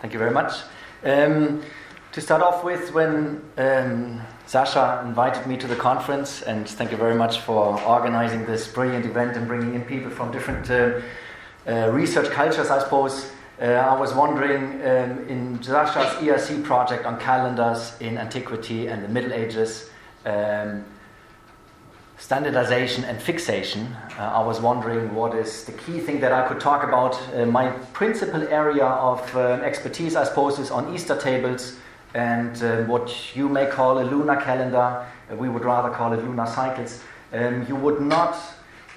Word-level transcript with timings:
Thank 0.00 0.12
you 0.12 0.18
very 0.18 0.30
much. 0.30 0.52
Um, 1.04 1.62
to 2.12 2.20
start 2.20 2.42
off 2.42 2.64
with, 2.64 2.92
when 2.92 3.42
um, 3.56 4.20
Sacha 4.46 5.02
invited 5.06 5.46
me 5.46 5.56
to 5.56 5.66
the 5.66 5.76
conference, 5.76 6.42
and 6.42 6.68
thank 6.68 6.90
you 6.90 6.96
very 6.96 7.14
much 7.14 7.40
for 7.40 7.80
organizing 7.82 8.44
this 8.44 8.68
brilliant 8.68 9.06
event 9.06 9.36
and 9.36 9.48
bringing 9.48 9.74
in 9.74 9.82
people 9.82 10.10
from 10.10 10.30
different 10.30 10.70
uh, 10.70 11.00
uh, 11.66 11.90
research 11.92 12.30
cultures, 12.30 12.70
I 12.70 12.78
suppose. 12.78 13.32
Uh, 13.60 13.64
I 13.64 13.98
was 13.98 14.12
wondering 14.12 14.74
um, 14.82 15.28
in 15.28 15.62
Sacha's 15.62 16.22
ERC 16.22 16.62
project 16.62 17.06
on 17.06 17.18
calendars 17.18 17.94
in 18.00 18.18
antiquity 18.18 18.88
and 18.88 19.02
the 19.02 19.08
Middle 19.08 19.32
Ages. 19.32 19.88
Um, 20.26 20.84
standardization 22.18 23.04
and 23.04 23.20
fixation. 23.20 23.94
Uh, 24.18 24.22
I 24.22 24.42
was 24.44 24.60
wondering 24.60 25.14
what 25.14 25.34
is 25.34 25.64
the 25.64 25.72
key 25.72 26.00
thing 26.00 26.20
that 26.20 26.32
I 26.32 26.48
could 26.48 26.60
talk 26.60 26.82
about. 26.82 27.20
Uh, 27.34 27.44
my 27.46 27.68
principal 27.92 28.42
area 28.48 28.86
of 28.86 29.36
uh, 29.36 29.60
expertise, 29.62 30.16
I 30.16 30.24
suppose, 30.24 30.58
is 30.58 30.70
on 30.70 30.94
Easter 30.94 31.16
tables 31.16 31.76
and 32.14 32.62
uh, 32.62 32.84
what 32.84 33.36
you 33.36 33.48
may 33.48 33.66
call 33.66 33.98
a 33.98 34.04
lunar 34.04 34.40
calendar. 34.40 35.06
Uh, 35.30 35.36
we 35.36 35.48
would 35.48 35.64
rather 35.64 35.90
call 35.90 36.12
it 36.14 36.24
lunar 36.24 36.46
cycles. 36.46 37.02
Um, 37.32 37.66
you 37.68 37.76
would 37.76 38.00
not 38.00 38.34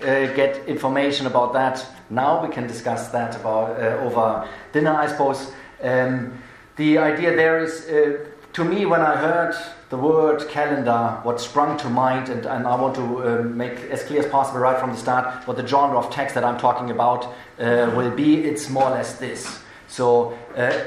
uh, 0.01 0.27
get 0.33 0.65
information 0.67 1.27
about 1.27 1.51
that 1.53 1.85
now. 2.09 2.45
We 2.45 2.53
can 2.53 2.67
discuss 2.67 3.09
that 3.09 3.35
about 3.35 3.77
over 4.01 4.47
dinner, 4.71 4.93
I 4.93 5.07
suppose. 5.07 5.51
Um, 5.83 6.41
the 6.77 6.97
idea 6.97 7.35
there 7.35 7.61
is, 7.61 7.85
to 8.59 8.65
me, 8.65 8.85
when 8.85 8.99
I 8.99 9.15
heard 9.15 9.55
the 9.89 9.95
word 9.95 10.45
calendar, 10.49 11.21
what 11.23 11.39
sprung 11.39 11.77
to 11.77 11.89
mind, 11.89 12.27
and, 12.27 12.45
and 12.45 12.67
I 12.67 12.75
want 12.75 12.93
to 12.95 13.01
uh, 13.01 13.43
make 13.43 13.79
as 13.89 14.03
clear 14.03 14.19
as 14.19 14.29
possible 14.29 14.59
right 14.59 14.77
from 14.77 14.91
the 14.91 14.97
start 14.97 15.47
what 15.47 15.55
the 15.55 15.65
genre 15.65 15.97
of 15.97 16.11
text 16.11 16.35
that 16.35 16.43
I'm 16.43 16.57
talking 16.57 16.91
about 16.91 17.23
uh, 17.57 17.89
will 17.95 18.11
be. 18.11 18.43
It's 18.43 18.69
more 18.69 18.83
or 18.83 18.89
less 18.89 19.17
this. 19.17 19.59
So, 19.87 20.37
uh, 20.57 20.77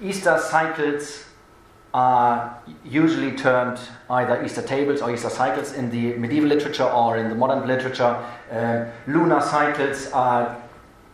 Easter 0.00 0.38
cycles 0.38 1.26
are 1.92 2.62
usually 2.82 3.36
termed 3.36 3.78
either 4.08 4.42
Easter 4.42 4.62
tables 4.62 5.02
or 5.02 5.12
Easter 5.12 5.28
cycles 5.28 5.74
in 5.74 5.90
the 5.90 6.14
medieval 6.14 6.48
literature 6.48 6.88
or 6.88 7.18
in 7.18 7.28
the 7.28 7.34
modern 7.34 7.68
literature. 7.68 8.16
Uh, 8.50 8.86
lunar 9.06 9.42
cycles 9.42 10.10
are 10.12 10.56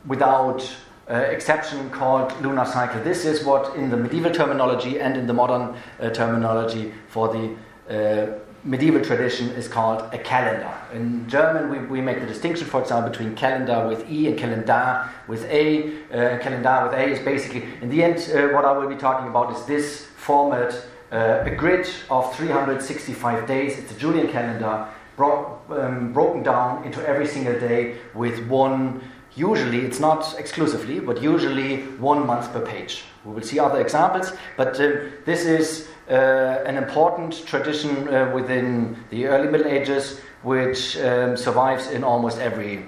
without 0.06 0.62
uh, 1.08 1.14
exception 1.14 1.90
called 1.90 2.32
lunar 2.40 2.64
cycle. 2.64 3.02
This 3.02 3.24
is 3.24 3.44
what, 3.44 3.76
in 3.76 3.90
the 3.90 3.96
medieval 3.96 4.30
terminology 4.30 5.00
and 5.00 5.16
in 5.16 5.26
the 5.26 5.34
modern 5.34 5.76
uh, 6.00 6.10
terminology 6.10 6.92
for 7.08 7.28
the 7.28 7.54
uh, 7.90 8.38
medieval 8.64 9.02
tradition, 9.02 9.50
is 9.50 9.68
called 9.68 10.02
a 10.14 10.18
calendar. 10.18 10.72
In 10.94 11.28
German, 11.28 11.68
we, 11.70 11.78
we 11.86 12.00
make 12.00 12.20
the 12.20 12.26
distinction, 12.26 12.66
for 12.66 12.80
example, 12.80 13.10
between 13.10 13.34
calendar 13.34 13.86
with 13.86 14.10
E 14.10 14.28
and 14.28 14.38
calendar 14.38 15.10
with 15.28 15.44
A. 15.44 15.92
Uh, 16.10 16.38
calendar 16.38 16.88
with 16.88 16.98
A 16.98 17.04
is 17.04 17.18
basically, 17.18 17.64
in 17.82 17.90
the 17.90 18.02
end, 18.02 18.16
uh, 18.34 18.54
what 18.54 18.64
I 18.64 18.72
will 18.72 18.88
be 18.88 18.96
talking 18.96 19.28
about 19.28 19.54
is 19.54 19.64
this 19.66 20.06
format 20.16 20.74
uh, 21.12 21.44
a 21.44 21.54
grid 21.54 21.86
of 22.10 22.34
365 22.34 23.46
days. 23.46 23.78
It's 23.78 23.92
a 23.92 23.98
Julian 23.98 24.28
calendar. 24.28 24.88
Bro- 25.16 25.60
um, 25.70 26.12
broken 26.12 26.42
down 26.42 26.84
into 26.84 27.06
every 27.06 27.26
single 27.26 27.58
day 27.60 27.98
with 28.14 28.48
one 28.48 29.00
Usually, 29.36 29.80
it's 29.80 29.98
not 29.98 30.38
exclusively, 30.38 31.00
but 31.00 31.20
usually 31.20 31.78
one 31.98 32.24
month 32.24 32.52
per 32.52 32.60
page. 32.60 33.02
We 33.24 33.34
will 33.34 33.42
see 33.42 33.58
other 33.58 33.80
examples, 33.80 34.32
but 34.56 34.78
uh, 34.80 35.10
this 35.24 35.44
is 35.44 35.88
uh, 36.08 36.62
an 36.66 36.76
important 36.76 37.44
tradition 37.44 38.08
uh, 38.08 38.30
within 38.32 38.96
the 39.10 39.26
early 39.26 39.48
Middle 39.48 39.66
Ages, 39.66 40.20
which 40.42 40.96
um, 40.98 41.36
survives 41.36 41.90
in 41.90 42.04
almost 42.04 42.38
every 42.38 42.84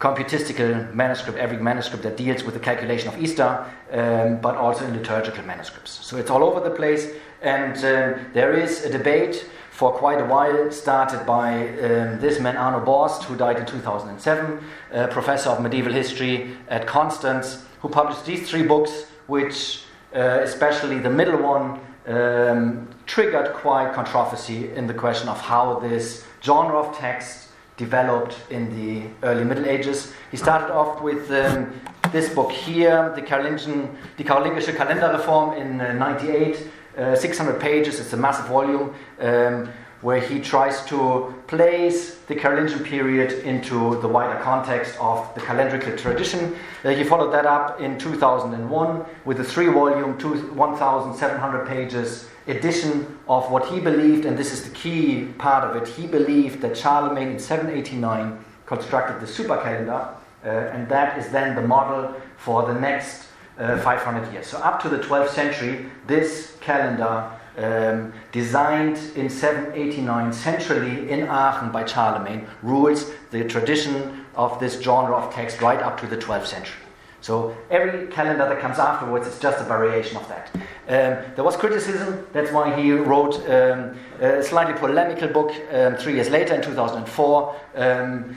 computistical 0.00 0.92
manuscript, 0.92 1.38
every 1.38 1.58
manuscript 1.58 2.02
that 2.02 2.16
deals 2.16 2.42
with 2.42 2.54
the 2.54 2.60
calculation 2.60 3.08
of 3.08 3.22
Easter, 3.22 3.64
um, 3.92 4.40
but 4.40 4.56
also 4.56 4.84
in 4.84 4.96
liturgical 4.96 5.44
manuscripts. 5.44 5.92
So 6.04 6.16
it's 6.16 6.30
all 6.30 6.42
over 6.42 6.60
the 6.60 6.74
place, 6.74 7.08
and 7.40 7.76
um, 7.76 8.26
there 8.32 8.52
is 8.52 8.84
a 8.84 8.90
debate 8.90 9.48
for 9.74 9.90
quite 9.90 10.20
a 10.20 10.24
while, 10.24 10.70
started 10.70 11.26
by 11.26 11.68
um, 11.68 12.20
this 12.20 12.38
man 12.38 12.56
Arno 12.56 12.78
Borst, 12.78 13.24
who 13.24 13.34
died 13.34 13.58
in 13.58 13.66
2007, 13.66 14.64
a 14.92 15.08
professor 15.08 15.50
of 15.50 15.60
medieval 15.60 15.92
history 15.92 16.56
at 16.68 16.86
Constance, 16.86 17.64
who 17.80 17.88
published 17.88 18.24
these 18.24 18.48
three 18.48 18.62
books, 18.62 19.06
which, 19.26 19.82
uh, 20.14 20.38
especially 20.42 21.00
the 21.00 21.10
middle 21.10 21.42
one, 21.42 21.80
um, 22.06 22.88
triggered 23.06 23.52
quite 23.52 23.92
controversy 23.92 24.72
in 24.76 24.86
the 24.86 24.94
question 24.94 25.28
of 25.28 25.40
how 25.40 25.80
this 25.80 26.24
genre 26.40 26.78
of 26.78 26.96
text 26.96 27.48
developed 27.76 28.36
in 28.50 28.70
the 28.76 29.08
early 29.26 29.42
Middle 29.42 29.66
Ages. 29.66 30.12
He 30.30 30.36
started 30.36 30.72
off 30.72 31.02
with 31.02 31.28
um, 31.32 31.72
this 32.12 32.32
book 32.32 32.52
here, 32.52 33.12
the 33.16 33.22
Carolingian, 33.22 33.88
Die 34.16 34.22
Karolingische 34.22 34.72
Kalenderreform 34.76 35.60
in 35.60 35.80
uh, 35.80 35.94
98, 35.94 36.58
uh, 36.96 37.16
600 37.16 37.60
pages, 37.60 38.00
it's 38.00 38.12
a 38.12 38.16
massive 38.16 38.46
volume, 38.46 38.94
um, 39.20 39.68
where 40.00 40.20
he 40.20 40.38
tries 40.38 40.84
to 40.84 41.34
place 41.46 42.16
the 42.26 42.34
Carolingian 42.34 42.84
period 42.84 43.32
into 43.44 43.98
the 44.02 44.08
wider 44.08 44.38
context 44.42 44.96
of 45.00 45.34
the 45.34 45.40
calendrical 45.40 45.96
tradition. 45.96 46.54
Uh, 46.84 46.90
he 46.90 47.02
followed 47.02 47.32
that 47.32 47.46
up 47.46 47.80
in 47.80 47.98
2001 47.98 49.04
with 49.24 49.40
a 49.40 49.44
three 49.44 49.68
volume, 49.68 50.18
1,700 50.18 51.66
pages 51.66 52.28
edition 52.46 53.18
of 53.28 53.50
what 53.50 53.66
he 53.66 53.80
believed, 53.80 54.26
and 54.26 54.36
this 54.36 54.52
is 54.52 54.62
the 54.64 54.74
key 54.74 55.24
part 55.38 55.64
of 55.64 55.82
it. 55.82 55.88
He 55.88 56.06
believed 56.06 56.60
that 56.60 56.76
Charlemagne 56.76 57.28
in 57.28 57.38
789 57.38 58.44
constructed 58.66 59.20
the 59.20 59.26
super 59.26 59.56
calendar, 59.56 60.08
uh, 60.44 60.48
and 60.48 60.86
that 60.88 61.18
is 61.18 61.30
then 61.30 61.54
the 61.54 61.62
model 61.62 62.14
for 62.36 62.66
the 62.66 62.78
next 62.78 63.28
uh, 63.58 63.78
500 63.78 64.32
years. 64.32 64.46
So 64.46 64.58
up 64.58 64.82
to 64.82 64.88
the 64.88 64.98
12th 64.98 65.30
century, 65.30 65.86
this 66.06 66.56
calendar 66.60 67.30
um, 67.56 68.12
designed 68.32 68.98
in 69.16 69.30
789 69.30 70.32
centrally 70.32 71.10
in 71.10 71.28
Aachen 71.28 71.70
by 71.70 71.84
Charlemagne 71.84 72.46
rules 72.62 73.12
the 73.30 73.44
tradition 73.44 74.24
of 74.34 74.58
this 74.58 74.80
genre 74.80 75.16
of 75.16 75.32
text 75.32 75.60
right 75.60 75.78
up 75.80 76.00
to 76.00 76.06
the 76.06 76.16
12th 76.16 76.46
century. 76.46 76.80
So 77.20 77.56
every 77.70 78.06
calendar 78.08 78.46
that 78.46 78.60
comes 78.60 78.78
afterwards 78.78 79.26
is 79.26 79.38
just 79.38 79.58
a 79.58 79.64
variation 79.64 80.18
of 80.18 80.28
that. 80.28 80.50
Um, 80.54 81.34
there 81.34 81.44
was 81.44 81.56
criticism, 81.56 82.26
that's 82.34 82.52
why 82.52 82.78
he 82.78 82.92
wrote 82.92 83.36
um, 83.48 83.96
a 84.20 84.42
slightly 84.42 84.74
polemical 84.74 85.28
book 85.28 85.50
um, 85.72 85.96
three 85.96 86.14
years 86.14 86.28
later 86.28 86.54
in 86.54 86.60
2004 86.60 87.56
um, 87.76 88.36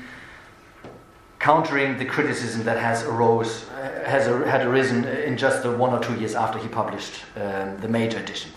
countering 1.47 1.97
the 1.97 2.03
criticism 2.03 2.61
that 2.65 2.77
has 2.77 3.03
arose 3.03 3.51
uh, 3.69 4.03
has 4.13 4.25
had 4.53 4.61
arisen 4.67 5.05
in 5.29 5.37
just 5.37 5.63
the 5.63 5.71
one 5.85 5.91
or 5.97 6.01
two 6.07 6.15
years 6.21 6.35
after 6.35 6.59
he 6.59 6.67
published 6.67 7.13
um, 7.37 7.79
the 7.83 7.87
major 7.87 8.17
edition. 8.25 8.51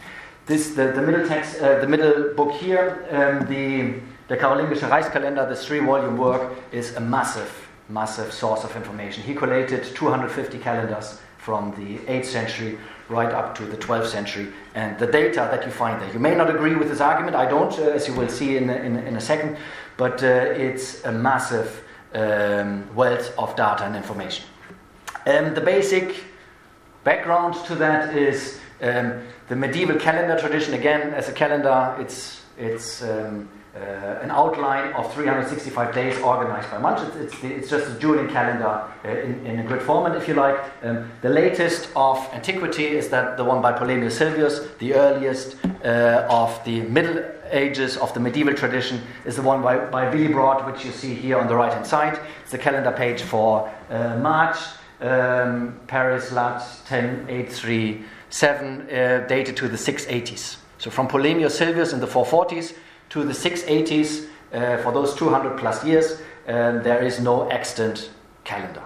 This 0.47 0.63
the, 0.79 0.87
the 0.99 1.05
middle 1.09 1.25
text, 1.33 1.51
uh, 1.61 1.79
the 1.85 1.87
middle 1.87 2.35
book 2.35 2.53
here, 2.65 2.87
um, 3.19 3.47
the 3.55 3.71
the 4.31 4.37
Karolingische 4.37 4.89
Reichskalender, 4.95 5.49
this 5.49 5.65
three-volume 5.67 6.17
work, 6.19 6.43
is 6.73 6.97
a 6.97 7.01
massive, 7.17 7.53
massive 7.89 8.33
source 8.33 8.63
of 8.65 8.75
information. 8.75 9.23
He 9.23 9.35
collated 9.35 9.83
250 9.85 10.59
calendars 10.59 11.21
from 11.39 11.63
the 11.79 11.91
8th 12.15 12.27
century 12.39 12.79
right 13.09 13.33
up 13.41 13.57
to 13.59 13.67
the 13.67 13.77
12th 13.77 14.07
century, 14.07 14.47
and 14.75 14.99
the 14.99 15.07
data 15.07 15.43
that 15.53 15.65
you 15.67 15.73
find 15.73 16.01
there. 16.01 16.13
You 16.13 16.23
may 16.29 16.35
not 16.35 16.49
agree 16.57 16.75
with 16.75 16.89
this 16.89 17.01
argument. 17.01 17.37
I 17.37 17.47
don't, 17.55 17.75
uh, 17.79 17.99
as 17.99 18.09
you 18.09 18.15
will 18.15 18.29
see 18.29 18.57
in, 18.57 18.69
in, 18.71 18.97
in 19.09 19.15
a 19.17 19.21
second, 19.21 19.57
but 19.97 20.23
uh, 20.25 20.67
it's 20.67 21.05
a 21.05 21.13
massive 21.13 21.85
um, 22.15 22.95
wealth 22.95 23.33
of 23.39 23.55
data 23.57 23.85
and 23.85 23.97
information. 23.97 24.45
Um, 25.27 25.55
the 25.55 25.61
basic 25.61 26.25
background 27.05 27.55
to 27.67 27.75
that 27.77 28.17
is 28.17 28.59
um, 28.83 29.23
the 29.49 29.57
medieval 29.57 29.97
calendar 29.97 30.39
tradition. 30.39 30.75
Again, 30.75 31.13
as 31.15 31.29
a 31.29 31.33
calendar, 31.33 31.97
it's, 31.99 32.43
it's 32.57 33.03
um, 33.03 33.49
uh, 33.75 33.79
an 34.23 34.31
outline 34.31 34.93
of 34.95 35.13
365 35.15 35.95
days 35.95 36.19
organized 36.23 36.71
by 36.71 36.79
months. 36.79 37.03
It's, 37.03 37.35
it's, 37.35 37.45
it's 37.45 37.71
just 37.71 37.97
a 37.97 37.99
Julian 37.99 38.29
calendar 38.29 38.85
uh, 39.05 39.09
in, 39.09 39.47
in, 39.47 39.61
a 39.61 39.63
grid 39.63 39.83
format, 39.83 40.17
if 40.17 40.27
you 40.27 40.35
like. 40.35 40.59
Um, 40.83 41.11
the 41.23 41.29
latest 41.29 41.89
of 41.95 42.19
antiquity 42.33 42.87
is 42.87 43.09
that 43.11 43.37
the 43.37 43.45
one 43.45 43.63
by 43.63 43.73
Polemius 43.73 44.19
Silvius, 44.19 44.77
the 44.79 44.95
earliest 44.95 45.57
uh, 45.85 46.27
of 46.29 46.63
the 46.65 46.81
Middle 46.83 47.23
Ages 47.53 47.97
of 47.97 48.13
the 48.15 48.21
medieval 48.21 48.55
tradition 48.55 49.01
is 49.25 49.37
the 49.37 49.43
one 49.43 49.63
by, 49.63 49.79
by 49.79 50.07
Willibrord, 50.13 50.65
which 50.71 50.85
you 50.85 50.93
see 50.93 51.15
here 51.15 51.39
on 51.39 51.49
the 51.49 51.55
right 51.57 51.73
hand 51.73 51.87
side. 51.87 52.19
It's 52.43 52.51
the 52.53 52.59
calendar 52.59 52.93
page 52.93 53.23
for 53.23 53.71
uh, 53.91 54.17
March, 54.19 54.57
um, 55.01 55.79
Paris, 55.87 56.31
Lat 56.33 56.63
10837, 56.89 58.81
uh, 58.81 59.27
dated 59.27 59.57
to 59.57 59.69
the 59.69 59.77
680s. 59.77 60.57
So 60.79 60.91
from 60.91 61.09
Polemius 61.09 61.59
Silvius 61.59 61.93
in 61.93 62.01
the 62.01 62.07
440s 62.07 62.75
to 63.11 63.25
the 63.25 63.33
680s, 63.33 64.27
uh, 64.53 64.79
for 64.79 64.93
those 64.93 65.15
200 65.15 65.59
plus 65.59 65.85
years, 65.85 66.21
um, 66.47 66.83
there 66.83 67.03
is 67.03 67.21
no 67.21 67.49
extant 67.49 68.11
calendar. 68.45 68.83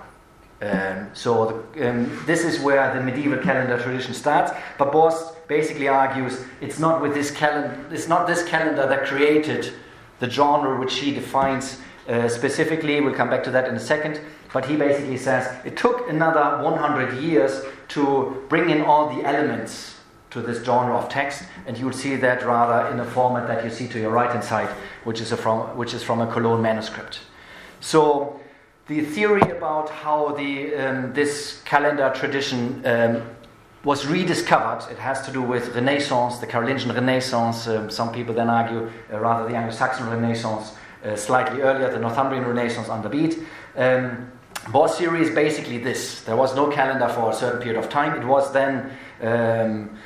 Um, 0.60 1.10
so 1.12 1.66
the, 1.74 1.90
um, 1.90 2.22
this 2.26 2.44
is 2.44 2.60
where 2.60 2.94
the 2.94 3.00
medieval 3.02 3.38
calendar 3.38 3.78
tradition 3.78 4.14
starts. 4.14 4.52
But 4.78 4.92
Borst 4.92 5.33
basically 5.48 5.88
argues 5.88 6.44
it's 6.60 6.78
not 6.78 7.02
with 7.02 7.14
this 7.14 7.30
calendar. 7.30 7.78
It's 7.90 8.08
not 8.08 8.26
this 8.26 8.44
calendar 8.44 8.86
that 8.86 9.06
created 9.06 9.72
the 10.20 10.30
genre 10.30 10.78
which 10.78 10.98
he 10.98 11.12
defines 11.12 11.80
uh, 12.08 12.28
specifically. 12.28 13.00
We'll 13.00 13.14
come 13.14 13.30
back 13.30 13.44
to 13.44 13.50
that 13.50 13.68
in 13.68 13.74
a 13.74 13.80
second. 13.80 14.20
but 14.54 14.64
he 14.66 14.76
basically 14.76 15.16
says 15.16 15.52
it 15.66 15.76
took 15.76 16.08
another 16.08 16.62
100 16.62 17.20
years 17.20 17.64
to 17.88 18.46
bring 18.48 18.70
in 18.70 18.82
all 18.82 19.14
the 19.14 19.24
elements 19.24 19.96
to 20.30 20.40
this 20.40 20.64
genre 20.64 20.96
of 20.96 21.08
text, 21.08 21.42
and 21.66 21.76
you 21.76 21.86
will 21.86 21.92
see 21.92 22.14
that 22.16 22.44
rather 22.44 22.88
in 22.92 23.00
a 23.00 23.04
format 23.04 23.48
that 23.48 23.64
you 23.64 23.70
see 23.70 23.88
to 23.88 23.98
your 23.98 24.10
right 24.10 24.30
hand 24.30 24.44
side, 24.44 24.68
which 25.02 25.20
is, 25.20 25.32
from, 25.32 25.76
which 25.76 25.92
is 25.92 26.04
from 26.04 26.20
a 26.20 26.32
Cologne 26.32 26.62
manuscript. 26.62 27.20
So, 27.80 28.40
the 28.86 29.00
theory 29.00 29.42
about 29.50 29.90
how 29.90 30.32
the, 30.32 30.74
um, 30.76 31.12
this 31.14 31.60
calendar 31.64 32.12
tradition 32.14 32.82
um, 32.86 33.22
was 33.84 34.06
rediscovered, 34.06 34.90
it 34.90 34.98
has 34.98 35.24
to 35.26 35.32
do 35.32 35.42
with 35.42 35.74
Renaissance, 35.74 36.38
the 36.38 36.46
Carolingian 36.46 36.92
Renaissance. 36.94 37.68
Um, 37.68 37.90
some 37.90 38.12
people 38.12 38.34
then 38.34 38.48
argue 38.48 38.90
uh, 39.12 39.18
rather 39.18 39.46
the 39.48 39.54
Anglo 39.54 39.72
Saxon 39.72 40.08
Renaissance, 40.08 40.72
uh, 41.04 41.14
slightly 41.16 41.60
earlier, 41.60 41.90
the 41.90 41.98
Northumbrian 41.98 42.44
Renaissance 42.46 42.88
Bede. 43.08 43.46
Um, 43.76 44.32
Borst's 44.68 44.98
theory 44.98 45.20
is 45.20 45.34
basically 45.34 45.76
this 45.76 46.22
there 46.22 46.36
was 46.36 46.56
no 46.56 46.70
calendar 46.70 47.08
for 47.08 47.30
a 47.30 47.34
certain 47.34 47.60
period 47.60 47.78
of 47.78 47.90
time. 47.90 48.18
It 48.18 48.26
was 48.26 48.50
then 48.54 48.90
um, 49.20 49.98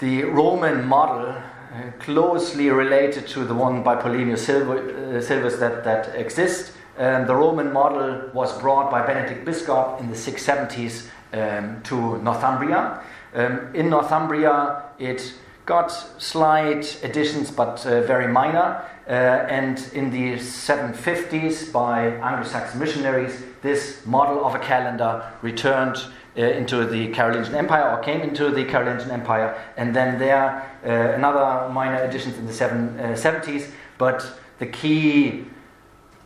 the 0.00 0.24
Roman 0.24 0.84
model 0.84 1.28
uh, 1.28 1.90
closely 2.00 2.70
related 2.70 3.28
to 3.28 3.44
the 3.44 3.54
one 3.54 3.84
by 3.84 3.94
Polemius 3.94 4.44
Silver, 4.44 5.16
uh, 5.16 5.20
Silvers 5.20 5.58
that, 5.60 5.84
that 5.84 6.16
exists. 6.16 6.72
Um, 6.98 7.26
the 7.26 7.36
Roman 7.36 7.72
model 7.72 8.30
was 8.32 8.58
brought 8.60 8.90
by 8.90 9.06
Benedict 9.06 9.44
Biscop 9.44 10.00
in 10.00 10.08
the 10.08 10.16
670s 10.16 11.08
um, 11.36 11.82
to 11.84 12.18
Northumbria. 12.18 13.00
Um, 13.34 13.74
in 13.74 13.90
Northumbria, 13.90 14.82
it 14.98 15.34
got 15.66 15.88
slight 16.22 17.02
additions, 17.02 17.50
but 17.50 17.84
uh, 17.84 18.02
very 18.02 18.28
minor. 18.28 18.82
Uh, 19.08 19.46
and 19.48 19.88
in 19.92 20.10
the 20.10 20.34
750s, 20.34 21.72
by 21.72 22.06
Anglo 22.06 22.44
Saxon 22.44 22.80
missionaries, 22.80 23.44
this 23.62 24.04
model 24.04 24.44
of 24.44 24.54
a 24.54 24.58
calendar 24.58 25.24
returned 25.42 25.96
uh, 26.36 26.42
into 26.42 26.84
the 26.84 27.08
Carolingian 27.12 27.54
Empire 27.54 27.90
or 27.90 28.02
came 28.02 28.20
into 28.20 28.50
the 28.50 28.64
Carolingian 28.64 29.10
Empire, 29.10 29.56
and 29.76 29.94
then 29.94 30.18
there 30.18 30.62
uh, 30.84 31.14
another 31.14 31.72
minor 31.72 32.02
additions 32.02 32.36
in 32.36 32.46
the 32.46 32.52
seven, 32.52 32.98
uh, 32.98 33.14
70s. 33.14 33.70
But 33.98 34.26
the 34.58 34.66
key 34.66 35.46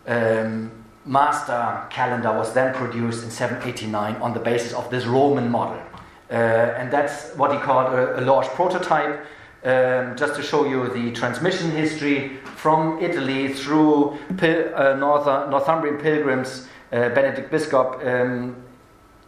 um, 0.07 0.80
master 1.05 1.87
calendar 1.91 2.33
was 2.33 2.53
then 2.53 2.75
produced 2.75 3.25
in 3.25 3.31
789 3.31 4.17
on 4.17 4.35
the 4.35 4.41
basis 4.41 4.73
of 4.73 4.91
this 4.91 5.07
Roman 5.07 5.51
model. 5.51 5.83
Uh, 6.31 6.35
and 6.35 6.91
that's 6.93 7.35
what 7.37 7.53
he 7.53 7.59
called 7.59 7.93
a, 7.93 8.21
a 8.21 8.23
large 8.23 8.47
prototype. 8.49 9.27
Um, 9.63 10.17
just 10.17 10.37
to 10.37 10.43
show 10.43 10.65
you 10.65 10.89
the 10.89 11.13
transmission 11.13 11.71
history 11.71 12.39
from 12.57 12.99
Italy 13.03 13.53
through 13.53 14.17
Pil- 14.39 14.75
uh, 14.75 14.95
Northumbrian 14.95 15.99
pilgrims, 15.99 16.67
uh, 16.93 17.11
Benedict 17.11 17.53
Biscop, 17.53 18.03
um, 18.07 18.57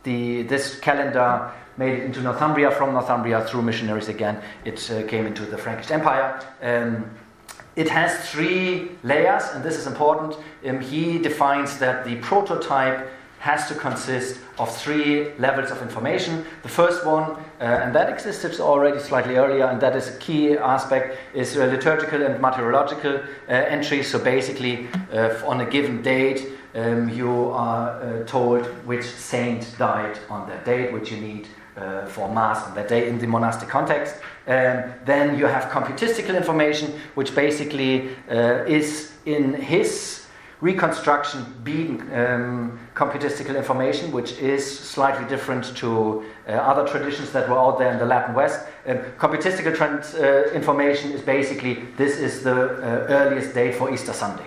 the, 0.04 0.42
this 0.44 0.80
calendar 0.80 1.52
made 1.76 1.98
it 1.98 2.04
into 2.04 2.22
Northumbria, 2.22 2.70
from 2.70 2.92
Northumbria 2.92 3.44
through 3.44 3.62
missionaries 3.62 4.08
again, 4.08 4.42
it 4.64 4.90
uh, 4.90 5.06
came 5.06 5.26
into 5.26 5.44
the 5.44 5.58
Frankish 5.58 5.90
Empire. 5.90 6.40
Um, 6.62 7.10
it 7.76 7.88
has 7.88 8.30
three 8.30 8.90
layers, 9.02 9.44
and 9.54 9.64
this 9.64 9.76
is 9.76 9.86
important. 9.86 10.36
Um, 10.66 10.80
he 10.80 11.18
defines 11.18 11.78
that 11.78 12.04
the 12.04 12.16
prototype 12.16 13.08
has 13.38 13.66
to 13.66 13.74
consist 13.74 14.38
of 14.58 14.74
three 14.76 15.32
levels 15.38 15.72
of 15.72 15.82
information. 15.82 16.44
The 16.62 16.68
first 16.68 17.04
one, 17.04 17.24
uh, 17.60 17.82
and 17.82 17.92
that 17.92 18.08
existed 18.08 18.60
already 18.60 19.00
slightly 19.00 19.36
earlier, 19.36 19.66
and 19.66 19.80
that 19.80 19.96
is 19.96 20.14
a 20.14 20.18
key 20.18 20.56
aspect, 20.56 21.18
is 21.34 21.56
uh, 21.56 21.64
liturgical 21.64 22.22
and 22.22 22.40
martyrological 22.40 23.16
uh, 23.18 23.52
entries. 23.52 24.08
So 24.08 24.20
basically, 24.20 24.86
uh, 25.12 25.34
on 25.44 25.60
a 25.60 25.66
given 25.66 26.02
date, 26.02 26.46
um, 26.74 27.08
you 27.08 27.50
are 27.50 28.00
uh, 28.00 28.24
told 28.26 28.64
which 28.86 29.04
saint 29.04 29.76
died 29.76 30.18
on 30.30 30.48
that 30.48 30.64
date, 30.64 30.92
which 30.92 31.10
you 31.10 31.20
need 31.20 31.48
uh, 31.76 32.06
for 32.06 32.32
Mass 32.32 32.66
on 32.66 32.74
that 32.74 32.88
day 32.88 33.08
in 33.08 33.18
the 33.18 33.26
monastic 33.26 33.68
context. 33.68 34.16
Um, 34.46 34.84
then 35.04 35.38
you 35.38 35.46
have 35.46 35.70
computistical 35.70 36.34
information, 36.34 36.98
which 37.14 37.34
basically 37.34 38.10
uh, 38.30 38.64
is 38.66 39.12
in 39.24 39.54
his 39.54 40.22
reconstruction 40.60 41.44
being 41.64 42.00
um, 42.14 42.78
computistical 42.94 43.56
information, 43.56 44.12
which 44.12 44.32
is 44.38 44.64
slightly 44.64 45.28
different 45.28 45.76
to 45.76 46.24
uh, 46.48 46.52
other 46.52 46.86
traditions 46.86 47.32
that 47.32 47.48
were 47.48 47.58
out 47.58 47.78
there 47.78 47.92
in 47.92 47.98
the 47.98 48.06
Latin 48.06 48.34
West. 48.34 48.66
Um, 48.86 48.98
computistical 49.18 49.72
trans, 49.72 50.14
uh, 50.14 50.50
information 50.54 51.10
is 51.10 51.20
basically 51.20 51.74
this 51.96 52.18
is 52.18 52.42
the 52.44 52.54
uh, 52.54 53.06
earliest 53.08 53.54
date 53.54 53.74
for 53.74 53.92
Easter 53.92 54.12
Sunday. 54.12 54.46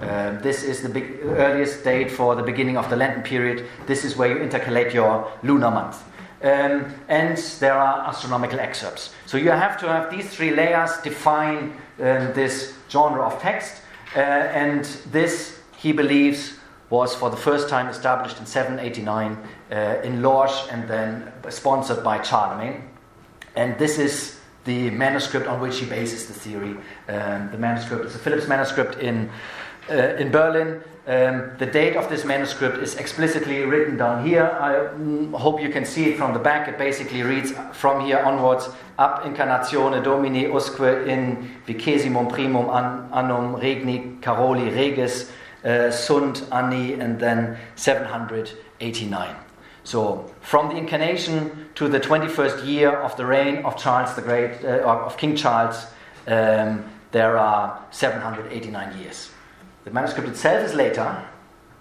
Uh, 0.00 0.38
this 0.40 0.64
is 0.64 0.82
the 0.82 0.88
big, 0.88 1.20
earliest 1.24 1.82
date 1.82 2.10
for 2.10 2.34
the 2.34 2.42
beginning 2.42 2.76
of 2.76 2.90
the 2.90 2.96
Lenten 2.96 3.22
period. 3.22 3.64
This 3.86 4.04
is 4.04 4.16
where 4.16 4.28
you 4.28 4.46
intercalate 4.46 4.92
your 4.92 5.30
lunar 5.42 5.70
month. 5.70 6.02
Um, 6.44 6.92
and 7.08 7.38
there 7.58 7.72
are 7.72 8.06
astronomical 8.06 8.60
excerpts. 8.60 9.14
So 9.24 9.38
you 9.38 9.50
have 9.50 9.80
to 9.80 9.88
have 9.88 10.10
these 10.10 10.28
three 10.28 10.50
layers 10.50 10.90
define 11.02 11.72
um, 11.98 12.34
this 12.34 12.74
genre 12.90 13.22
of 13.22 13.40
text, 13.40 13.80
uh, 14.14 14.18
and 14.18 14.84
this, 15.10 15.58
he 15.78 15.92
believes, 15.92 16.58
was 16.90 17.14
for 17.14 17.30
the 17.30 17.36
first 17.36 17.70
time 17.70 17.86
established 17.88 18.38
in 18.38 18.44
789 18.44 19.38
uh, 19.72 20.02
in 20.04 20.20
Lorsch 20.20 20.68
and 20.70 20.86
then 20.86 21.32
sponsored 21.48 22.04
by 22.04 22.22
Charlemagne. 22.22 22.90
And 23.56 23.78
this 23.78 23.98
is 23.98 24.38
the 24.64 24.90
manuscript 24.90 25.46
on 25.46 25.60
which 25.60 25.78
he 25.78 25.86
bases 25.86 26.26
the 26.26 26.34
theory. 26.34 26.76
Um, 27.08 27.50
the 27.52 27.58
manuscript 27.58 28.04
is 28.04 28.14
a 28.14 28.18
Phillipps 28.18 28.48
manuscript 28.48 28.98
in, 28.98 29.30
uh, 29.90 29.94
in 30.16 30.30
Berlin, 30.30 30.82
um, 31.06 31.50
the 31.58 31.66
date 31.66 31.96
of 31.96 32.08
this 32.08 32.24
manuscript 32.24 32.78
is 32.78 32.94
explicitly 32.96 33.62
written 33.64 33.98
down 33.98 34.26
here. 34.26 34.56
I 34.58 34.72
mm, 34.96 35.34
hope 35.34 35.60
you 35.60 35.68
can 35.68 35.84
see 35.84 36.06
it 36.06 36.16
from 36.16 36.32
the 36.32 36.38
back. 36.38 36.66
It 36.66 36.78
basically 36.78 37.22
reads 37.22 37.52
from 37.72 38.06
here 38.06 38.20
onwards 38.20 38.70
ab 38.98 39.24
incarnatione 39.24 40.02
domini 40.02 40.46
usque 40.46 41.06
in 41.06 41.60
vicesimum 41.66 42.30
primum 42.32 42.70
an, 42.70 43.10
annum 43.12 43.56
regni 43.56 44.18
caroli 44.22 44.70
regis 44.70 45.30
uh, 45.64 45.90
sunt 45.90 46.46
anni 46.50 46.94
and 46.94 47.20
then 47.20 47.58
789. 47.76 49.36
So 49.82 50.30
from 50.40 50.70
the 50.70 50.76
incarnation 50.76 51.68
to 51.74 51.88
the 51.88 52.00
21st 52.00 52.66
year 52.66 52.90
of 52.90 53.14
the 53.18 53.26
reign 53.26 53.58
of 53.66 53.76
Charles 53.76 54.14
the 54.14 54.22
Great, 54.22 54.64
uh, 54.64 54.78
of 54.88 55.18
King 55.18 55.36
Charles, 55.36 55.86
um, 56.26 56.82
there 57.12 57.36
are 57.36 57.84
789 57.90 58.98
years. 58.98 59.33
The 59.84 59.90
manuscript 59.90 60.28
itself 60.28 60.64
is 60.64 60.74
later. 60.74 61.24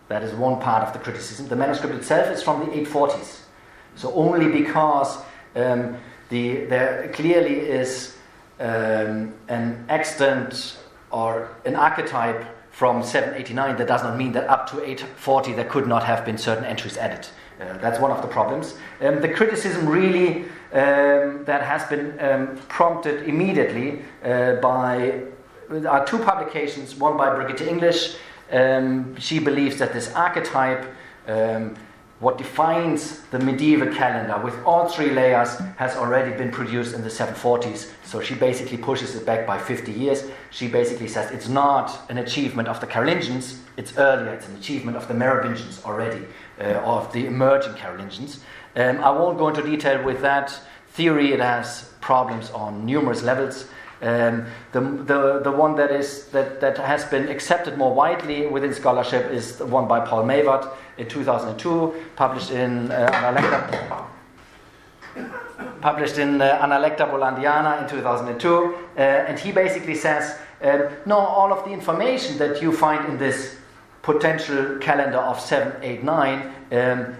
That 0.10 0.24
is 0.24 0.34
one 0.34 0.60
part 0.60 0.84
of 0.84 0.94
the 0.94 1.00
criticism. 1.00 1.48
The 1.48 1.56
manuscript 1.56 1.96
itself 1.96 2.30
is 2.30 2.44
from 2.44 2.60
the 2.60 2.66
840s. 2.68 3.40
So 3.96 4.14
only 4.14 4.50
because 4.50 5.18
um, 5.56 5.98
the, 6.30 6.66
there 6.66 7.10
clearly 7.14 7.60
is 7.60 8.16
um, 8.60 9.34
an 9.48 9.86
extant 9.90 10.78
or 11.12 11.50
an 11.66 11.76
archetype 11.76 12.46
from 12.72 13.04
789, 13.04 13.78
that 13.78 13.88
does 13.88 14.04
not 14.04 14.18
mean 14.18 14.32
that 14.32 14.50
up 14.50 14.68
to 14.72 14.84
840 14.84 15.54
there 15.54 15.66
could 15.66 15.88
not 15.88 16.04
have 16.04 16.26
been 16.26 16.40
certain 16.40 16.66
entries 16.66 16.98
added. 16.98 17.28
Uh, 17.62 17.78
that's 17.78 18.00
one 18.00 18.10
of 18.10 18.22
the 18.24 18.28
problems. 18.28 18.76
Um, 19.00 19.22
the 19.22 19.30
criticism 19.30 19.88
really 19.88 20.46
um, 20.74 21.46
that 21.46 21.62
has 21.62 21.84
been 21.86 22.20
um, 22.20 22.58
prompted 22.68 23.30
immediately 23.30 24.02
uh, 24.24 24.56
by 24.56 25.22
are 25.70 26.06
two 26.06 26.20
publications, 26.20 26.96
one 26.96 27.18
by 27.18 27.34
Brigitte 27.36 27.68
Englisch. 27.68 28.16
Um, 28.52 29.16
she 29.18 29.40
believes 29.40 29.78
that 29.78 29.94
this 29.94 30.14
archetype, 30.14 30.86
um, 31.28 31.76
what 32.20 32.38
defines 32.38 33.22
the 33.32 33.40
medieval 33.40 33.94
calendar 33.94 34.40
with 34.44 34.56
all 34.64 34.88
three 34.88 35.10
layers, 35.10 35.58
has 35.78 35.96
already 35.96 36.36
been 36.38 36.52
produced 36.52 36.94
in 36.94 37.02
the 37.02 37.10
740s. 37.10 37.92
So 38.04 38.22
she 38.22 38.36
basically 38.36 38.78
pushes 38.78 39.16
it 39.16 39.26
back 39.26 39.48
by 39.48 39.58
50 39.58 39.92
years. 39.92 40.24
She 40.52 40.68
basically 40.68 41.08
says 41.08 41.32
it's 41.32 41.50
not 41.50 42.10
an 42.10 42.20
achievement 42.20 42.68
of 42.68 42.80
the 42.80 42.88
Carolingians, 42.88 43.60
it's 43.76 43.98
earlier, 43.98 44.34
it's 44.34 44.48
an 44.48 44.56
achievement 44.56 44.98
of 44.98 45.08
the 45.08 45.14
Merovingians 45.14 45.82
already, 45.84 46.26
uh, 46.60 46.82
of 46.86 47.12
the 47.12 47.26
emerging 47.26 47.74
Carolingians. 47.74 48.44
Um, 48.76 49.00
I 49.00 49.10
won't 49.10 49.38
go 49.38 49.50
into 49.50 49.64
detail 49.64 50.04
with 50.04 50.22
that 50.22 50.58
theory, 50.94 51.34
it 51.34 51.40
has 51.40 51.92
problems 52.02 52.52
on 52.52 52.86
numerous 52.86 53.24
levels. 53.24 53.66
Um, 54.04 54.46
the, 54.74 54.82
the, 54.82 55.40
the 55.46 55.52
one 55.52 55.76
that, 55.78 55.90
is, 55.90 56.26
that, 56.28 56.60
that 56.60 56.78
has 56.78 57.06
been 57.06 57.30
accepted 57.30 57.78
more 57.78 57.94
widely 57.94 58.48
within 58.48 58.74
scholarship 58.74 59.32
is 59.32 59.56
the 59.58 59.66
one 59.66 59.88
by 59.88 60.02
Paul 60.02 60.26
Meyvaert 60.26 60.70
in 60.98 61.08
2002, 61.08 61.94
published 62.18 62.52
in 62.52 62.92
uh, 62.92 63.10
Analecta, 63.14 64.08
published 65.80 66.18
in 66.18 66.42
uh, 66.42 66.60
Analecta 66.62 67.82
in 67.82 67.90
2002. 67.90 68.76
Uh, 68.76 69.00
and 69.00 69.40
he 69.40 69.54
basically 69.54 69.96
says, 69.96 70.38
um, 70.62 70.90
no, 71.06 71.18
all 71.18 71.54
of 71.54 71.64
the 71.64 71.72
information 71.72 72.38
that 72.40 72.62
you 72.62 72.74
find 72.74 73.06
in 73.06 73.18
this 73.18 73.56
potential 74.02 74.80
calendar 74.80 75.20
of 75.20 75.40
789 75.40 76.54
um, 76.74 77.16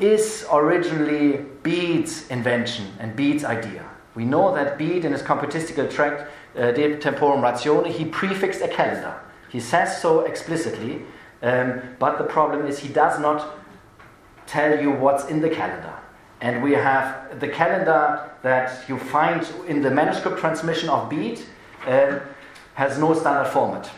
is 0.00 0.46
originally 0.50 1.44
Bede's 1.62 2.26
invention 2.28 2.86
and 2.98 3.14
Bede's 3.14 3.44
idea. 3.44 3.84
We 4.14 4.24
know 4.24 4.54
that 4.54 4.78
Bede, 4.78 5.04
in 5.04 5.12
his 5.12 5.22
computistical 5.22 5.88
tract, 5.88 6.30
uh, 6.56 6.72
De 6.72 6.96
Temporum 6.98 7.40
Ratione, 7.40 7.90
he 7.90 8.04
prefixed 8.04 8.60
a 8.60 8.68
calendar. 8.68 9.18
He 9.48 9.60
says 9.60 10.00
so 10.00 10.20
explicitly, 10.20 11.02
um, 11.42 11.82
but 11.98 12.18
the 12.18 12.24
problem 12.24 12.66
is 12.66 12.78
he 12.78 12.88
does 12.88 13.18
not 13.18 13.58
tell 14.46 14.80
you 14.80 14.90
what's 14.90 15.24
in 15.26 15.40
the 15.40 15.48
calendar. 15.48 15.94
And 16.40 16.62
we 16.62 16.72
have 16.72 17.40
the 17.40 17.48
calendar 17.48 18.30
that 18.42 18.88
you 18.88 18.98
find 18.98 19.46
in 19.66 19.80
the 19.80 19.90
manuscript 19.90 20.38
transmission 20.38 20.88
of 20.88 21.08
Bede 21.08 21.40
uh, 21.86 22.18
has 22.74 22.98
no 22.98 23.14
standard 23.14 23.50
format. 23.50 23.88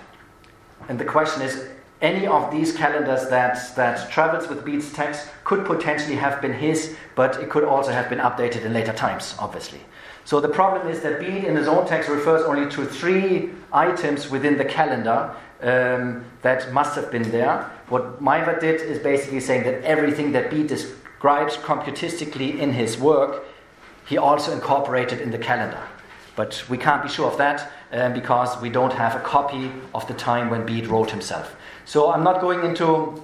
And 0.89 0.99
the 0.99 1.05
question 1.05 1.43
is 1.43 1.69
any 2.03 2.27
of 2.27 2.51
these 2.51 2.77
calendars 2.77 3.29
that, 3.31 3.75
that 3.77 4.11
travels 4.11 4.49
with 4.49 4.65
Bede's 4.65 4.93
text 4.93 5.29
could 5.45 5.65
potentially 5.65 6.17
have 6.17 6.43
been 6.43 6.53
his, 6.53 6.95
but 7.15 7.43
it 7.43 7.49
could 7.49 7.65
also 7.65 7.93
have 7.93 8.11
been 8.11 8.19
updated 8.19 8.65
in 8.65 8.75
later 8.75 8.93
times, 8.93 9.35
obviously. 9.39 9.81
So 10.25 10.41
the 10.41 10.49
problem 10.49 10.89
is 10.89 11.01
that 11.01 11.21
Bede 11.21 11.45
in 11.45 11.55
his 11.57 11.69
own 11.69 11.87
text 11.87 12.09
refers 12.09 12.43
only 12.43 12.71
to 12.71 12.87
three 12.87 13.51
items 13.73 14.31
within 14.31 14.57
the 14.57 14.65
calendar 14.65 15.35
um, 15.61 16.25
that 16.43 16.73
must 16.73 16.95
have 16.97 17.11
been 17.11 17.31
there. 17.31 17.71
What 17.89 18.23
Meyvaert 18.23 18.61
did 18.61 18.81
is 18.81 18.99
basically 18.99 19.41
saying 19.41 19.65
that 19.65 19.83
everything 19.83 20.33
that 20.33 20.51
Bede 20.51 20.67
describes 20.67 21.57
computistically 21.59 22.59
in 22.59 22.73
his 22.73 22.99
work, 22.99 23.45
he 24.07 24.17
also 24.17 24.53
incorporated 24.53 25.21
in 25.21 25.31
the 25.31 25.39
calendar. 25.39 25.83
But 26.37 26.65
we 26.69 26.79
can't 26.79 27.03
be 27.03 27.09
sure 27.09 27.31
of 27.31 27.39
that 27.39 27.71
um, 27.93 28.13
because 28.13 28.61
we 28.61 28.69
don't 28.69 28.93
have 28.93 29.15
a 29.15 29.21
copy 29.21 29.71
of 29.95 30.07
the 30.09 30.15
time 30.15 30.51
when 30.51 30.67
Bede 30.67 30.87
wrote 30.87 31.11
himself. 31.11 31.55
So 31.85 32.11
I'm 32.11 32.25
not 32.25 32.41
going 32.41 32.65
into 32.65 33.23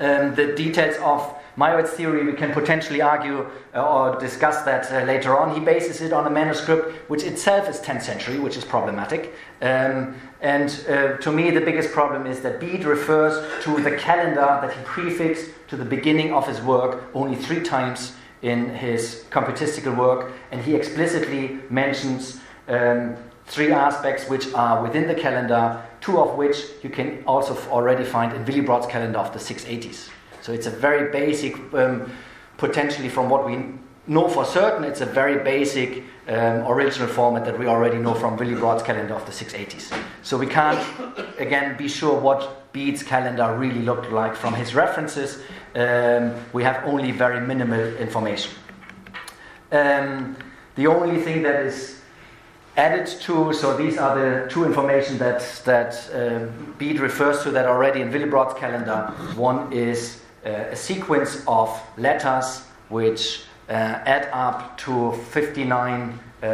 um, 0.00 0.34
the 0.34 0.54
details 0.56 0.96
of 1.02 1.36
Meyvaert's 1.56 1.90
theory. 1.92 2.24
We 2.24 2.32
can 2.32 2.52
potentially 2.52 3.00
argue 3.00 3.48
uh, 3.74 3.86
or 3.86 4.18
discuss 4.18 4.62
that 4.62 4.90
uh, 4.92 5.04
later 5.04 5.36
on. 5.36 5.54
He 5.54 5.60
bases 5.60 6.00
it 6.00 6.12
on 6.12 6.26
a 6.26 6.30
manuscript 6.30 7.08
which 7.08 7.22
itself 7.22 7.68
is 7.68 7.80
10th 7.80 8.02
century, 8.02 8.38
which 8.38 8.56
is 8.56 8.64
problematic. 8.64 9.34
Um, 9.62 10.16
and 10.40 10.68
uh, 10.88 11.16
to 11.18 11.32
me, 11.32 11.50
the 11.50 11.60
biggest 11.60 11.92
problem 11.92 12.26
is 12.26 12.40
that 12.40 12.60
Bede 12.60 12.84
refers 12.84 13.62
to 13.64 13.80
the 13.80 13.96
calendar 13.96 14.58
that 14.62 14.72
he 14.72 14.82
prefixed 14.84 15.50
to 15.68 15.76
the 15.76 15.84
beginning 15.84 16.32
of 16.32 16.46
his 16.46 16.60
work 16.60 17.04
only 17.14 17.36
three 17.36 17.62
times 17.62 18.14
in 18.42 18.68
his 18.74 19.24
computistical 19.30 19.94
work, 19.94 20.32
and 20.52 20.60
he 20.60 20.74
explicitly 20.74 21.58
mentions 21.70 22.40
um, 22.68 23.16
three 23.46 23.72
aspects 23.72 24.28
which 24.28 24.52
are 24.54 24.82
within 24.82 25.08
the 25.08 25.14
calendar, 25.14 25.82
two 26.00 26.18
of 26.18 26.36
which 26.36 26.56
you 26.82 26.90
can 26.90 27.22
also 27.26 27.56
already 27.70 28.04
find 28.04 28.32
in 28.34 28.44
Willibrord's 28.44 28.86
calendar 28.86 29.18
of 29.18 29.32
the 29.32 29.38
680s. 29.38 30.10
So 30.44 30.52
it's 30.52 30.66
a 30.66 30.70
very 30.70 31.10
basic, 31.10 31.56
um, 31.72 32.12
potentially 32.58 33.08
from 33.08 33.30
what 33.30 33.46
we 33.46 33.64
know 34.06 34.28
for 34.28 34.44
certain, 34.44 34.84
it's 34.84 35.00
a 35.00 35.06
very 35.06 35.42
basic 35.42 36.04
um, 36.28 36.66
original 36.66 37.08
format 37.08 37.46
that 37.46 37.58
we 37.58 37.66
already 37.66 37.96
know 37.96 38.12
from 38.12 38.36
Willibrord's 38.36 38.82
calendar 38.82 39.14
of 39.14 39.24
the 39.24 39.32
680s. 39.32 39.98
So 40.22 40.36
we 40.36 40.46
can't, 40.46 40.78
again, 41.38 41.78
be 41.78 41.88
sure 41.88 42.20
what 42.20 42.70
Bede's 42.74 43.02
calendar 43.02 43.56
really 43.56 43.80
looked 43.80 44.12
like 44.12 44.36
from 44.36 44.52
his 44.52 44.74
references. 44.74 45.40
Um, 45.74 46.34
we 46.52 46.62
have 46.62 46.84
only 46.84 47.10
very 47.10 47.40
minimal 47.40 47.96
information. 47.96 48.52
Um, 49.72 50.36
the 50.74 50.88
only 50.88 51.22
thing 51.22 51.42
that 51.44 51.64
is 51.64 52.02
added 52.76 53.06
to, 53.22 53.54
so 53.54 53.78
these 53.78 53.96
are 53.96 54.14
the 54.14 54.50
two 54.50 54.66
information 54.66 55.16
that, 55.16 55.40
that 55.64 55.94
uh, 56.12 56.52
Bede 56.76 57.00
refers 57.00 57.42
to 57.44 57.50
that 57.52 57.64
already 57.64 58.02
in 58.02 58.12
Willibrord's 58.12 58.52
calendar. 58.52 59.06
One 59.36 59.72
is 59.72 60.20
a 60.50 60.76
sequence 60.76 61.42
of 61.46 61.80
letters 61.96 62.62
which 62.88 63.44
uh, 63.68 63.72
add 63.72 64.28
up 64.32 64.76
to 64.78 65.12
59 65.12 66.18
uh, 66.42 66.46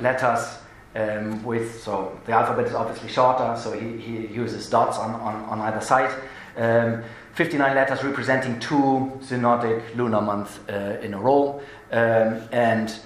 letters 0.00 0.58
um, 0.94 1.42
with, 1.44 1.82
so 1.82 2.18
the 2.24 2.32
alphabet 2.32 2.66
is 2.66 2.74
obviously 2.74 3.08
shorter, 3.08 3.56
so 3.60 3.72
he, 3.72 3.98
he 3.98 4.26
uses 4.26 4.70
dots 4.70 4.96
on, 4.98 5.14
on, 5.16 5.34
on 5.44 5.60
either 5.60 5.80
side. 5.80 6.10
Um, 6.56 7.02
59 7.34 7.74
letters 7.74 8.04
representing 8.04 8.60
two 8.60 9.12
synodic 9.20 9.96
lunar 9.96 10.20
months 10.20 10.60
uh, 10.68 10.98
in 11.02 11.14
a 11.14 11.18
row. 11.18 11.60
Um, 11.90 12.40
and 12.52 12.96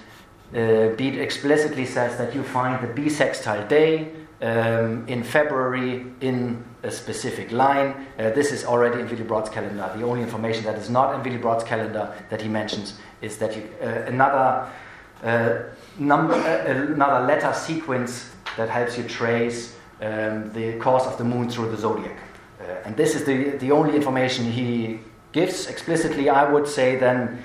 uh, 0.54 0.58
explicitly 0.58 1.86
says 1.86 2.16
that 2.18 2.34
you 2.34 2.42
find 2.42 2.82
the 2.82 2.92
bissextile 2.92 3.68
day 3.68 4.12
um, 4.40 5.06
in 5.08 5.22
February 5.22 6.06
in 6.20 6.64
a 6.82 6.90
specific 6.90 7.50
line. 7.50 8.06
Uh, 8.18 8.30
this 8.30 8.52
is 8.52 8.64
already 8.64 9.00
in 9.00 9.08
Willibrord's 9.08 9.50
calendar. 9.50 9.90
The 9.96 10.04
only 10.04 10.22
information 10.22 10.64
that 10.64 10.76
is 10.76 10.88
not 10.88 11.14
in 11.14 11.22
Willibrord's 11.22 11.64
calendar 11.64 12.14
that 12.30 12.40
he 12.40 12.48
mentions 12.48 12.94
is 13.20 13.38
that 13.38 13.56
you, 13.56 13.68
uh, 13.82 13.86
another 14.06 14.68
uh, 15.22 15.58
number, 15.98 16.34
uh, 16.34 16.92
another 16.92 17.26
letter 17.26 17.52
sequence 17.52 18.30
that 18.56 18.68
helps 18.68 18.96
you 18.96 19.04
trace 19.04 19.76
um, 20.00 20.52
the 20.52 20.78
course 20.78 21.04
of 21.04 21.18
the 21.18 21.24
moon 21.24 21.50
through 21.50 21.70
the 21.70 21.76
zodiac. 21.76 22.16
Uh, 22.60 22.64
and 22.84 22.96
this 22.96 23.14
is 23.14 23.24
the, 23.24 23.56
the 23.58 23.72
only 23.72 23.96
information 23.96 24.44
he 24.44 25.00
gives 25.32 25.66
explicitly. 25.66 26.28
I 26.28 26.50
would 26.50 26.66
say 26.66 26.96
then 26.96 27.42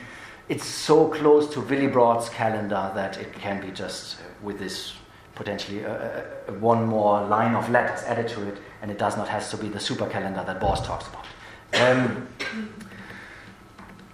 it's 0.50 0.66
so 0.66 1.08
close 1.08 1.52
to 1.54 1.62
Willibrord's 1.62 2.30
calendar 2.30 2.92
that 2.94 3.18
it 3.18 3.34
can 3.34 3.62
be 3.62 3.72
just 3.72 4.18
with 4.44 4.60
this 4.60 4.94
potentially 5.36 5.84
uh, 5.84 6.22
one 6.60 6.86
more 6.86 7.26
line 7.26 7.56
of 7.56 7.70
letters 7.70 8.04
added 8.04 8.28
to 8.28 8.48
it, 8.48 8.58
and 8.84 8.92
it 8.92 9.00
does 9.00 9.16
not 9.16 9.30
have 9.30 9.50
to 9.50 9.56
be 9.56 9.70
the 9.70 9.80
super 9.80 10.06
calendar 10.08 10.44
that 10.46 10.60
Borst 10.60 10.84
talks 10.84 11.08
about. 11.08 11.26
Um, 11.74 12.28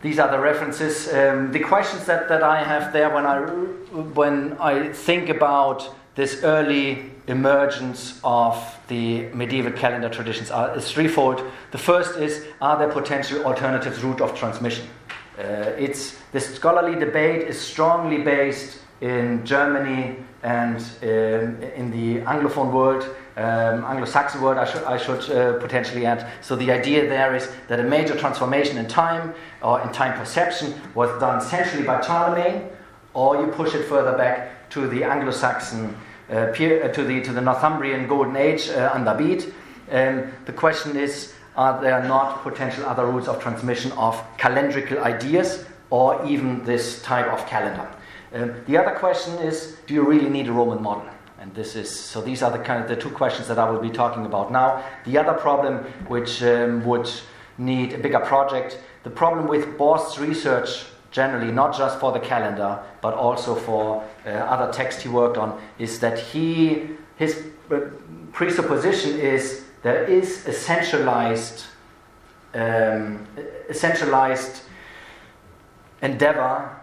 these 0.04 0.20
are 0.20 0.30
the 0.30 0.40
references. 0.40 1.12
Um, 1.12 1.52
the 1.52 1.60
questions 1.60 2.06
that, 2.06 2.30
that 2.30 2.44
I 2.44 2.64
have 2.64 2.94
there 2.94 3.10
when 3.10 3.26
I, 3.26 3.40
when 4.14 4.54
I 4.60 4.94
think 4.94 5.30
about 5.30 5.96
this 6.14 6.44
early 6.44 7.12
emergence 7.28 8.20
of 8.24 8.56
the 8.90 9.24
medieval 9.34 9.72
calendar 9.72 10.08
traditions 10.08 10.52
are, 10.52 10.78
is 10.78 10.92
threefold. 10.92 11.42
The 11.72 11.78
first 11.80 12.20
is 12.20 12.46
are 12.62 12.78
there 12.78 12.90
potential 12.90 13.46
alternatives 13.46 14.04
route 14.04 14.22
of 14.22 14.38
transmission? 14.38 14.88
Uh, 15.40 15.74
it's, 15.80 16.20
this 16.32 16.54
scholarly 16.54 17.00
debate 17.00 17.48
is 17.48 17.60
strongly 17.60 18.20
based 18.20 18.80
in 19.02 19.44
Germany 19.46 20.18
and 20.44 20.78
um, 21.04 21.62
in 21.76 21.92
the 21.92 22.22
Anglophone 22.22 22.72
world, 22.72 23.04
um, 23.36 23.86
Anglo-Saxon 23.86 24.42
world, 24.42 24.58
I, 24.58 24.66
sh- 24.66 24.84
I 24.86 24.98
should 24.98 25.30
uh, 25.32 25.60
potentially 25.60 26.06
add. 26.06 26.30
So 26.42 26.56
the 26.56 26.72
idea 26.72 27.08
there 27.08 27.36
is 27.36 27.50
that 27.68 27.80
a 27.80 27.84
major 27.84 28.16
transformation 28.16 28.78
in 28.78 28.88
time 28.88 29.34
or 29.62 29.82
in 29.82 29.92
time 29.92 30.18
perception 30.18 30.74
was 30.96 31.10
done 31.20 31.42
centrally 31.42 31.86
by 31.86 32.02
Charlemagne, 32.02 32.70
or 33.14 33.42
you 33.42 33.52
push 33.52 33.76
it 33.76 33.86
further 33.86 34.18
back 34.18 34.70
to 34.72 34.88
the 34.88 35.04
Anglo-Saxon, 35.04 35.96
uh, 36.30 36.34
uh, 36.34 36.54
to 36.54 37.04
the 37.04 37.22
to 37.22 37.34
the 37.34 37.42
Northumbrian 37.42 38.08
Golden 38.08 38.36
Age 38.36 38.70
uh, 38.70 38.92
under 38.94 39.16
Bede. 39.16 39.54
Um, 39.92 40.32
the 40.46 40.54
question 40.54 40.96
is, 40.96 41.34
are 41.56 41.82
there 41.82 42.04
not 42.04 42.44
potential 42.44 42.86
other 42.86 43.06
routes 43.06 43.28
of 43.28 43.42
transmission 43.42 43.92
of 43.94 44.16
calendrical 44.38 45.02
ideas, 45.02 45.66
or 45.90 46.24
even 46.26 46.64
this 46.64 47.02
type 47.02 47.28
of 47.28 47.46
calendar? 47.48 47.90
Um, 48.34 48.54
the 48.68 48.78
other 48.78 48.98
question 48.98 49.34
is, 49.40 49.78
do 49.88 49.94
you 49.94 50.04
really 50.04 50.30
need 50.30 50.48
a 50.48 50.52
Roman 50.52 50.82
model? 50.82 51.10
And 51.40 51.54
this 51.56 51.76
is 51.76 51.90
so. 51.90 52.22
These 52.22 52.44
are 52.44 52.52
the 52.52 52.60
kind 52.60 52.84
of 52.84 52.90
the 52.90 52.96
two 52.96 53.10
questions 53.10 53.48
that 53.48 53.58
I 53.58 53.70
will 53.70 53.80
be 53.80 53.90
talking 53.90 54.26
about 54.26 54.52
now. 54.52 54.84
The 55.06 55.18
other 55.18 55.34
problem, 55.34 55.86
which 56.08 56.44
um, 56.44 56.86
would 56.86 57.10
need 57.58 57.94
a 57.94 57.98
bigger 57.98 58.20
project, 58.20 58.78
the 59.04 59.10
problem 59.10 59.48
with 59.48 59.78
Borst's 59.78 60.20
research 60.20 60.86
generally, 61.12 61.52
not 61.52 61.76
just 61.76 62.00
for 62.00 62.12
the 62.12 62.20
calendar, 62.20 62.80
but 63.02 63.14
also 63.14 63.56
for 63.56 64.04
uh, 64.26 64.30
other 64.30 64.72
texts 64.72 65.02
he 65.02 65.10
worked 65.10 65.38
on, 65.38 65.60
is 65.80 66.00
that 66.02 66.20
he 66.20 66.90
his 67.16 67.46
uh, 67.72 67.80
presupposition 68.32 69.20
is 69.20 69.64
there 69.82 70.04
is 70.04 70.46
a 70.46 70.54
centralized, 70.54 71.66
um, 72.54 73.26
a 73.70 73.74
centralized 73.74 74.64
endeavor 76.02 76.79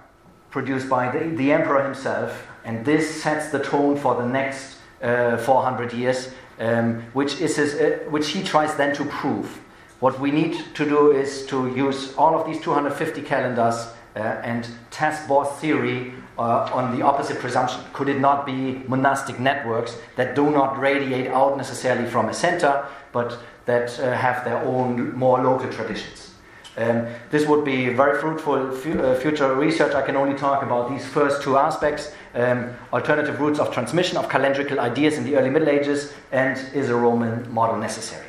produced 0.57 0.89
by 0.89 1.11
the, 1.11 1.37
the 1.37 1.53
emperor 1.53 1.85
himself, 1.85 2.47
and 2.65 2.83
this 2.83 3.23
sets 3.23 3.51
the 3.51 3.59
tone 3.59 3.95
for 3.95 4.15
the 4.15 4.27
next 4.27 4.79
uh, 5.03 5.37
400 5.37 5.93
years, 5.93 6.31
um, 6.59 7.03
which, 7.13 7.43
is 7.43 7.57
his, 7.57 7.75
uh, 7.75 7.99
which 8.09 8.29
he 8.31 8.43
tries 8.43 8.75
then 8.77 8.97
to 8.97 9.05
prove. 9.05 9.61
What 10.01 10.19
we 10.19 10.31
need 10.31 10.55
to 10.75 10.85
do 10.87 11.13
is 11.13 11.45
to 11.49 11.69
use 11.77 12.15
all 12.17 12.35
of 12.35 12.47
these 12.47 12.59
250 12.63 13.21
calendars 13.21 13.77
uh, 14.17 14.21
and 14.21 14.67
test 14.91 15.29
Borst's 15.29 15.61
theory 15.61 16.15
uh, 16.39 16.71
on 16.73 16.99
the 16.99 17.05
opposite 17.05 17.39
presumption. 17.39 17.83
Could 17.93 18.09
it 18.09 18.19
not 18.19 18.47
be 18.47 18.81
monastic 18.89 19.39
networks 19.39 19.99
that 20.17 20.35
do 20.35 20.51
not 20.51 20.81
radiate 20.81 21.27
out 21.27 21.59
necessarily 21.59 22.09
from 22.09 22.31
a 22.31 22.35
center, 22.35 22.87
but 23.13 23.39
that 23.67 24.01
uh, 24.01 24.17
have 24.17 24.43
their 24.47 24.65
own 24.65 25.15
more 25.15 25.39
local 25.43 25.71
traditions? 25.71 26.36
Um, 26.77 27.07
this 27.31 27.47
would 27.47 27.65
be 27.65 27.89
very 27.89 28.21
fruitful 28.21 28.71
fu- 28.71 29.01
uh, 29.01 29.19
future 29.19 29.55
research. 29.55 29.95
I 29.95 30.03
can 30.03 30.15
only 30.15 30.37
talk 30.37 30.63
about 30.63 30.91
these 30.91 31.07
first 31.07 31.43
two 31.43 31.57
aspects 31.57 32.13
um, 32.35 32.75
alternative 32.93 33.41
routes 33.41 33.59
of 33.59 33.73
transmission 33.73 34.19
of 34.19 34.29
calendrical 34.29 34.79
ideas 34.79 35.17
in 35.17 35.25
the 35.25 35.37
early 35.37 35.49
Middle 35.49 35.71
Ages, 35.71 36.13
and 36.33 36.59
is 36.75 36.91
a 36.91 36.95
Roman 36.95 37.51
model 37.53 37.79
necessary? 37.79 38.27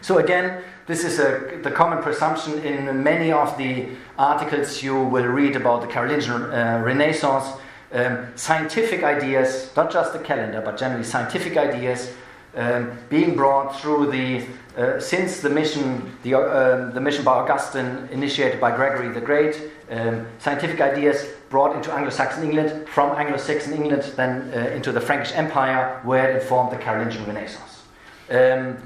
So, 0.00 0.18
again, 0.18 0.62
this 0.86 1.04
is 1.04 1.18
a, 1.18 1.58
the 1.62 1.70
common 1.70 2.00
presumption 2.02 2.60
in 2.60 3.02
many 3.02 3.32
of 3.32 3.58
the 3.58 3.88
articles 4.16 4.82
you 4.82 4.94
will 5.02 5.26
read 5.26 5.56
about 5.56 5.82
the 5.82 5.88
Carolingian 5.88 6.42
uh, 6.52 6.82
Renaissance. 6.84 7.60
Um, 7.90 8.28
scientific 8.36 9.02
ideas, 9.02 9.70
not 9.74 9.90
just 9.90 10.12
the 10.12 10.18
calendar, 10.18 10.60
but 10.60 10.76
generally 10.76 11.04
scientific 11.04 11.56
ideas, 11.56 12.12
um, 12.58 12.98
being 13.08 13.36
brought 13.36 13.80
through 13.80 14.10
the 14.10 14.44
uh, 14.76 15.00
since 15.00 15.40
the 15.40 15.48
mission 15.48 16.12
the, 16.22 16.34
uh, 16.34 16.90
the 16.90 17.00
mission 17.00 17.24
by 17.24 17.32
Augustine 17.32 18.08
initiated 18.12 18.60
by 18.60 18.74
Gregory 18.74 19.08
the 19.08 19.20
Great 19.20 19.70
um, 19.90 20.26
scientific 20.38 20.80
ideas 20.80 21.26
brought 21.48 21.74
into 21.74 21.92
Anglo-Saxon 21.92 22.44
England 22.44 22.86
from 22.88 23.16
Anglo-Saxon 23.16 23.72
England 23.72 24.02
then 24.16 24.52
uh, 24.52 24.70
into 24.70 24.92
the 24.92 25.00
Frankish 25.00 25.32
Empire 25.32 26.00
where 26.04 26.36
it 26.36 26.42
formed 26.42 26.70
the 26.72 26.76
Carolingian 26.76 27.24
Renaissance. 27.26 27.82
Um, 28.28 28.76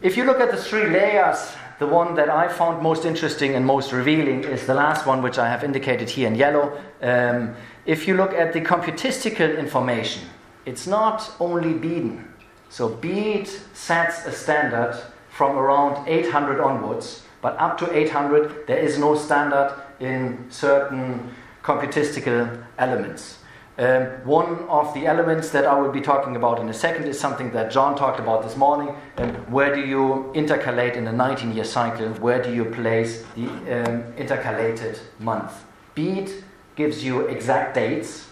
if 0.00 0.16
you 0.16 0.24
look 0.24 0.38
at 0.38 0.50
the 0.50 0.56
three 0.56 0.86
layers 0.86 1.54
the 1.78 1.86
one 1.86 2.14
that 2.14 2.28
I 2.28 2.48
found 2.48 2.82
most 2.82 3.04
interesting 3.04 3.54
and 3.54 3.66
most 3.66 3.92
revealing 3.92 4.44
is 4.44 4.66
the 4.66 4.74
last 4.74 5.06
one, 5.06 5.22
which 5.22 5.38
I 5.38 5.48
have 5.48 5.64
indicated 5.64 6.08
here 6.08 6.28
in 6.28 6.36
yellow. 6.36 6.80
Um, 7.02 7.56
if 7.84 8.06
you 8.06 8.16
look 8.16 8.32
at 8.32 8.52
the 8.52 8.60
computistical 8.60 9.50
information, 9.50 10.22
it's 10.66 10.86
not 10.86 11.32
only 11.40 11.72
Bedan. 11.74 12.33
So 12.74 12.88
Bede 12.88 13.46
sets 13.72 14.26
a 14.26 14.32
standard 14.32 15.00
from 15.30 15.56
around 15.56 16.08
800 16.08 16.60
onwards, 16.60 17.22
but 17.40 17.56
up 17.60 17.78
to 17.78 17.96
800 17.96 18.66
there 18.66 18.78
is 18.78 18.98
no 18.98 19.14
standard 19.14 19.72
in 20.00 20.46
certain 20.50 21.30
computistical 21.62 22.48
elements. 22.76 23.38
Um, 23.78 24.06
one 24.24 24.58
of 24.68 24.92
the 24.92 25.06
elements 25.06 25.50
that 25.50 25.66
I 25.66 25.78
will 25.78 25.92
be 25.92 26.00
talking 26.00 26.34
about 26.34 26.58
in 26.58 26.68
a 26.68 26.74
second 26.74 27.04
is 27.04 27.16
something 27.16 27.52
that 27.52 27.70
John 27.70 27.94
talked 27.94 28.18
about 28.18 28.42
this 28.42 28.56
morning. 28.56 28.92
Um, 29.18 29.28
where 29.52 29.72
do 29.72 29.80
you 29.80 30.32
intercalate 30.34 30.96
in 30.96 31.06
a 31.06 31.12
19 31.12 31.54
year 31.54 31.62
cycle? 31.62 32.08
Where 32.14 32.42
do 32.42 32.52
you 32.52 32.64
place 32.64 33.22
the 33.36 33.46
um, 33.46 34.02
intercalated 34.16 34.98
month? 35.20 35.64
Bede 35.94 36.42
gives 36.74 37.04
you 37.04 37.28
exact 37.28 37.76
dates, 37.76 38.26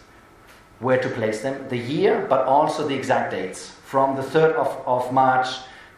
where 0.81 1.01
to 1.01 1.09
place 1.11 1.43
them, 1.43 1.69
the 1.69 1.79
year, 1.79 2.27
but 2.29 2.45
also 2.45 2.89
the 2.89 2.97
exact 2.97 3.31
dates 3.31 3.77
from 3.93 4.17
the 4.17 4.23
3rd 4.23 4.55
of, 4.55 4.71
of 4.87 5.13
March 5.13 5.49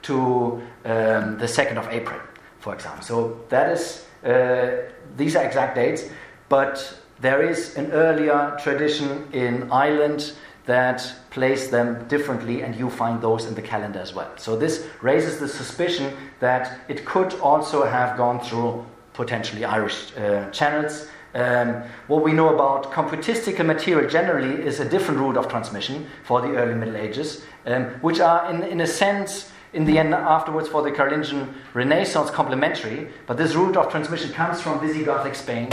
to 0.02 0.60
um, 0.84 1.38
the 1.38 1.46
2nd 1.46 1.76
of 1.76 1.86
April, 1.92 2.20
for 2.58 2.74
example. 2.74 3.04
So 3.04 3.40
that 3.50 3.70
is, 3.70 4.04
uh, 4.24 4.90
these 5.16 5.36
are 5.36 5.44
exact 5.44 5.76
dates, 5.76 6.02
but 6.48 6.74
there 7.20 7.48
is 7.48 7.76
an 7.76 7.92
earlier 7.92 8.58
tradition 8.60 9.28
in 9.32 9.70
Ireland 9.70 10.32
that 10.66 11.14
place 11.30 11.68
them 11.68 12.08
differently, 12.08 12.62
and 12.64 12.74
you 12.74 12.90
find 12.90 13.22
those 13.22 13.44
in 13.44 13.54
the 13.54 13.62
calendar 13.62 14.00
as 14.00 14.12
well. 14.12 14.32
So 14.38 14.56
this 14.56 14.84
raises 15.00 15.38
the 15.38 15.46
suspicion 15.46 16.12
that 16.40 16.80
it 16.88 17.04
could 17.04 17.34
also 17.34 17.86
have 17.86 18.16
gone 18.16 18.40
through 18.40 18.84
potentially 19.12 19.64
Irish 19.64 19.98
uh, 20.16 20.50
channels. 20.50 21.06
Um, 21.34 21.82
what 22.06 22.22
we 22.22 22.32
know 22.32 22.54
about 22.54 22.92
computistical 22.92 23.66
material 23.66 24.08
generally 24.08 24.62
is 24.62 24.80
a 24.80 24.88
different 24.88 25.20
route 25.20 25.36
of 25.36 25.48
transmission 25.48 26.06
for 26.24 26.40
the 26.40 26.56
early 26.56 26.74
Middle 26.74 26.96
Ages, 26.96 27.44
um, 27.66 27.86
which 28.02 28.20
are, 28.20 28.50
in, 28.50 28.62
in 28.62 28.80
a 28.80 28.86
sense, 28.86 29.50
in 29.72 29.84
the 29.84 29.98
end, 29.98 30.14
afterwards 30.14 30.68
for 30.68 30.82
the 30.82 30.92
Carolingian 30.92 31.52
Renaissance, 31.74 32.30
complementary. 32.30 33.08
But 33.26 33.36
this 33.36 33.54
route 33.54 33.76
of 33.76 33.90
transmission 33.90 34.32
comes 34.32 34.60
from 34.60 34.78
Visigothic 34.78 35.34
Spain 35.34 35.68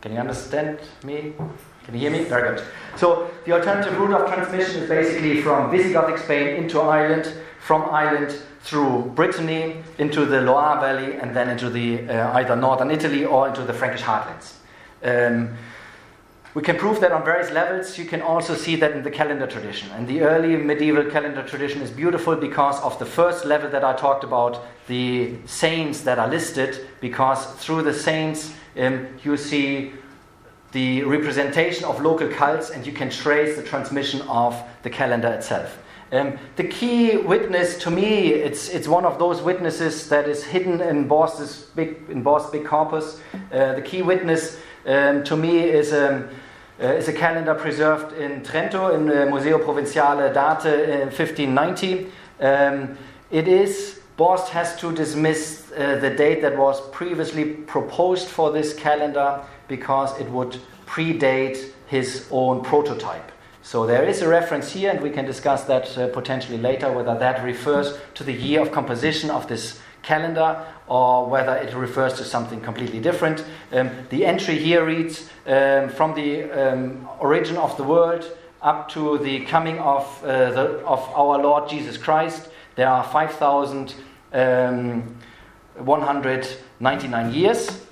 can 0.00 0.12
you 0.12 0.18
understand 0.18 0.78
me? 1.04 1.34
Can 1.88 1.94
you 1.94 2.02
hear 2.02 2.10
me? 2.10 2.24
Very 2.24 2.54
good. 2.54 2.66
So 2.96 3.30
the 3.46 3.52
alternative 3.52 3.98
route 3.98 4.20
of 4.20 4.30
transmission 4.30 4.82
is 4.82 4.90
basically 4.90 5.40
from 5.40 5.70
Visigothic 5.70 6.18
Spain 6.18 6.62
into 6.62 6.82
Ireland, 6.82 7.32
from 7.60 7.88
Ireland 7.88 8.38
through 8.60 9.12
Brittany 9.14 9.82
into 9.96 10.26
the 10.26 10.42
Loire 10.42 10.78
Valley, 10.80 11.14
and 11.14 11.34
then 11.34 11.48
into 11.48 11.70
the 11.70 12.06
uh, 12.06 12.34
either 12.34 12.56
northern 12.56 12.90
Italy 12.90 13.24
or 13.24 13.48
into 13.48 13.62
the 13.62 13.72
Frankish 13.72 14.02
heartlands. 14.02 14.56
Um, 15.02 15.56
we 16.52 16.60
can 16.60 16.76
prove 16.76 17.00
that 17.00 17.10
on 17.10 17.24
various 17.24 17.50
levels. 17.52 17.96
You 17.96 18.04
can 18.04 18.20
also 18.20 18.54
see 18.54 18.76
that 18.76 18.92
in 18.92 19.02
the 19.02 19.10
calendar 19.10 19.46
tradition. 19.46 19.90
And 19.92 20.06
the 20.06 20.20
early 20.20 20.56
medieval 20.56 21.10
calendar 21.10 21.42
tradition 21.42 21.80
is 21.80 21.90
beautiful 21.90 22.36
because 22.36 22.78
of 22.82 22.98
the 22.98 23.06
first 23.06 23.46
level 23.46 23.70
that 23.70 23.82
I 23.82 23.94
talked 23.94 24.24
about, 24.24 24.62
the 24.88 25.36
saints 25.46 26.02
that 26.02 26.18
are 26.18 26.28
listed, 26.28 26.86
because 27.00 27.46
through 27.54 27.84
the 27.84 27.94
saints 27.94 28.52
um, 28.76 29.06
you 29.24 29.38
see 29.38 29.94
the 30.72 31.02
representation 31.04 31.84
of 31.84 32.00
local 32.00 32.28
cults 32.28 32.70
and 32.70 32.86
you 32.86 32.92
can 32.92 33.10
trace 33.10 33.56
the 33.56 33.62
transmission 33.62 34.20
of 34.22 34.60
the 34.82 34.90
calendar 34.90 35.28
itself. 35.28 35.78
Um, 36.10 36.38
the 36.56 36.64
key 36.64 37.18
witness 37.18 37.76
to 37.78 37.90
me, 37.90 38.28
it's, 38.28 38.70
it's 38.70 38.88
one 38.88 39.04
of 39.04 39.18
those 39.18 39.42
witnesses 39.42 40.08
that 40.08 40.26
is 40.26 40.42
hidden 40.42 40.80
in 40.80 41.06
Borst's 41.06 41.64
big, 41.74 41.98
in 42.08 42.24
Borst's 42.24 42.50
big 42.50 42.64
corpus. 42.64 43.20
Uh, 43.52 43.74
the 43.74 43.82
key 43.82 44.00
witness 44.00 44.58
um, 44.86 45.22
to 45.24 45.36
me 45.36 45.60
is, 45.60 45.92
um, 45.92 46.28
uh, 46.80 46.86
is 46.86 47.08
a 47.08 47.12
calendar 47.12 47.54
preserved 47.54 48.16
in 48.16 48.42
Trento 48.42 48.94
in 48.94 49.06
the 49.06 49.26
Museo 49.26 49.58
Provinciale 49.58 50.32
d'Arte 50.32 50.66
in 50.66 51.08
1590. 51.08 52.10
Um, 52.40 52.96
it 53.30 53.46
is, 53.46 54.00
Borst 54.16 54.48
has 54.48 54.76
to 54.80 54.92
dismiss 54.94 55.57
uh, 55.76 55.96
the 55.96 56.10
date 56.10 56.42
that 56.42 56.56
was 56.56 56.80
previously 56.90 57.44
proposed 57.44 58.28
for 58.28 58.50
this 58.52 58.74
calendar 58.74 59.40
because 59.66 60.18
it 60.20 60.28
would 60.30 60.58
predate 60.86 61.72
his 61.86 62.26
own 62.30 62.62
prototype. 62.62 63.32
So 63.62 63.86
there 63.86 64.04
is 64.04 64.22
a 64.22 64.28
reference 64.28 64.72
here, 64.72 64.90
and 64.90 65.02
we 65.02 65.10
can 65.10 65.26
discuss 65.26 65.64
that 65.64 65.96
uh, 65.98 66.08
potentially 66.08 66.58
later 66.58 66.90
whether 66.90 67.18
that 67.18 67.44
refers 67.44 67.98
to 68.14 68.24
the 68.24 68.32
year 68.32 68.62
of 68.62 68.72
composition 68.72 69.30
of 69.30 69.46
this 69.46 69.78
calendar 70.02 70.64
or 70.86 71.26
whether 71.26 71.54
it 71.56 71.74
refers 71.74 72.14
to 72.14 72.24
something 72.24 72.60
completely 72.60 73.00
different. 73.00 73.44
Um, 73.72 73.90
the 74.08 74.24
entry 74.24 74.58
here 74.58 74.86
reads 74.86 75.28
um, 75.46 75.90
from 75.90 76.14
the 76.14 76.44
um, 76.50 77.08
origin 77.20 77.56
of 77.56 77.76
the 77.76 77.84
world 77.84 78.24
up 78.62 78.88
to 78.90 79.18
the 79.18 79.44
coming 79.44 79.78
of, 79.78 80.24
uh, 80.24 80.50
the, 80.50 80.62
of 80.86 81.00
our 81.14 81.38
Lord 81.42 81.68
Jesus 81.68 81.98
Christ. 81.98 82.48
There 82.76 82.88
are 82.88 83.04
5,000. 83.04 83.94
um, 84.32 85.16
years. 87.32 87.84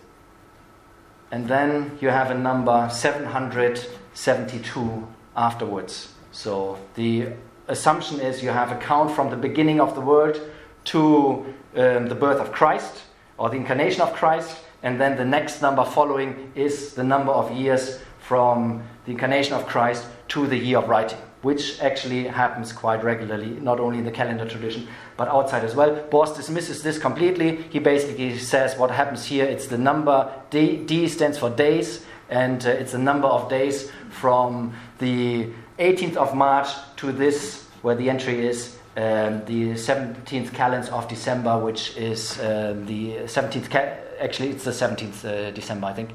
And 1.31 1.49
then 1.49 1.99
you 2.01 2.09
have 2.09 2.31
a 2.31 2.35
number 2.35 2.89
772 2.91 5.07
afterwards. 5.37 6.13
So 6.33 6.79
the 6.95 7.29
assumption 7.69 8.21
is 8.21 8.43
you 8.43 8.51
have 8.51 8.73
a 8.73 8.77
count 8.77 9.11
from 9.11 9.31
the 9.31 9.37
beginning 9.37 9.81
of 9.81 9.95
the 9.95 10.01
world 10.01 10.41
to 10.85 11.55
um, 11.77 12.09
the 12.09 12.15
birth 12.15 12.41
of 12.41 12.53
Christ 12.53 13.03
or 13.39 13.51
the 13.51 13.57
incarnation 13.57 14.03
of 14.03 14.13
Christ, 14.15 14.57
and 14.83 15.01
then 15.01 15.17
the 15.17 15.25
next 15.25 15.63
number 15.63 15.85
following 15.85 16.53
is 16.55 16.95
the 16.95 17.05
number 17.05 17.33
of 17.33 17.51
years 17.51 18.01
from 18.21 18.83
the 19.05 19.13
incarnation 19.13 19.55
of 19.55 19.67
Christ 19.67 20.07
to 20.29 20.47
the 20.47 20.57
year 20.57 20.79
of 20.79 20.89
writing, 20.89 21.19
which 21.43 21.81
actually 21.81 22.25
happens 22.25 22.73
quite 22.73 23.05
regularly, 23.05 23.51
not 23.61 23.79
only 23.79 23.99
in 23.99 24.05
the 24.05 24.11
calendar 24.11 24.49
tradition, 24.49 24.89
but 25.17 25.29
outside 25.29 25.65
as 25.65 25.75
well. 25.75 25.95
Borst 26.11 26.37
dismisses 26.37 26.83
this 26.83 26.99
completely. 26.99 27.63
He 27.71 27.79
basically 27.79 28.39
says 28.39 28.77
what 28.77 28.91
happens 28.91 29.25
here 29.25 29.45
it's 29.45 29.67
the 29.67 29.79
number, 29.79 30.33
D, 30.51 30.77
D 30.85 31.09
stands 31.09 31.39
for 31.39 31.51
days, 31.51 32.05
and 32.29 32.65
uh, 32.67 32.71
it's 32.71 32.93
the 32.93 32.99
number 32.99 33.29
of 33.29 33.49
days 33.49 33.91
from 34.11 34.75
the 34.99 35.49
18th 35.79 36.17
of 36.17 36.35
March 36.35 36.69
to 36.97 37.13
this, 37.13 37.65
where 37.83 37.95
the 37.95 38.11
entry 38.11 38.47
is 38.47 38.77
um, 38.97 39.45
the 39.45 39.73
17th 39.75 40.55
calends 40.55 40.89
of 40.89 41.07
December, 41.07 41.59
which 41.59 41.97
is 41.99 42.41
uh, 42.41 42.75
the 42.87 43.17
17th, 43.25 43.71
ca- 43.71 43.95
actually, 44.19 44.49
it's 44.49 44.65
the 44.65 44.71
17th 44.71 45.25
uh, 45.25 45.51
December, 45.51 45.89
I 45.89 45.93
think. 45.93 46.11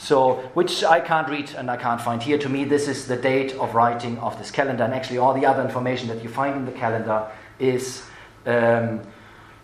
So, 0.00 0.36
which 0.54 0.82
I 0.82 0.98
can't 0.98 1.28
read 1.28 1.52
and 1.58 1.70
I 1.70 1.76
can't 1.76 2.00
find 2.00 2.22
here. 2.22 2.38
To 2.38 2.48
me, 2.48 2.64
this 2.64 2.88
is 2.88 3.06
the 3.06 3.16
date 3.16 3.52
of 3.56 3.74
writing 3.74 4.18
of 4.20 4.38
this 4.38 4.50
calendar, 4.50 4.82
and 4.82 4.94
actually, 4.94 5.18
all 5.18 5.34
the 5.34 5.44
other 5.44 5.62
information 5.62 6.08
that 6.08 6.22
you 6.22 6.30
find 6.30 6.56
in 6.56 6.64
the 6.64 6.72
calendar 6.72 7.30
is 7.58 8.02
um, 8.46 9.02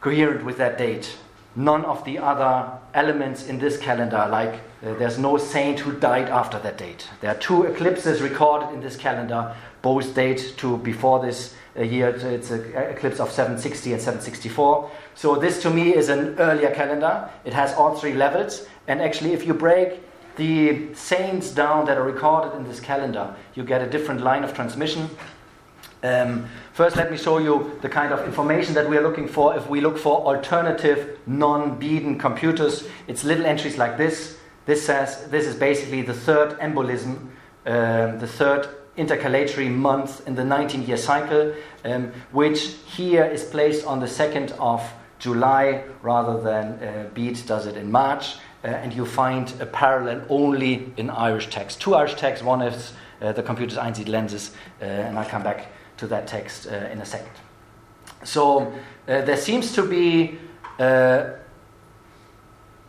coherent 0.03 0.45
with 0.45 0.59
that 0.59 0.77
date. 0.77 1.17
None 1.57 1.87
of 1.87 2.05
the 2.05 2.19
other 2.19 2.71
elements 2.93 3.47
in 3.47 3.59
this 3.59 3.79
calendar, 3.79 4.29
like 4.31 4.61
uh, 4.85 4.93
there's 4.99 5.19
no 5.19 5.39
saint 5.39 5.79
who 5.79 5.99
died 5.99 6.29
after 6.29 6.59
that 6.59 6.77
date. 6.77 7.09
There 7.23 7.31
are 7.31 7.39
two 7.39 7.63
eclipses 7.63 8.21
recorded 8.21 8.75
in 8.75 8.83
this 8.83 8.95
calendar, 8.95 9.57
both 9.81 10.15
date 10.15 10.53
to 10.59 10.77
before 10.77 11.25
this 11.25 11.55
uh, 11.79 11.83
year. 11.83 12.11
It's 12.11 12.51
an 12.51 12.75
eclipse 12.75 13.21
of 13.21 13.31
760 13.31 13.95
and 13.95 14.03
764. 14.03 14.91
So 15.15 15.37
this 15.37 15.63
to 15.63 15.71
me 15.71 15.95
is 15.95 16.11
an 16.11 16.39
earlier 16.39 16.75
calendar. 16.75 17.31
It 17.47 17.55
has 17.55 17.73
all 17.73 17.97
three 17.97 18.13
levels. 18.13 18.67
And 18.87 19.01
actually, 19.01 19.33
if 19.33 19.47
you 19.47 19.55
break 19.55 20.03
the 20.37 20.95
saints 20.95 21.51
down 21.51 21.87
that 21.87 21.97
are 21.99 22.03
recorded 22.05 22.57
in 22.57 22.65
this 22.65 22.81
calendar, 22.81 23.35
you 23.55 23.65
get 23.65 23.83
a 23.83 23.89
different 23.89 24.21
line 24.21 24.45
of 24.45 24.55
transmission. 24.55 25.11
Um, 26.03 26.47
first, 26.73 26.97
let 26.97 27.11
me 27.11 27.17
show 27.17 27.39
you 27.39 27.79
the 27.83 27.89
kind 27.89 28.13
of 28.13 28.25
information 28.25 28.75
that 28.75 28.89
we 28.89 28.97
are 28.97 29.03
looking 29.03 29.27
for. 29.27 29.57
If 29.57 29.69
we 29.69 29.81
look 29.81 29.99
for 29.99 30.25
alternative 30.25 31.19
non-Bedan 31.27 32.19
computers, 32.19 32.87
it's 33.09 33.25
little 33.25 33.47
entries 33.47 33.79
like 33.79 33.97
this. 33.97 34.39
This 34.67 34.85
says 34.85 35.29
this 35.31 35.47
is 35.47 35.57
basically 35.57 36.03
the 36.03 36.15
third 36.15 36.59
embolism, 36.61 37.29
um, 37.65 38.19
the 38.19 38.27
third 38.27 38.69
intercalatory 38.99 39.71
month 39.71 40.27
in 40.27 40.35
the 40.35 40.45
19 40.45 40.83
year 40.87 40.97
cycle, 40.97 41.55
um, 41.85 42.13
which 42.33 42.77
here 42.87 43.25
is 43.25 43.45
placed 43.45 43.87
on 43.87 44.01
the 44.01 44.07
2nd 44.07 44.53
of 44.59 44.83
July 45.19 45.85
rather 46.03 46.41
than 46.41 46.67
uh, 46.83 47.09
Bede 47.15 47.45
does 47.47 47.67
it 47.67 47.77
in 47.77 47.91
March. 47.91 48.37
Uh, 48.67 48.71
and 48.71 48.93
you 48.93 49.07
find 49.07 49.55
a 49.61 49.67
parallel 49.67 50.23
only 50.29 50.93
in 50.97 51.09
Irish 51.09 51.51
text. 51.51 51.81
Two 51.81 51.95
Irish 51.95 52.17
texts, 52.17 52.45
one 52.45 52.63
is 52.63 52.95
uh, 53.23 53.31
the 53.31 53.43
Computus 53.43 53.79
Einsidlensis, 53.79 54.51
uh, 54.83 54.85
and 54.85 55.17
I'll 55.17 55.29
come 55.29 55.45
back 55.45 55.69
to 55.99 56.09
that 56.09 56.27
text 56.27 56.67
uh, 56.67 56.75
in 56.91 57.01
a 57.01 57.05
second. 57.05 57.31
So 58.25 58.73
uh, 59.07 59.21
there 59.23 59.37
seems 59.37 59.73
to 59.75 59.85
be 59.85 60.39
uh, 60.81 61.35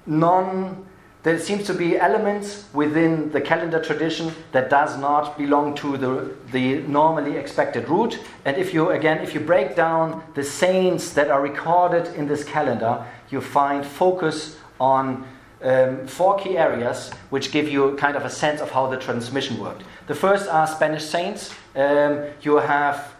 non 0.07 0.83
there 1.21 1.37
seems 1.37 1.65
to 1.65 1.73
be 1.73 1.97
elements 1.97 2.65
within 2.73 3.31
the 3.31 3.41
calendar 3.41 3.83
tradition 3.83 4.31
that 4.53 4.69
does 4.69 4.97
not 4.97 5.37
belong 5.37 5.75
to 5.75 5.97
the, 5.97 6.33
the 6.53 6.79
normally 6.87 7.35
expected 7.35 7.89
route. 7.89 8.17
And 8.45 8.55
if 8.55 8.73
you, 8.73 8.91
again, 8.91 9.17
if 9.17 9.33
you 9.33 9.41
break 9.41 9.75
down 9.75 10.23
the 10.35 10.43
saints 10.43 11.11
that 11.13 11.29
are 11.29 11.41
recorded 11.41 12.15
in 12.15 12.27
this 12.27 12.45
calendar, 12.45 13.05
you 13.29 13.41
find 13.41 13.85
focus 13.85 14.55
on 14.79 15.27
um, 15.61 16.07
four 16.07 16.37
key 16.37 16.57
areas 16.57 17.11
which 17.29 17.51
give 17.51 17.67
you 17.67 17.95
kind 17.95 18.15
of 18.15 18.25
a 18.25 18.29
sense 18.29 18.61
of 18.61 18.71
how 18.71 18.87
the 18.87 18.97
transmission 18.97 19.59
worked. 19.59 19.83
The 20.07 20.15
first 20.15 20.47
are 20.49 20.67
Spanish 20.67 21.05
saints. 21.05 21.53
Um, 21.75 22.25
you 22.41 22.57
have 22.57 23.13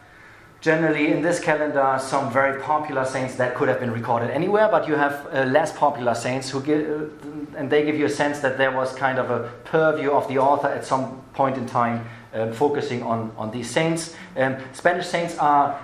generally 0.62 1.12
in 1.12 1.22
this 1.22 1.40
calendar 1.40 1.98
some 2.00 2.32
very 2.32 2.62
popular 2.62 3.06
saints 3.06 3.36
that 3.36 3.56
could 3.56 3.70
have 3.70 3.80
been 3.80 3.92
recorded 3.92 4.30
anywhere, 4.32 4.68
but 4.70 4.88
you 4.88 4.96
have 4.96 5.28
uh, 5.32 5.44
less 5.44 5.72
popular 5.72 6.16
saints 6.16 6.50
who 6.50 6.62
give, 6.62 6.90
uh, 6.90 7.58
and 7.58 7.70
they 7.70 7.86
give 7.86 7.98
you 7.98 8.06
a 8.06 8.10
sense 8.10 8.40
that 8.40 8.58
there 8.58 8.72
was 8.72 8.94
kind 8.96 9.20
of 9.20 9.30
a 9.30 9.50
purview 9.66 10.12
of 10.12 10.28
the 10.28 10.38
author 10.38 10.68
at 10.68 10.86
some 10.86 11.22
point 11.34 11.58
in 11.58 11.66
time 11.68 12.06
um, 12.34 12.54
focusing 12.54 13.04
on, 13.04 13.32
on 13.38 13.52
these 13.52 13.70
saints. 13.70 14.16
Um, 14.36 14.58
Spanish 14.74 15.08
saints 15.08 15.38
are 15.38 15.80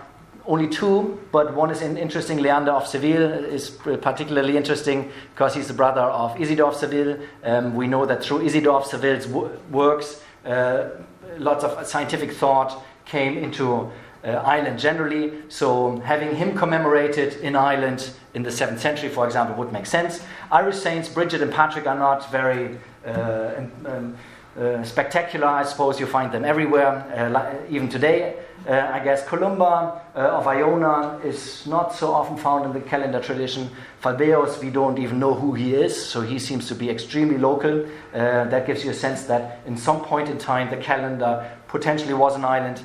only 0.46 0.68
two, 0.68 1.20
but 1.32 1.54
one 1.54 1.72
is 1.72 1.82
interesting. 1.82 2.40
Leander 2.40 2.72
of 2.72 2.86
Seville 2.86 3.46
is 3.46 3.70
particularly 3.70 4.58
interesting 4.58 5.12
because 5.34 5.56
he's 5.56 5.68
the 5.68 5.74
brother 5.74 6.02
of 6.02 6.40
Isidore 6.40 6.70
of 6.70 6.76
Seville. 6.76 7.18
Um, 7.44 7.76
we 7.76 7.88
know 7.88 8.06
that 8.06 8.24
through 8.24 8.42
Isidore 8.42 8.82
of 8.82 8.86
Seville's 8.86 9.28
works, 9.28 10.22
uh, 10.46 10.90
lots 11.38 11.64
of 11.64 11.86
scientific 11.88 12.34
thought 12.34 12.84
came 13.06 13.38
into 13.38 13.92
uh, 14.24 14.30
Ireland 14.46 14.80
generally. 14.80 15.34
So 15.50 15.98
having 16.00 16.36
him 16.36 16.58
commemorated 16.58 17.36
in 17.38 17.56
Ireland 17.56 18.12
in 18.34 18.44
the 18.44 18.50
7th 18.50 18.80
century, 18.80 19.10
for 19.10 19.26
example, 19.26 19.56
would 19.56 19.72
make 19.72 19.86
sense. 19.86 20.24
Irish 20.52 20.78
saints, 20.78 21.10
Bridget 21.10 21.42
and 21.42 21.52
Patrick, 21.52 21.88
are 21.88 21.98
not 21.98 22.32
very 22.32 22.78
uh, 23.06 23.52
um, 23.86 24.18
uh, 24.58 24.84
spectacular. 24.84 25.48
I 25.48 25.64
suppose 25.64 26.00
you 26.00 26.06
find 26.06 26.32
them 26.32 26.46
everywhere, 26.46 26.90
uh, 27.16 27.56
even 27.70 27.90
today. 27.90 28.36
Uh, 28.66 28.90
I 28.94 29.04
guess 29.04 29.28
Columba 29.28 30.02
uh, 30.16 30.20
of 30.20 30.48
Iona 30.48 31.20
is 31.24 31.68
not 31.68 31.94
so 31.94 32.14
often 32.14 32.38
found 32.38 32.66
in 32.66 32.72
the 32.72 32.80
calendar 32.80 33.20
tradition. 33.20 33.70
Falbeus, 34.02 34.62
we 34.62 34.70
don't 34.70 34.98
even 35.00 35.20
know 35.20 35.34
who 35.34 35.54
he 35.54 35.74
is, 35.74 35.94
so 35.94 36.22
he 36.22 36.40
seems 36.40 36.68
to 36.70 36.76
be 36.76 36.90
extremely 36.90 37.38
local. 37.38 37.86
that 38.14 38.66
gives 38.66 38.86
you 38.86 38.92
a 38.92 38.94
sense 38.94 39.24
that 39.26 39.60
in 39.66 39.76
some 39.76 40.02
point 40.02 40.30
in 40.30 40.38
time 40.38 40.70
the 40.70 40.78
calendar 40.78 41.50
potentially 41.68 42.14
was 42.14 42.36
an 42.36 42.46
island. 42.46 42.82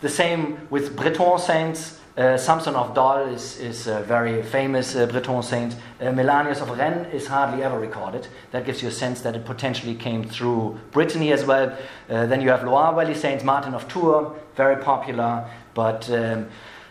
The 0.00 0.08
same 0.08 0.66
with 0.70 0.96
Breton 0.96 1.38
saints. 1.38 1.97
Uh, 2.18 2.36
Samson 2.36 2.74
of 2.74 2.94
Dol 2.94 3.32
is, 3.32 3.60
is 3.60 3.86
a 3.86 4.00
very 4.00 4.42
famous 4.42 4.96
uh, 4.96 5.06
Breton 5.06 5.40
saint. 5.40 5.76
Uh, 6.00 6.06
Melanius 6.06 6.60
of 6.60 6.76
Rennes 6.76 7.06
is 7.14 7.28
hardly 7.28 7.62
ever 7.62 7.78
recorded. 7.78 8.26
That 8.50 8.66
gives 8.66 8.82
you 8.82 8.88
a 8.88 8.90
sense 8.90 9.20
that 9.20 9.36
it 9.36 9.44
potentially 9.44 9.94
came 9.94 10.24
through 10.24 10.80
Brittany 10.90 11.30
as 11.30 11.44
well. 11.44 11.78
Then 12.08 12.40
you 12.40 12.48
have 12.48 12.64
Loire 12.64 12.92
Valley 12.92 13.14
saints, 13.14 13.44
Martin 13.44 13.72
of 13.72 13.86
Tours, 13.86 14.36
very 14.56 14.82
popular, 14.82 15.48
but 15.74 16.10
um, 16.10 16.48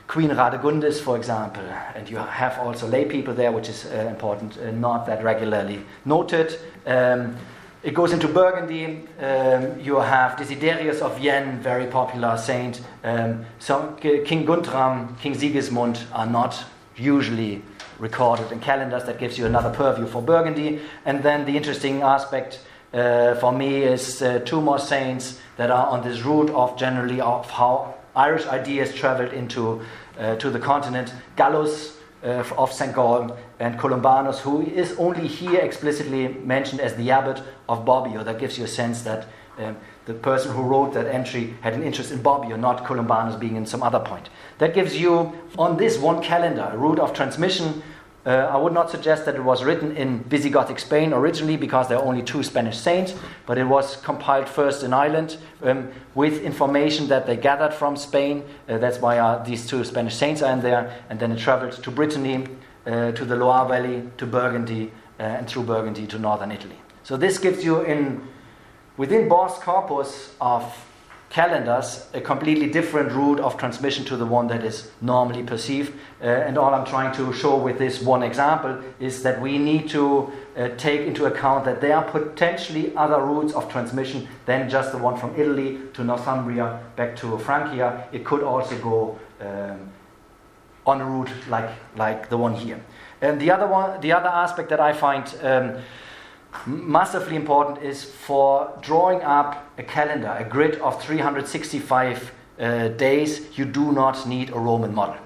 Queen 0.08 0.30
Radegundis, 0.30 1.02
for 1.02 1.18
example, 1.18 1.64
and 1.94 2.10
you 2.10 2.16
have 2.16 2.58
also 2.60 2.88
lay 2.88 3.04
people 3.04 3.34
there, 3.34 3.52
which 3.52 3.68
is 3.68 3.86
uh, 3.86 4.08
important, 4.10 4.58
uh, 4.58 4.72
not 4.72 5.06
that 5.08 5.22
regularly 5.22 5.82
noted. 6.06 6.58
Um, 6.86 7.36
it 7.84 7.94
goes 7.94 8.12
into 8.12 8.28
Burgundy. 8.28 9.04
Um, 9.20 9.80
you 9.80 9.98
have 9.98 10.38
Desiderius 10.38 11.02
of 11.02 11.18
Vienne, 11.18 11.60
very 11.60 11.88
popular 11.88 12.38
saint. 12.38 12.82
Um, 13.04 13.46
so 13.60 13.96
King 14.02 14.46
Guntram, 14.46 15.20
King 15.20 15.36
Sigismund 15.36 16.04
are 16.12 16.26
not 16.26 16.66
usually 16.96 17.62
recorded 18.00 18.52
in 18.52 18.60
calendars. 18.60 19.06
That 19.06 19.20
gives 19.20 19.38
you 19.38 19.46
another 19.46 19.70
purview 19.70 20.08
for 20.08 20.22
Burgundy. 20.22 20.82
And 21.06 21.24
then 21.24 21.46
the 21.46 21.56
interesting 21.56 22.02
aspect 22.02 22.60
uh, 22.94 23.36
for 23.36 23.52
me 23.52 23.84
is 23.84 24.22
uh, 24.22 24.40
two 24.40 24.62
more 24.62 24.80
saints 24.80 25.40
that 25.58 25.70
are 25.72 25.88
on 25.88 26.04
this 26.04 26.22
route 26.22 26.50
of 26.52 26.78
generally 26.78 27.22
of 27.22 27.50
how 27.50 27.96
Irish 28.16 28.48
ideas 28.48 28.94
traveled 28.94 29.34
into 29.34 29.82
uh, 30.18 30.36
to 30.38 30.50
the 30.50 30.60
continent. 30.60 31.14
Gallus 31.36 31.97
of 32.28 32.74
St. 32.74 32.94
Gall 32.94 33.38
and 33.60 33.80
Columbanus, 33.80 34.40
who 34.40 34.62
is 34.62 34.96
only 34.98 35.28
here 35.28 35.60
explicitly 35.60 36.28
mentioned 36.28 36.82
as 36.82 36.96
the 36.96 37.12
abbot 37.12 37.42
of 37.70 37.86
Bobbio. 37.86 38.24
That 38.24 38.40
gives 38.40 38.58
you 38.58 38.66
a 38.66 38.68
sense 38.68 39.02
that 39.04 39.28
um, 39.58 39.78
the 40.06 40.14
person 40.14 40.52
who 40.54 40.62
wrote 40.62 40.94
that 40.94 41.08
entry 41.08 41.56
had 41.62 41.74
an 41.74 41.84
interest 41.84 42.12
in 42.12 42.20
Bobbio, 42.20 42.60
not 42.60 42.86
Columbanus 42.86 43.40
being 43.40 43.56
in 43.56 43.66
some 43.66 43.82
other 43.82 44.00
point. 44.00 44.30
That 44.60 44.74
gives 44.74 44.96
you, 44.96 45.34
on 45.58 45.78
this 45.78 45.98
one 45.98 46.22
calendar, 46.22 46.70
a 46.72 46.78
route 46.78 47.00
of 47.00 47.14
transmission 47.14 47.82
uh, 48.28 48.52
I 48.52 48.58
would 48.58 48.74
not 48.74 48.92
suggest 48.92 49.24
that 49.24 49.36
it 49.36 49.44
was 49.44 49.64
written 49.64 49.96
in 49.96 50.26
Visigothic 50.26 50.82
Spain 50.82 51.14
originally 51.14 51.56
because 51.56 51.88
there 51.88 51.98
are 51.98 52.04
only 52.04 52.22
two 52.22 52.44
Spanish 52.44 52.78
saints, 52.78 53.16
but 53.46 53.58
it 53.58 53.64
was 53.64 53.96
compiled 53.96 54.50
first 54.50 54.84
in 54.84 54.92
Ireland 54.92 55.38
um, 55.64 55.88
with 56.14 56.44
information 56.44 57.08
that 57.08 57.26
they 57.26 57.38
gathered 57.38 57.74
from 57.74 57.96
Spain. 57.96 58.44
Uh, 58.68 58.80
that's 58.80 59.00
why 59.00 59.18
uh, 59.18 59.42
these 59.46 59.66
two 59.66 59.86
Spanish 59.86 60.14
saints 60.14 60.42
are 60.42 60.52
in 60.52 60.60
there. 60.60 60.94
And 61.10 61.22
then 61.22 61.32
it 61.32 61.40
traveled 61.40 61.82
to 61.82 61.90
Brittany, 61.90 62.46
uh, 62.86 63.14
to 63.14 63.24
the 63.24 63.38
Loire 63.38 63.66
Valley, 63.66 64.04
to 64.18 64.26
Burgundy, 64.26 64.92
uh, 65.20 65.24
and 65.24 65.48
through 65.48 65.64
Burgundy 65.64 66.06
to 66.08 66.20
northern 66.20 66.52
Italy. 66.52 66.78
So 67.04 67.16
this 67.16 67.38
gives 67.38 67.64
you 67.64 67.80
in 67.84 68.28
within 68.98 69.30
Borst's 69.30 69.64
corpus 69.64 70.34
of 70.42 70.64
calendars 71.30 72.08
a 72.14 72.22
completely 72.22 72.68
different 72.68 73.12
route 73.12 73.40
of 73.40 73.58
transmission 73.58 74.06
to 74.06 74.16
the 74.16 74.26
one 74.26 74.48
that 74.48 74.64
is 74.64 74.90
normally 75.02 75.44
perceived. 75.44 75.94
Uh, 76.22 76.26
and 76.26 76.58
all 76.58 76.74
I'm 76.74 76.86
trying 76.86 77.14
to 77.16 77.34
show 77.34 77.58
with 77.58 77.78
this 77.78 78.02
one 78.02 78.24
example 78.24 78.82
is 79.00 79.24
that 79.24 79.42
we 79.42 79.58
need 79.58 79.90
to 79.90 80.32
uh, 80.56 80.70
take 80.78 81.02
into 81.02 81.26
account 81.26 81.66
that 81.66 81.82
there 81.82 81.96
are 81.98 82.04
potentially 82.04 82.96
other 82.96 83.22
routes 83.22 83.54
of 83.54 83.70
transmission 83.70 84.28
than 84.46 84.70
just 84.70 84.92
the 84.92 84.98
one 84.98 85.18
from 85.18 85.36
Italy 85.40 85.80
to 85.94 86.04
Northumbria 86.04 86.80
back 86.96 87.16
to 87.18 87.38
Francia. 87.40 88.08
It 88.12 88.24
could 88.24 88.44
also 88.44 88.78
go 88.80 89.20
um, 89.42 89.92
on 90.86 91.02
a 91.02 91.06
route 91.06 91.30
like, 91.50 91.70
like 91.98 92.30
the 92.30 92.38
one 92.38 92.56
here. 92.56 92.80
And 93.22 93.42
the 93.42 93.52
other 93.52 93.68
one, 93.68 94.00
the 94.00 94.14
other 94.14 94.30
aspect 94.30 94.70
that 94.70 94.80
I 94.80 94.94
find 94.94 95.24
um, 95.44 95.78
massively 96.66 97.36
important 97.36 97.84
is 97.84 98.04
for 98.04 98.72
drawing 98.82 99.22
up 99.22 99.72
a 99.78 99.84
calendar, 99.84 100.36
a 100.40 100.44
grid 100.44 100.76
of 100.82 101.02
365 101.02 102.32
uh, 102.60 102.88
days, 102.90 103.58
you 103.58 103.66
do 103.66 103.92
not 103.92 104.28
need 104.28 104.50
a 104.50 104.60
Roman 104.60 104.94
model. 104.94 105.18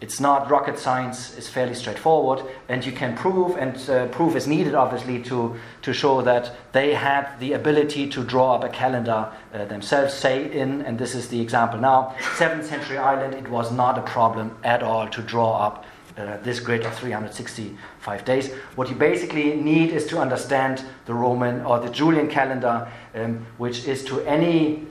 It's 0.00 0.20
not 0.20 0.48
rocket 0.48 0.78
science, 0.78 1.36
it's 1.36 1.48
fairly 1.48 1.74
straightforward, 1.74 2.44
and 2.68 2.86
you 2.86 2.92
can 2.92 3.16
prove, 3.16 3.56
and 3.56 3.76
uh, 3.90 4.06
proof 4.06 4.36
is 4.36 4.46
needed 4.46 4.76
obviously 4.76 5.20
to, 5.24 5.56
to 5.82 5.92
show 5.92 6.22
that 6.22 6.54
they 6.70 6.94
had 6.94 7.36
the 7.40 7.54
ability 7.54 8.08
to 8.10 8.22
draw 8.22 8.54
up 8.54 8.62
a 8.62 8.68
calendar 8.68 9.32
uh, 9.52 9.64
themselves, 9.64 10.14
say 10.14 10.52
in, 10.52 10.82
and 10.82 11.00
this 11.00 11.16
is 11.16 11.28
the 11.28 11.40
example 11.40 11.80
now, 11.80 12.14
7th 12.36 12.64
century 12.64 12.96
Ireland, 12.96 13.34
it 13.34 13.48
was 13.48 13.72
not 13.72 13.98
a 13.98 14.02
problem 14.02 14.56
at 14.62 14.84
all 14.84 15.08
to 15.08 15.20
draw 15.20 15.66
up 15.66 15.84
uh, 16.18 16.36
this 16.42 16.60
grid 16.60 16.84
of 16.84 16.94
365 16.94 18.24
days. 18.24 18.52
What 18.74 18.90
you 18.90 18.96
basically 18.96 19.54
need 19.54 19.90
is 19.90 20.06
to 20.08 20.18
understand 20.18 20.84
the 21.06 21.14
Roman 21.14 21.62
or 21.62 21.78
the 21.78 21.90
Julian 21.90 22.28
calendar, 22.28 22.88
um, 23.14 23.46
which 23.56 23.86
is 23.86 24.04
to 24.06 24.20
any 24.22 24.86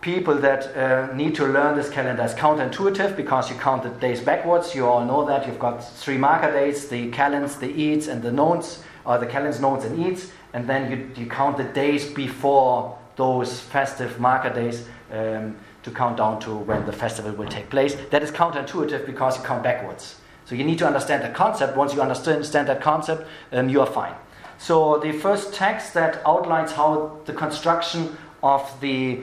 people 0.00 0.34
that 0.34 0.76
uh, 0.76 1.14
need 1.14 1.34
to 1.34 1.46
learn 1.46 1.76
this 1.76 1.90
calendar 1.90 2.22
is 2.24 2.34
counterintuitive 2.34 3.16
because 3.16 3.50
you 3.50 3.56
count 3.56 3.82
the 3.82 3.90
days 3.90 4.20
backwards. 4.20 4.74
You 4.74 4.86
all 4.86 5.04
know 5.04 5.24
that. 5.26 5.46
You've 5.46 5.58
got 5.58 5.84
three 5.84 6.16
marker 6.16 6.50
days 6.52 6.88
the 6.88 7.10
calends, 7.10 7.56
the 7.56 7.70
eads, 7.70 8.08
and 8.08 8.22
the 8.22 8.32
nones, 8.32 8.82
or 9.04 9.18
the 9.18 9.26
calends, 9.26 9.60
nones, 9.60 9.84
and 9.84 10.04
eads. 10.04 10.32
And 10.52 10.68
then 10.68 10.90
you, 10.90 11.22
you 11.22 11.30
count 11.30 11.58
the 11.58 11.64
days 11.64 12.10
before 12.10 12.98
those 13.16 13.60
festive 13.60 14.18
marker 14.18 14.52
days 14.52 14.86
um, 15.12 15.56
to 15.82 15.90
count 15.90 16.16
down 16.16 16.40
to 16.40 16.56
when 16.56 16.84
the 16.86 16.92
festival 16.92 17.32
will 17.32 17.48
take 17.48 17.68
place. 17.70 17.94
That 18.10 18.22
is 18.22 18.30
counterintuitive 18.30 19.06
because 19.06 19.36
you 19.36 19.44
count 19.44 19.62
backwards. 19.62 20.19
So 20.50 20.56
you 20.56 20.64
need 20.64 20.78
to 20.78 20.86
understand 20.86 21.22
the 21.22 21.28
concept. 21.28 21.76
Once 21.76 21.94
you 21.94 22.02
understand 22.02 22.66
that 22.68 22.80
concept, 22.80 23.24
um, 23.52 23.68
you 23.68 23.80
are 23.82 23.86
fine. 23.86 24.16
So 24.58 24.98
the 24.98 25.12
first 25.12 25.54
text 25.54 25.94
that 25.94 26.20
outlines 26.26 26.72
how 26.72 27.20
the 27.24 27.32
construction 27.32 28.16
of 28.42 28.68
the 28.80 29.22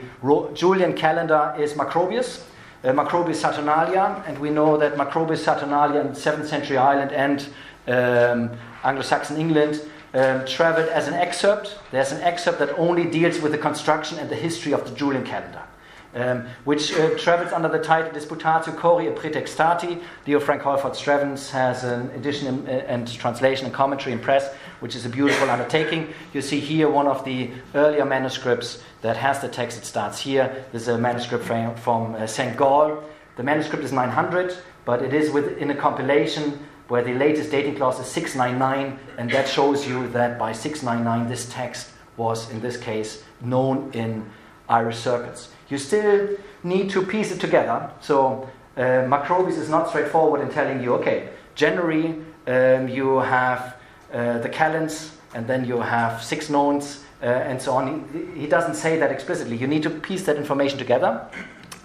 Julian 0.54 0.94
calendar 0.94 1.54
is 1.58 1.74
Macrobius, 1.74 2.44
uh, 2.82 2.92
Macrobius 2.92 3.34
Saturnalia, 3.34 4.24
and 4.26 4.38
we 4.38 4.48
know 4.48 4.78
that 4.78 4.94
Macrobius 4.94 5.44
Saturnalia 5.44 6.00
in 6.00 6.12
7th 6.12 6.46
century 6.46 6.78
Ireland 6.78 7.12
and 7.12 7.40
um, 7.88 8.58
Anglo-Saxon 8.82 9.36
England 9.36 9.82
um, 10.14 10.46
traveled 10.46 10.88
as 10.88 11.08
an 11.08 11.14
excerpt. 11.14 11.78
There's 11.90 12.10
an 12.10 12.22
excerpt 12.22 12.58
that 12.60 12.70
only 12.78 13.04
deals 13.04 13.38
with 13.38 13.52
the 13.52 13.58
construction 13.58 14.18
and 14.18 14.30
the 14.30 14.36
history 14.36 14.72
of 14.72 14.88
the 14.88 14.96
Julian 14.96 15.26
calendar. 15.26 15.67
Um, 16.14 16.46
which 16.64 16.94
uh, 16.94 17.18
travels 17.18 17.52
under 17.52 17.68
the 17.68 17.78
title 17.78 18.10
Disputatio 18.10 18.74
Cori 18.74 19.08
e 19.08 19.10
Praetextati. 19.10 20.02
Leofranc 20.26 20.62
Holford 20.62 20.92
Strevens 20.92 21.50
has 21.50 21.84
an 21.84 22.10
edition 22.12 22.66
uh, 22.66 22.70
and 22.70 23.06
translation 23.06 23.66
and 23.66 23.74
commentary 23.74 24.14
in 24.14 24.18
press, 24.18 24.54
which 24.80 24.96
is 24.96 25.04
a 25.04 25.08
beautiful 25.10 25.50
undertaking. 25.50 26.08
You 26.32 26.40
see 26.40 26.60
here 26.60 26.88
one 26.88 27.06
of 27.06 27.26
the 27.26 27.50
earlier 27.74 28.06
manuscripts 28.06 28.82
that 29.02 29.18
has 29.18 29.40
the 29.40 29.48
text. 29.48 29.76
It 29.76 29.84
starts 29.84 30.18
here. 30.18 30.64
This 30.72 30.82
is 30.82 30.88
a 30.88 30.96
manuscript 30.96 31.44
from, 31.44 31.74
from 31.76 32.14
uh, 32.14 32.26
St. 32.26 32.56
Gall. 32.56 33.02
The 33.36 33.42
manuscript 33.42 33.84
is 33.84 33.92
900, 33.92 34.56
but 34.86 35.02
it 35.02 35.12
is 35.12 35.30
within 35.30 35.70
a 35.70 35.76
compilation 35.76 36.58
where 36.88 37.02
the 37.02 37.12
latest 37.12 37.50
dating 37.50 37.76
clause 37.76 38.00
is 38.00 38.06
699, 38.06 38.98
and 39.18 39.30
that 39.30 39.46
shows 39.46 39.86
you 39.86 40.08
that 40.08 40.38
by 40.38 40.52
699 40.52 41.28
this 41.28 41.52
text 41.52 41.90
was, 42.16 42.50
in 42.50 42.60
this 42.62 42.78
case, 42.78 43.22
known 43.42 43.90
in 43.92 44.24
Irish 44.70 44.96
circles. 44.96 45.50
You 45.68 45.78
still 45.78 46.36
need 46.62 46.90
to 46.90 47.02
piece 47.02 47.30
it 47.30 47.40
together. 47.40 47.90
So 48.00 48.48
uh, 48.76 48.80
Macrobius 49.06 49.58
is 49.58 49.68
not 49.68 49.88
straightforward 49.88 50.40
in 50.40 50.50
telling 50.50 50.82
you, 50.82 50.94
okay, 50.94 51.30
January 51.54 52.14
um, 52.46 52.88
you 52.88 53.18
have 53.18 53.76
uh, 54.12 54.38
the 54.38 54.48
calends, 54.48 55.12
and 55.34 55.46
then 55.46 55.64
you 55.66 55.80
have 55.80 56.22
six 56.22 56.48
nones, 56.48 57.04
uh, 57.22 57.26
and 57.26 57.60
so 57.60 57.72
on. 57.72 58.08
He, 58.34 58.42
he, 58.42 58.46
doesn't 58.46 58.74
say 58.74 58.98
that 58.98 59.10
explicitly. 59.10 59.56
You 59.56 59.66
need 59.66 59.82
to 59.82 59.90
piece 59.90 60.24
that 60.24 60.36
information 60.36 60.78
together. 60.78 61.26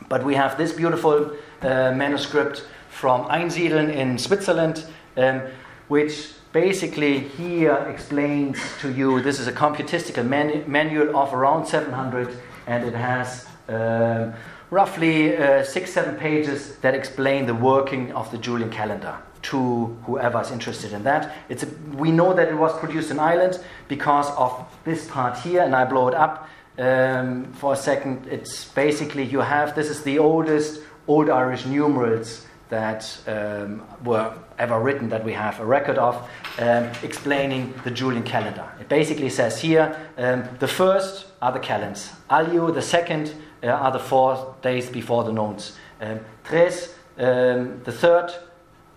But 0.07 0.23
we 0.23 0.35
have 0.35 0.57
this 0.57 0.71
beautiful 0.71 1.31
uh, 1.61 1.91
manuscript 1.91 2.67
from 2.89 3.25
Einsiedeln 3.25 3.93
in 3.93 4.17
Switzerland, 4.17 4.85
um, 5.17 5.41
which 5.87 6.29
basically 6.53 7.19
here 7.19 7.73
explains 7.89 8.59
to 8.79 8.91
you 8.91 9.21
this 9.21 9.39
is 9.39 9.47
a 9.47 9.51
computistical 9.51 10.23
manu- 10.23 10.63
manual 10.67 11.17
of 11.17 11.33
around 11.33 11.65
700, 11.65 12.37
and 12.67 12.85
it 12.85 12.93
has 12.93 13.47
um, 13.67 14.33
roughly 14.69 15.37
uh, 15.37 15.63
six, 15.63 15.93
seven 15.93 16.15
pages 16.15 16.75
that 16.77 16.93
explain 16.93 17.45
the 17.45 17.55
working 17.55 18.11
of 18.13 18.31
the 18.31 18.37
Julian 18.37 18.69
calendar 18.69 19.17
to 19.43 19.97
whoever 20.05 20.41
is 20.41 20.51
interested 20.51 20.93
in 20.93 21.03
that. 21.03 21.35
It's 21.49 21.63
a, 21.63 21.67
we 21.95 22.11
know 22.11 22.33
that 22.33 22.47
it 22.47 22.55
was 22.55 22.77
produced 22.79 23.11
in 23.11 23.19
Ireland 23.19 23.59
because 23.87 24.29
of 24.31 24.65
this 24.85 25.07
part 25.07 25.37
here, 25.37 25.61
and 25.61 25.75
I 25.75 25.85
blow 25.85 26.07
it 26.07 26.15
up 26.15 26.49
um, 26.77 27.51
for 27.53 27.73
a 27.73 27.75
second. 27.75 28.27
It's 28.27 28.65
basically 28.65 29.23
you 29.23 29.39
have 29.39 29.75
this 29.75 29.89
is 29.89 30.03
the 30.03 30.19
oldest 30.19 30.81
Old 31.07 31.29
Irish 31.29 31.65
numerals 31.65 32.45
that 32.69 33.17
um, 33.27 33.83
were 34.03 34.33
ever 34.57 34.79
written 34.79 35.09
that 35.09 35.23
we 35.23 35.33
have 35.33 35.59
a 35.59 35.65
record 35.65 35.97
of, 35.97 36.15
um, 36.59 36.89
explaining 37.03 37.73
the 37.83 37.91
Julian 37.91 38.23
calendar. 38.23 38.65
It 38.79 38.87
basically 38.87 39.29
says 39.29 39.59
here 39.59 39.95
um, 40.17 40.47
the 40.59 40.67
first 40.67 41.27
are 41.41 41.51
the 41.51 41.59
calends, 41.59 42.13
Alio, 42.29 42.71
the 42.71 42.81
second 42.81 43.33
are 43.71 43.91
the 43.91 43.99
four 43.99 44.55
days 44.61 44.89
before 44.89 45.23
the 45.23 45.31
nones, 45.31 45.77
um, 46.01 46.19
Tres, 46.43 46.93
um, 47.17 47.81
the 47.83 47.91
third 47.91 48.33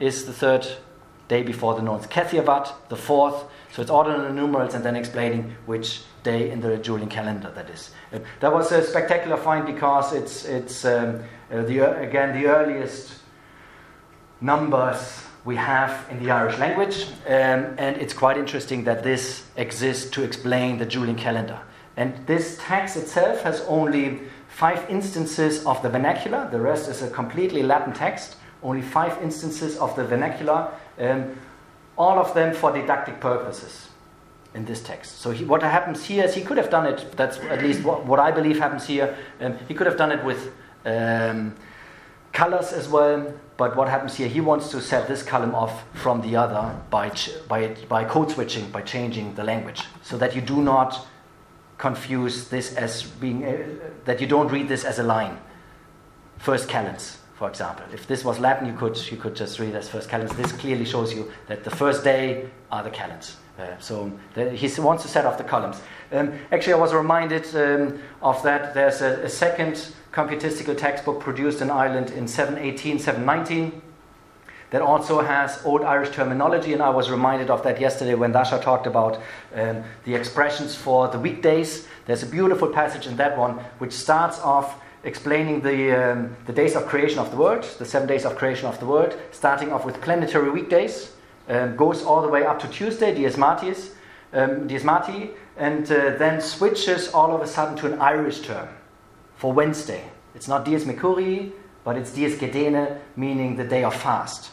is 0.01 0.25
the 0.27 0.33
third 0.33 0.67
day 1.29 1.43
before 1.43 1.75
the 1.75 1.83
nones, 1.83 2.07
Kethiavat, 2.07 2.73
the 2.89 2.97
fourth. 2.97 3.45
So 3.73 3.83
it's 3.83 3.91
ordinal 3.91 4.33
numerals 4.33 4.75
and 4.75 4.85
then 4.85 4.97
explaining 4.97 5.55
which 5.67 6.03
day 6.23 6.51
in 6.51 6.61
the 6.61 6.77
Julian 6.79 7.09
calendar 7.09 7.51
that 7.55 7.69
is. 7.71 7.91
Uh, 8.13 8.21
that 8.41 8.53
was 8.53 8.73
a 8.73 8.83
spectacular 8.83 9.37
find 9.37 9.67
because 9.67 10.13
it's, 10.13 10.45
it's 10.45 10.85
um, 10.85 11.23
uh, 11.53 11.63
the, 11.63 11.99
again 12.01 12.41
the 12.41 12.49
earliest 12.49 13.19
numbers 14.41 15.23
we 15.45 15.57
have 15.57 16.07
in 16.11 16.23
the 16.23 16.31
Irish 16.31 16.59
language, 16.59 17.07
um, 17.27 17.77
and 17.79 17.97
it's 17.99 18.13
quite 18.13 18.37
interesting 18.37 18.83
that 18.85 19.05
this 19.05 19.45
exists 19.57 20.11
to 20.11 20.25
explain 20.25 20.79
the 20.79 20.87
Julian 20.87 21.17
calendar. 21.17 21.61
And 21.97 22.27
this 22.27 22.59
text 22.61 22.97
itself 22.97 23.43
has 23.43 23.61
only 23.63 24.21
five 24.49 24.89
instances 24.91 25.65
of 25.67 25.83
the 25.83 25.89
vernacular, 25.89 26.49
the 26.51 26.61
rest 26.61 26.89
is 26.89 27.03
a 27.03 27.11
completely 27.11 27.63
Latin 27.63 27.93
text, 27.93 28.37
only 28.63 28.83
five 28.83 29.21
instances 29.23 29.77
of 29.79 29.95
the 29.97 30.05
vernacular, 30.05 30.69
um, 30.99 31.37
all 31.97 32.19
of 32.19 32.35
them 32.35 32.55
for 32.55 32.73
didactic 32.73 33.21
purposes 33.21 33.89
in 34.55 34.65
this 34.65 34.83
text. 34.83 35.19
So 35.21 35.31
he, 35.31 35.45
what 35.45 35.63
happens 35.63 36.05
here 36.05 36.25
is 36.25 36.35
he 36.35 36.43
could 36.43 36.57
have 36.57 36.71
done 36.71 36.87
it, 36.87 37.13
that's 37.17 37.39
at 37.39 37.63
least 37.63 37.85
what, 37.85 38.07
what 38.07 38.19
I 38.19 38.31
believe 38.31 38.59
happens 38.59 38.87
here, 38.87 39.17
um, 39.41 39.57
he 39.69 39.75
could 39.75 39.87
have 39.87 39.99
done 39.99 40.13
it 40.13 40.25
with 40.25 40.53
um, 40.85 41.55
colors 42.33 42.73
as 42.73 42.89
well, 42.89 43.33
but 43.57 43.77
what 43.77 43.89
happens 43.89 44.15
here, 44.15 44.29
he 44.29 44.41
wants 44.41 44.71
to 44.71 44.81
set 44.81 45.09
this 45.09 45.23
column 45.23 45.55
off 45.55 45.85
from 45.95 46.21
the 46.23 46.37
other 46.37 46.79
by, 46.91 47.11
by, 47.49 47.75
by 47.89 48.05
code 48.05 48.31
switching, 48.31 48.71
by 48.71 48.83
changing 48.83 49.35
the 49.35 49.45
language, 49.45 49.85
so 50.03 50.17
that 50.19 50.35
you 50.35 50.41
do 50.41 50.63
not 50.63 51.07
confuse 51.79 52.49
this 52.49 52.75
as 52.75 53.03
being, 53.03 53.45
uh, 53.45 53.57
that 54.05 54.21
you 54.21 54.27
don't 54.27 54.49
read 54.49 54.69
this 54.69 54.85
as 54.85 54.99
a 54.99 55.03
line. 55.03 55.39
First 56.39 56.69
calends, 56.69 57.19
for 57.35 57.49
example. 57.49 57.85
If 57.93 58.07
this 58.07 58.25
was 58.25 58.39
Latin, 58.39 58.67
you 58.67 58.75
could, 58.75 58.97
you 59.11 59.17
could 59.17 59.35
just 59.35 59.59
read 59.59 59.75
as 59.75 59.89
first 59.89 60.09
calends. 60.09 60.35
This 60.37 60.53
clearly 60.53 60.85
shows 60.85 61.13
you 61.13 61.31
that 61.49 61.65
the 61.65 61.71
first 61.71 62.05
day 62.05 62.51
are 62.71 62.83
the 62.83 62.91
calends. 62.91 63.37
Uh, 63.59 63.79
so 63.79 64.13
the, 64.35 64.51
he 64.51 64.69
wants 64.81 65.03
to 65.03 65.09
set 65.09 65.25
off 65.25 65.39
the 65.39 65.45
columns. 65.45 65.81
Um, 66.13 66.39
actually, 66.53 66.75
I 66.75 66.79
was 66.79 66.93
reminded 66.93 67.47
um, 67.57 68.01
of 68.23 68.43
that. 68.43 68.75
There's 68.75 69.01
a, 69.01 69.25
a 69.25 69.29
second 69.29 69.93
computistical 70.13 70.75
textbook 70.75 71.21
produced 71.21 71.63
in 71.63 71.71
Ireland 71.71 72.11
in 72.11 72.29
718, 72.29 72.99
719 72.99 73.83
that 74.71 74.83
also 74.83 75.21
has 75.21 75.65
Old 75.65 75.83
Irish 75.83 76.11
terminology, 76.11 76.73
and 76.73 76.83
I 76.83 76.91
was 76.91 77.11
reminded 77.11 77.51
of 77.51 77.63
that 77.63 77.81
yesterday 77.81 78.15
when 78.15 78.33
Dasha 78.33 78.59
talked 78.59 78.87
about 78.87 79.21
um, 79.55 79.85
the 80.05 80.15
expressions 80.15 80.75
for 80.75 81.09
the 81.09 81.19
weekdays. 81.19 81.87
There's 82.07 82.23
a 82.23 82.27
beautiful 82.27 82.69
passage 82.69 83.07
in 83.07 83.17
that 83.17 83.39
one 83.39 83.55
which 83.79 83.93
starts 83.93 84.41
off 84.41 84.81
explaining 85.05 85.61
the, 85.61 85.93
um, 85.93 86.37
the 86.47 86.53
days 86.53 86.75
of 86.75 86.87
creation 86.87 87.21
of 87.21 87.31
the 87.31 87.37
world, 87.37 87.63
the 87.79 87.85
seven 87.85 88.09
days 88.09 88.25
of 88.25 88.37
creation 88.37 88.67
of 88.67 88.79
the 88.81 88.87
world, 88.87 89.17
starting 89.31 89.73
off 89.73 89.85
with 89.85 90.01
planetary 90.01 90.51
weekdays, 90.51 91.13
um, 91.49 91.77
goes 91.77 92.03
all 92.03 92.23
the 92.23 92.29
way 92.29 92.45
up 92.45 92.59
to 92.59 92.69
Tuesday, 92.69 93.15
Dies 93.15 93.37
Martis, 93.37 93.95
um, 94.33 94.67
Dies 94.67 94.83
Marti, 94.83 95.31
and 95.57 95.85
uh, 95.93 96.17
then 96.17 96.41
switches 96.41 97.09
all 97.15 97.35
of 97.35 97.41
a 97.41 97.47
sudden 97.47 97.77
to 97.77 97.87
an 97.87 98.01
Irish 98.01 98.41
term 98.41 98.69
for 99.37 99.53
Wednesday. 99.53 100.05
It's 100.35 100.49
not 100.49 100.65
Dies 100.65 100.85
Mercurii, 100.85 101.53
but 101.85 101.97
it's 101.97 102.13
Dies 102.13 102.37
Gedene, 102.37 102.99
meaning 103.15 103.57
the 103.57 103.65
day 103.65 103.85
of 103.85 103.95
fast. 103.95 104.51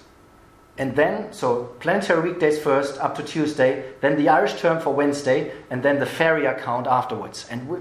And 0.78 0.96
then, 0.96 1.32
so 1.32 1.66
planetary 1.80 2.32
weekdays 2.32 2.60
first, 2.60 3.00
up 3.00 3.16
to 3.16 3.24
Tuesday, 3.24 3.92
then 4.02 4.18
the 4.18 4.30
Irish 4.30 4.60
term 4.60 4.82
for 4.82 4.94
Wednesday, 4.94 5.52
and 5.70 5.84
then 5.84 6.00
the 6.00 6.06
feria 6.06 6.56
account 6.56 6.88
afterwards. 6.88 7.46
And 7.52 7.68
we, 7.68 7.80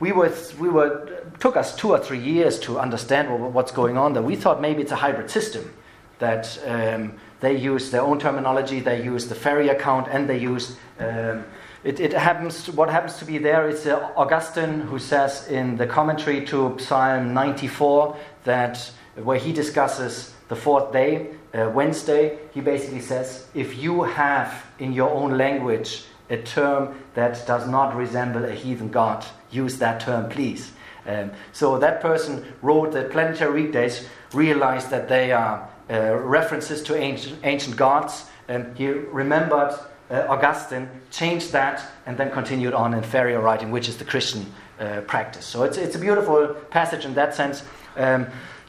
we 0.00 0.12
were, 0.12 0.32
we 0.58 0.68
were, 0.68 1.24
took 1.40 1.56
us 1.56 1.76
two 1.76 1.90
or 1.90 1.98
three 1.98 2.18
years 2.20 2.58
to 2.60 2.78
understand 2.78 3.54
what's 3.54 3.72
going 3.72 3.98
on 3.98 4.14
there. 4.14 4.22
We 4.22 4.36
thought 4.36 4.60
maybe 4.60 4.82
it's 4.82 4.92
a 4.92 4.96
hybrid 4.96 5.30
system 5.30 5.74
that 6.18 6.58
um, 6.64 7.14
they 7.40 7.54
use 7.54 7.90
their 7.90 8.00
own 8.02 8.18
terminology, 8.18 8.80
they 8.80 9.04
use 9.04 9.28
the 9.28 9.34
feria 9.34 9.76
account, 9.76 10.08
and 10.10 10.26
they 10.26 10.38
use 10.38 10.76
um, 10.98 11.44
it, 11.86 12.00
it, 12.00 12.12
happens, 12.14 12.68
what 12.70 12.90
happens 12.90 13.16
to 13.18 13.24
be 13.24 13.38
there 13.38 13.68
is 13.68 13.86
uh, 13.86 14.10
Augustine 14.16 14.80
who 14.80 14.98
says 14.98 15.46
in 15.46 15.76
the 15.76 15.86
commentary 15.86 16.44
to 16.46 16.76
Psalm 16.80 17.32
94 17.32 18.16
that 18.42 18.90
where 19.22 19.38
he 19.38 19.52
discusses 19.52 20.34
the 20.48 20.56
fourth 20.56 20.92
day, 20.92 21.28
uh, 21.56 21.70
Wednesday, 21.70 22.38
he 22.52 22.60
basically 22.60 23.00
says, 23.00 23.46
if 23.54 23.78
you 23.78 24.02
have 24.02 24.66
in 24.78 24.92
your 24.92 25.10
own 25.10 25.38
language 25.38 26.04
a 26.28 26.36
term 26.38 26.94
that 27.14 27.46
does 27.46 27.68
not 27.68 27.96
resemble 27.96 28.44
a 28.44 28.52
heathen 28.52 28.90
god, 28.90 29.24
use 29.50 29.78
that 29.78 30.00
term, 30.00 30.28
please. 30.28 30.72
Um, 31.06 31.30
so 31.52 31.78
that 31.78 32.00
person 32.00 32.44
wrote 32.62 32.92
that 32.92 33.10
planetary 33.10 33.62
weekdays, 33.62 34.08
realized 34.32 34.90
that 34.90 35.08
they 35.08 35.32
are 35.32 35.68
uh, 35.88 36.16
references 36.16 36.82
to 36.82 36.96
ancient, 36.96 37.38
ancient 37.44 37.76
gods. 37.76 38.26
and 38.48 38.76
he 38.76 38.88
remembered 38.88 39.72
uh, 40.10 40.26
Augustine 40.28 40.88
changed 41.10 41.52
that 41.52 41.82
and 42.06 42.16
then 42.16 42.30
continued 42.30 42.74
on 42.74 42.94
in 42.94 43.02
feria 43.02 43.40
writing, 43.40 43.70
which 43.70 43.88
is 43.88 43.96
the 43.96 44.04
Christian 44.04 44.52
uh, 44.78 45.00
practice. 45.02 45.44
So 45.44 45.62
it's, 45.62 45.76
it's 45.76 45.96
a 45.96 45.98
beautiful 45.98 46.48
passage 46.70 47.04
in 47.04 47.14
that 47.14 47.34
sense. 47.34 47.62
Um, 47.96 48.26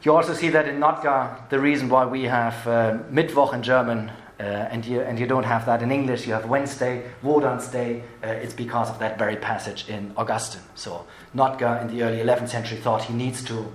you 0.08 0.16
also 0.16 0.32
see 0.32 0.48
that 0.48 0.66
in 0.66 0.80
Notker, 0.80 1.46
the 1.50 1.60
reason 1.60 1.90
why 1.90 2.06
we 2.06 2.22
have 2.22 2.66
uh, 2.66 2.96
Mittwoch 3.12 3.52
in 3.52 3.62
German 3.62 4.10
uh, 4.40 4.42
and, 4.42 4.82
you, 4.86 5.02
and 5.02 5.18
you 5.18 5.26
don't 5.26 5.44
have 5.44 5.66
that 5.66 5.82
in 5.82 5.92
English, 5.92 6.26
you 6.26 6.32
have 6.32 6.48
Wednesday, 6.48 7.02
Wodan's 7.22 7.68
Day, 7.68 8.02
uh, 8.24 8.28
it's 8.28 8.54
because 8.54 8.88
of 8.88 8.98
that 9.00 9.18
very 9.18 9.36
passage 9.36 9.86
in 9.90 10.14
Augustine. 10.16 10.62
So 10.76 11.04
Notker 11.36 11.82
in 11.82 11.94
the 11.94 12.04
early 12.04 12.20
11th 12.20 12.48
century 12.48 12.78
thought 12.78 13.04
he 13.04 13.12
needs 13.12 13.44
to 13.44 13.70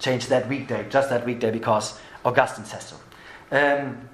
change 0.00 0.26
that 0.26 0.48
weekday, 0.48 0.84
just 0.90 1.10
that 1.10 1.24
weekday, 1.24 1.52
because 1.52 1.96
Augustine 2.24 2.64
says 2.64 2.92
so. 2.92 2.96
Um, 3.52 4.08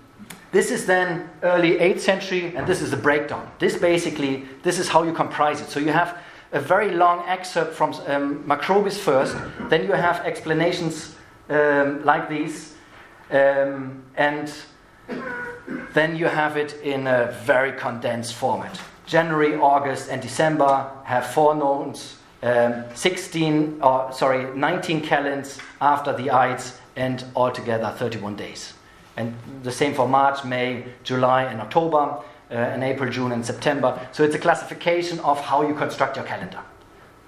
this 0.52 0.70
is 0.70 0.84
then 0.84 1.30
early 1.42 1.76
8th 1.78 2.00
century, 2.00 2.54
and 2.56 2.66
this 2.66 2.82
is 2.82 2.90
the 2.90 2.98
breakdown. 2.98 3.50
This 3.58 3.78
basically, 3.78 4.46
this 4.64 4.78
is 4.78 4.88
how 4.88 5.02
you 5.02 5.14
comprise 5.14 5.62
it. 5.62 5.70
So 5.70 5.80
you 5.80 5.92
have 5.92 6.18
a 6.52 6.60
very 6.60 6.90
long 6.90 7.26
excerpt 7.26 7.72
from 7.72 7.94
um, 8.06 8.44
Macrobius 8.44 8.98
first, 8.98 9.34
then 9.70 9.84
you 9.84 9.92
have 9.92 10.20
explanations 10.26 11.14
um, 11.48 12.04
like 12.04 12.28
these, 12.28 12.74
um, 13.30 14.02
and 14.16 14.52
then 15.92 16.16
you 16.16 16.26
have 16.26 16.56
it 16.56 16.80
in 16.82 17.06
a 17.06 17.32
very 17.44 17.72
condensed 17.72 18.34
format. 18.34 18.80
January, 19.06 19.54
August, 19.54 20.10
and 20.10 20.20
December 20.20 20.90
have 21.04 21.26
four 21.26 21.54
nones, 21.54 22.16
um, 22.42 22.84
16, 22.94 23.80
or 23.82 24.12
sorry, 24.12 24.54
19 24.54 25.00
calends 25.00 25.58
after 25.80 26.12
the 26.12 26.30
Ides, 26.30 26.78
and 26.94 27.24
altogether 27.34 27.94
31 27.96 28.36
days. 28.36 28.74
And 29.16 29.34
the 29.62 29.72
same 29.72 29.94
for 29.94 30.06
March, 30.06 30.44
May, 30.44 30.84
July, 31.04 31.44
and 31.44 31.60
October, 31.60 32.18
uh, 32.50 32.54
and 32.54 32.82
April, 32.82 33.10
June, 33.10 33.32
and 33.32 33.44
September. 33.44 33.98
So 34.12 34.24
it's 34.24 34.34
a 34.34 34.38
classification 34.38 35.20
of 35.20 35.40
how 35.40 35.66
you 35.66 35.74
construct 35.74 36.16
your 36.16 36.24
calendar. 36.24 36.60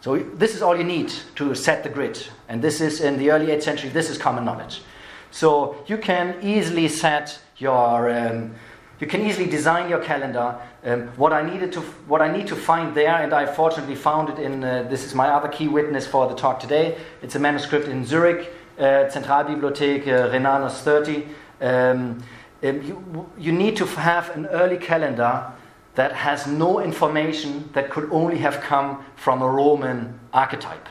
So 0.01 0.19
this 0.19 0.55
is 0.55 0.63
all 0.63 0.77
you 0.77 0.85
need 0.85 1.13
to 1.37 1.55
set 1.55 1.83
the 1.83 1.89
grid. 1.89 2.27
And 2.51 2.61
this 2.61 2.81
is 2.81 3.01
in 3.01 3.17
the 3.17 3.31
early 3.31 3.47
8th 3.47 3.63
century, 3.63 3.91
this 3.91 4.11
is 4.11 4.19
common 4.19 4.45
knowledge. 4.45 4.83
So 5.31 5.85
you 5.87 5.97
can 5.97 6.37
easily 6.43 6.89
set 6.89 7.39
your, 7.59 8.11
um, 8.11 8.57
you 8.99 9.07
can 9.07 9.21
easily 9.21 9.49
design 9.49 9.89
your 9.89 10.01
calendar. 10.01 10.59
Um, 10.85 11.07
what 11.17 11.33
I 11.33 11.49
needed 11.49 11.71
to, 11.75 11.81
what 12.09 12.21
I 12.21 12.37
need 12.37 12.49
to 12.49 12.57
find 12.57 12.93
there, 12.93 13.23
and 13.23 13.33
I 13.33 13.47
fortunately 13.47 13.95
found 13.95 14.31
it 14.31 14.41
in. 14.41 14.65
Uh, 14.65 14.83
this 14.83 15.05
is 15.05 15.15
my 15.15 15.29
other 15.29 15.47
key 15.47 15.69
witness 15.69 16.09
for 16.09 16.29
the 16.29 16.35
talk 16.35 16.59
today. 16.59 16.99
It's 17.23 17.37
a 17.37 17.39
manuscript 17.39 17.87
in 17.87 18.05
Zurich, 18.05 18.53
uh, 18.79 19.09
Zentralbibliothek 19.09 20.09
uh, 20.09 20.31
Rhenanus 20.33 20.81
30. 20.81 21.29
Um, 21.61 22.21
um, 22.63 22.83
you, 22.83 23.31
you 23.39 23.53
need 23.53 23.77
to 23.77 23.87
have 23.87 24.29
an 24.37 24.47
early 24.47 24.77
calendar 24.77 25.53
that 25.95 26.13
has 26.13 26.49
no 26.49 26.81
information 26.81 27.71
that 27.75 27.91
could 27.91 28.11
only 28.11 28.39
have 28.39 28.61
come 28.61 29.05
from 29.15 29.41
a 29.41 29.49
Roman 29.49 30.19
archetype. 30.33 30.89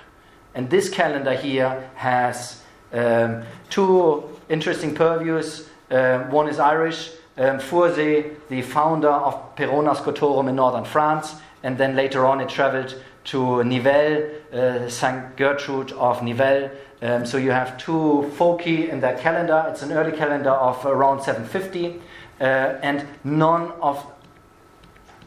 And 0.59 0.69
this 0.69 0.89
calendar 0.89 1.35
here 1.35 1.89
has 1.95 2.61
um, 2.91 3.43
two 3.69 4.25
interesting 4.49 4.93
purviews. 4.93 5.69
Uh, 5.89 6.23
one 6.23 6.49
is 6.49 6.59
Irish, 6.59 7.11
um, 7.37 7.59
Fourzé, 7.59 8.35
the 8.49 8.61
founder 8.63 9.07
of 9.07 9.55
Perona 9.55 9.95
Scotorum 9.95 10.49
in 10.49 10.57
northern 10.57 10.83
France, 10.83 11.35
and 11.63 11.77
then 11.77 11.95
later 11.95 12.25
on 12.25 12.41
it 12.41 12.49
traveled 12.49 13.01
to 13.23 13.63
Nivelles, 13.63 14.53
uh, 14.53 14.89
St. 14.89 15.37
Gertrude 15.37 15.93
of 15.93 16.19
Nivelles. 16.19 16.71
Um, 17.01 17.25
so 17.25 17.37
you 17.37 17.51
have 17.51 17.77
two 17.77 18.29
foci 18.35 18.89
in 18.89 18.99
that 18.99 19.21
calendar. 19.21 19.65
It's 19.69 19.81
an 19.81 19.93
early 19.93 20.11
calendar 20.11 20.51
of 20.51 20.85
around 20.85 21.21
750, 21.21 22.01
uh, 22.41 22.43
and 22.43 23.07
none 23.23 23.71
of 23.81 24.05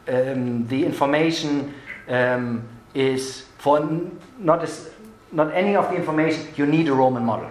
um, 0.07 0.67
the 0.67 0.85
information 0.85 1.73
um, 2.07 2.67
is 2.93 3.45
for 3.57 3.79
not 4.37 4.61
as 4.61 4.92
not 5.33 5.53
any 5.53 5.75
of 5.75 5.89
the 5.89 5.95
information, 5.95 6.47
you 6.55 6.65
need 6.65 6.87
a 6.87 6.93
Roman 6.93 7.25
model. 7.25 7.49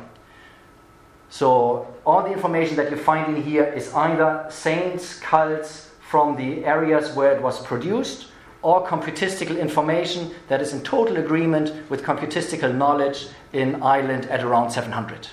So 1.28 1.86
all 2.06 2.22
the 2.22 2.32
information 2.32 2.76
that 2.76 2.90
you 2.90 2.96
find 2.96 3.36
in 3.36 3.42
here 3.42 3.64
is 3.64 3.92
either 3.94 4.46
saints, 4.48 5.18
cults 5.18 5.90
from 6.00 6.36
the 6.36 6.64
areas 6.64 7.14
where 7.16 7.32
it 7.32 7.42
was 7.42 7.64
produced, 7.64 8.28
or 8.62 8.86
computistical 8.86 9.56
information 9.56 10.30
that 10.48 10.60
is 10.60 10.72
in 10.72 10.82
total 10.82 11.16
agreement 11.16 11.72
with 11.90 12.04
computistical 12.04 12.72
knowledge 12.72 13.28
in 13.52 13.82
Ireland 13.82 14.26
at 14.26 14.44
around 14.44 14.70
700. 14.70 15.28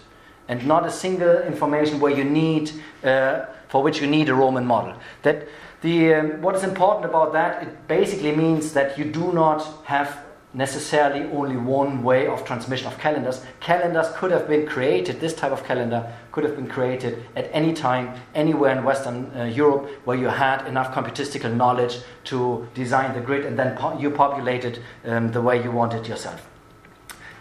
And 0.47 0.65
not 0.65 0.85
a 0.85 0.91
single 0.91 1.43
information 1.43 1.99
where 1.99 2.11
you 2.11 2.23
need, 2.23 2.71
uh, 3.03 3.45
for 3.67 3.83
which 3.83 4.01
you 4.01 4.07
need 4.07 4.29
a 4.29 4.33
Roman 4.33 4.65
model. 4.65 4.95
That 5.21 5.47
the, 5.81 6.15
um, 6.15 6.41
what 6.41 6.55
is 6.55 6.63
important 6.63 7.05
about 7.05 7.33
that, 7.33 7.61
it 7.61 7.87
basically 7.87 8.35
means 8.35 8.73
that 8.73 8.97
you 8.97 9.05
do 9.05 9.31
not 9.31 9.85
have 9.85 10.25
necessarily 10.53 11.29
only 11.31 11.57
one 11.57 12.01
way 12.01 12.27
of 12.27 12.43
transmission 12.43 12.87
of 12.87 12.97
calendars. 12.97 13.41
Calendars 13.59 14.07
could 14.15 14.31
have 14.31 14.47
been 14.47 14.65
created, 14.65 15.19
this 15.19 15.33
type 15.33 15.51
of 15.51 15.63
calendar 15.63 16.11
could 16.31 16.43
have 16.43 16.55
been 16.55 16.67
created 16.67 17.23
at 17.35 17.49
any 17.53 17.73
time, 17.73 18.19
anywhere 18.33 18.75
in 18.75 18.83
Western 18.83 19.31
uh, 19.35 19.43
Europe, 19.45 19.89
where 20.05 20.17
you 20.17 20.27
had 20.27 20.65
enough 20.65 20.91
computistical 20.93 21.51
knowledge 21.51 21.99
to 22.23 22.67
design 22.73 23.13
the 23.13 23.21
grid 23.21 23.45
and 23.45 23.59
then 23.59 23.77
po- 23.77 23.97
you 23.99 24.09
populated 24.09 24.81
um, 25.05 25.31
the 25.31 25.41
way 25.41 25.61
you 25.63 25.71
wanted 25.71 26.07
yourself. 26.07 26.47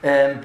Um, 0.04 0.42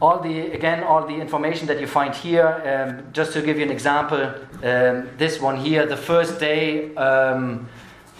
all 0.00 0.20
the 0.20 0.50
again 0.50 0.84
all 0.84 1.06
the 1.06 1.14
information 1.14 1.66
that 1.66 1.80
you 1.80 1.86
find 1.86 2.14
here 2.14 2.46
um, 2.46 3.10
just 3.14 3.32
to 3.32 3.40
give 3.40 3.56
you 3.56 3.64
an 3.64 3.70
example 3.70 4.20
um, 4.62 5.08
this 5.16 5.40
one 5.40 5.56
here 5.56 5.86
the 5.86 5.96
first 5.96 6.38
day 6.38 6.94
um, 6.96 7.66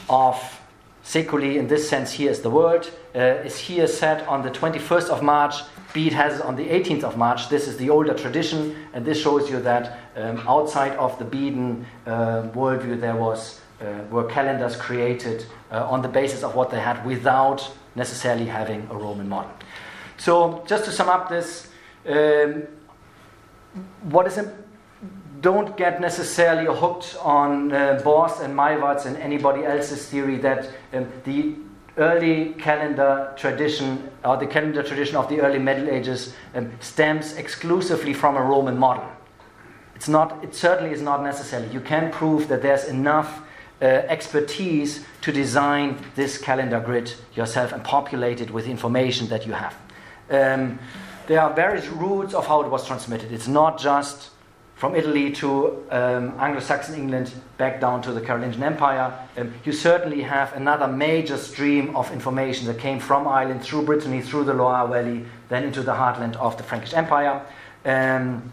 of 0.09 0.37
Seculi, 1.07 1.57
in 1.57 1.69
this 1.69 1.89
sense, 1.89 2.11
here 2.11 2.33
is 2.33 2.41
the 2.41 2.51
world, 2.51 2.91
uh, 3.15 3.47
is 3.47 3.57
here 3.57 3.87
set 3.87 4.27
on 4.27 4.43
the 4.43 4.51
21st 4.51 5.09
of 5.09 5.23
March. 5.23 5.55
Bede 5.95 6.13
has 6.13 6.41
it 6.41 6.45
on 6.45 6.57
the 6.57 6.69
18th 6.69 7.05
of 7.05 7.17
March. 7.17 7.49
This 7.49 7.69
is 7.69 7.77
the 7.77 7.91
older 7.91 8.13
tradition, 8.13 8.75
and 8.93 9.05
this 9.05 9.23
shows 9.23 9.49
you 9.49 9.61
that 9.61 10.01
um, 10.17 10.43
outside 10.49 10.97
of 10.97 11.17
the 11.21 11.25
Bedan 11.25 11.87
uh, 12.07 12.49
worldview, 12.53 13.01
there 13.01 13.15
was 13.15 13.61
uh, 13.81 14.03
were 14.11 14.25
calendars 14.25 14.75
created 14.75 15.47
uh, 15.71 15.87
on 15.89 16.03
the 16.03 16.09
basis 16.09 16.43
of 16.43 16.57
what 16.57 16.71
they 16.71 16.81
had 16.81 17.05
without 17.07 17.71
necessarily 17.95 18.47
having 18.47 18.89
a 18.91 18.97
Roman 18.97 19.29
model. 19.29 19.53
So, 20.17 20.65
just 20.67 20.87
to 20.87 20.91
sum 20.91 21.09
up 21.09 21.29
this, 21.29 21.69
um, 22.09 22.65
what 24.03 24.27
is 24.27 24.39
don't 25.41 25.77
get 25.77 26.01
necessarily 26.01 26.67
hooked 26.67 27.17
on 27.21 27.73
uh, 27.73 28.01
Borst 28.05 28.41
and 28.43 28.55
Meyvaert's 28.55 29.07
and 29.07 29.17
anybody 29.17 29.65
else's 29.65 30.07
theory 30.09 30.37
that 30.39 30.71
um, 30.93 31.11
the 31.25 31.55
early 31.99 32.53
calendar 32.55 33.33
tradition 33.37 34.11
or 34.25 34.37
the 34.37 34.47
calendar 34.47 34.83
tradition 34.83 35.17
of 35.17 35.29
the 35.29 35.41
early 35.41 35.59
Middle 35.59 35.89
Ages 35.89 36.35
um, 36.55 36.71
stems 36.81 37.33
exclusively 37.37 38.13
from 38.13 38.37
a 38.37 38.43
Roman 38.43 38.77
model. 38.79 39.05
It's 39.95 40.09
not, 40.09 40.45
it 40.45 40.55
certainly 40.55 40.93
is 40.93 41.01
not 41.01 41.23
necessary. 41.23 41.69
You 41.69 41.81
can 41.81 42.13
prove 42.13 42.49
that 42.49 42.61
there's 42.61 42.85
enough 42.85 43.41
uh, 43.81 43.85
expertise 43.85 45.05
to 45.23 45.33
design 45.33 45.99
this 46.15 46.39
calendar 46.39 46.81
grid 46.81 47.13
yourself 47.35 47.73
and 47.73 47.83
populate 47.83 48.41
it 48.41 48.51
with 48.51 48.67
information 48.67 49.29
that 49.29 49.47
you 49.47 49.53
have. 49.53 49.75
Um, 50.31 50.79
there 51.27 51.41
are 51.41 51.53
various 51.53 51.89
routes 51.89 52.35
of 52.35 52.47
how 52.47 52.63
it 52.63 52.71
was 52.71 52.87
transmitted. 52.87 53.33
It's 53.33 53.49
not 53.49 53.79
just 53.79 54.31
from 54.77 54.95
Italy 54.95 55.33
to 55.33 55.83
um, 55.91 56.35
Anglo-Saxon 56.39 56.95
England 56.95 57.33
back 57.57 57.81
down 57.81 58.03
to 58.03 58.13
the 58.13 58.21
Carolingian 58.21 58.63
Empire, 58.63 59.13
um, 59.39 59.53
you 59.65 59.73
certainly 59.73 60.21
have 60.21 60.53
another 60.53 60.87
major 60.87 61.39
stream 61.39 61.97
of 61.97 62.13
information 62.13 62.67
that 62.67 62.79
came 62.79 63.01
from 63.01 63.27
Ireland 63.27 63.63
through 63.63 63.87
Brittany, 63.87 64.21
through 64.21 64.45
the 64.45 64.53
Loire 64.53 64.87
Valley, 64.87 65.25
then 65.49 65.65
into 65.65 65.83
the 65.83 65.93
heartland 65.93 66.37
of 66.37 66.59
the 66.59 66.63
Frankish 66.63 66.93
Empire. 66.93 67.41
Um, 67.87 68.53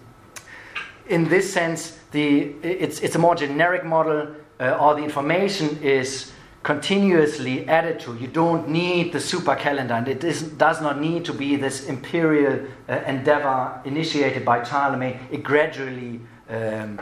in 1.08 1.28
this 1.28 1.52
sense, 1.52 2.00
the, 2.12 2.56
it's, 2.64 3.02
it's 3.02 3.16
a 3.16 3.20
more 3.20 3.36
generic 3.36 3.84
model, 3.84 4.34
uh, 4.62 4.78
or 4.80 4.96
the 4.96 5.04
information 5.04 5.78
is 5.84 6.33
continuously 6.64 7.68
added 7.68 8.00
to. 8.00 8.16
You 8.16 8.28
don't 8.28 8.70
need 8.70 9.12
the 9.12 9.20
super 9.20 9.56
calendar, 9.56 9.96
and 9.96 10.08
it 10.08 10.58
does 10.58 10.82
not 10.82 11.00
need 11.00 11.26
to 11.26 11.34
be 11.34 11.58
this 11.58 11.88
imperial 11.88 12.66
uh, 12.88 12.94
endeavor 13.06 13.82
initiated 13.86 14.46
by 14.46 14.62
Ptolemy. 14.62 15.20
It 15.30 15.44
gradually 15.44 16.22
um, 16.50 17.02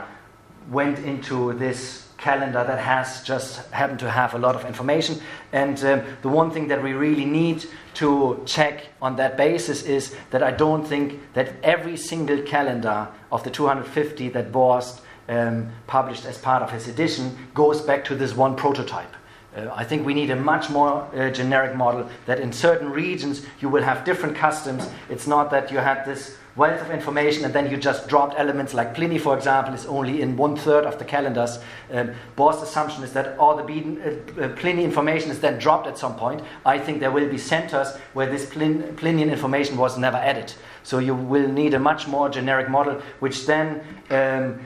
went 0.70 1.00
into 1.00 1.54
this 1.54 2.08
calendar 2.18 2.64
that 2.64 2.80
has 2.80 3.24
just 3.24 3.68
happened 3.72 4.00
to 4.00 4.10
have 4.10 4.36
a 4.36 4.38
lot 4.38 4.56
of 4.56 4.66
information. 4.66 5.20
And 5.52 5.84
um, 5.84 6.04
the 6.22 6.30
one 6.30 6.52
thing 6.52 6.68
that 6.68 6.82
we 6.82 6.94
really 6.94 7.26
need 7.26 7.66
to 7.96 8.42
check 8.46 8.86
on 9.02 9.16
that 9.16 9.38
basis 9.38 9.84
is 9.84 10.16
that 10.30 10.44
I 10.44 10.52
don't 10.52 10.86
think 10.86 11.20
that 11.34 11.56
every 11.64 11.98
single 11.98 12.42
calendar 12.44 13.08
of 13.32 13.44
the 13.44 13.50
250 13.50 14.30
that 14.30 14.52
Borst 14.52 15.02
um, 15.30 15.72
published 15.88 16.26
as 16.26 16.38
part 16.38 16.62
of 16.62 16.72
his 16.72 16.88
edition 16.88 17.36
goes 17.56 17.82
back 17.82 18.06
to 18.06 18.16
this 18.16 18.36
one 18.36 18.56
prototype. 18.56 19.16
Uh, 19.56 19.70
I 19.74 19.84
think 19.84 20.06
we 20.06 20.14
need 20.14 20.30
a 20.32 20.36
much 20.36 20.70
more 20.70 21.10
uh, 21.14 21.30
generic 21.30 21.76
model 21.76 22.10
that 22.26 22.40
in 22.40 22.54
certain 22.54 22.90
regions 22.90 23.46
you 23.60 23.68
will 23.70 23.84
have 23.84 24.06
different 24.06 24.36
customs. 24.36 24.90
It's 25.10 25.28
not 25.28 25.52
that 25.52 25.72
you 25.72 25.80
had 25.80 26.06
this 26.06 26.38
wealth 26.56 26.82
of 26.82 26.92
information 26.92 27.46
and 27.46 27.54
then 27.54 27.70
you 27.70 27.78
just 27.78 28.08
dropped 28.08 28.36
elements 28.38 28.74
like 28.74 28.94
Pliny, 28.94 29.18
for 29.18 29.36
example, 29.36 29.74
is 29.74 29.86
only 29.86 30.22
in 30.22 30.38
one 30.38 30.56
third 30.56 30.86
of 30.86 31.00
the 31.00 31.06
calendars. 31.06 31.60
Um, 31.92 32.12
Borst's 32.36 32.64
assumption 32.64 33.04
is 33.04 33.14
that 33.14 33.38
all 33.38 33.56
the 33.56 33.64
uh, 33.64 34.42
uh, 34.42 34.50
Pliny 34.56 34.84
information 34.84 35.32
is 35.32 35.40
then 35.40 35.60
dropped 35.60 35.88
at 35.88 35.98
some 35.98 36.16
point. 36.16 36.42
I 36.66 36.80
think 36.80 37.00
there 37.00 37.12
will 37.12 37.30
be 37.30 37.38
centers 37.38 37.96
where 38.14 38.30
this 38.30 38.46
Plin- 38.46 38.96
Plinian 38.96 39.32
information 39.32 39.78
was 39.78 39.98
never 39.98 40.18
added. 40.18 40.54
So 40.84 41.00
you 41.00 41.16
will 41.16 41.48
need 41.48 41.74
a 41.74 41.80
much 41.80 42.08
more 42.08 42.30
generic 42.30 42.70
model, 42.70 43.02
which 43.20 43.46
then 43.46 43.82
um, 44.10 44.62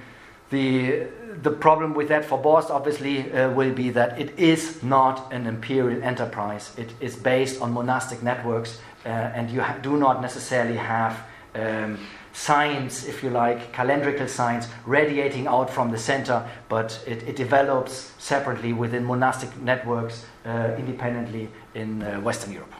the 0.49 1.07
the 1.41 1.51
problem 1.51 1.93
with 1.93 2.07
that 2.09 2.25
for 2.25 2.41
Borst 2.41 2.69
obviously 2.69 3.31
uh, 3.31 3.51
will 3.51 3.73
be 3.73 3.89
that 3.91 4.19
it 4.19 4.37
is 4.39 4.81
not 4.83 5.31
an 5.31 5.47
imperial 5.47 6.03
enterprise. 6.03 6.71
It 6.77 6.93
is 6.99 7.15
based 7.15 7.61
on 7.61 7.73
monastic 7.73 8.21
networks, 8.23 8.79
uh, 9.05 9.09
and 9.09 9.49
you 9.49 9.61
ha- 9.61 9.77
do 9.81 9.97
not 9.97 10.21
necessarily 10.21 10.77
have 10.77 11.19
um, 11.55 11.97
signs, 12.33 13.05
if 13.07 13.23
you 13.23 13.29
like, 13.29 13.71
calendrical 13.73 14.27
signs 14.27 14.67
radiating 14.85 15.47
out 15.47 15.69
from 15.69 15.91
the 15.91 15.97
center, 15.97 16.47
but 16.67 17.01
it, 17.07 17.23
it 17.23 17.35
develops 17.35 18.11
separately 18.17 18.73
within 18.73 19.05
monastic 19.05 19.55
networks 19.61 20.25
uh, 20.45 20.75
independently 20.77 21.49
in 21.73 22.03
uh, 22.03 22.19
Western 22.19 22.51
Europe. 22.51 22.73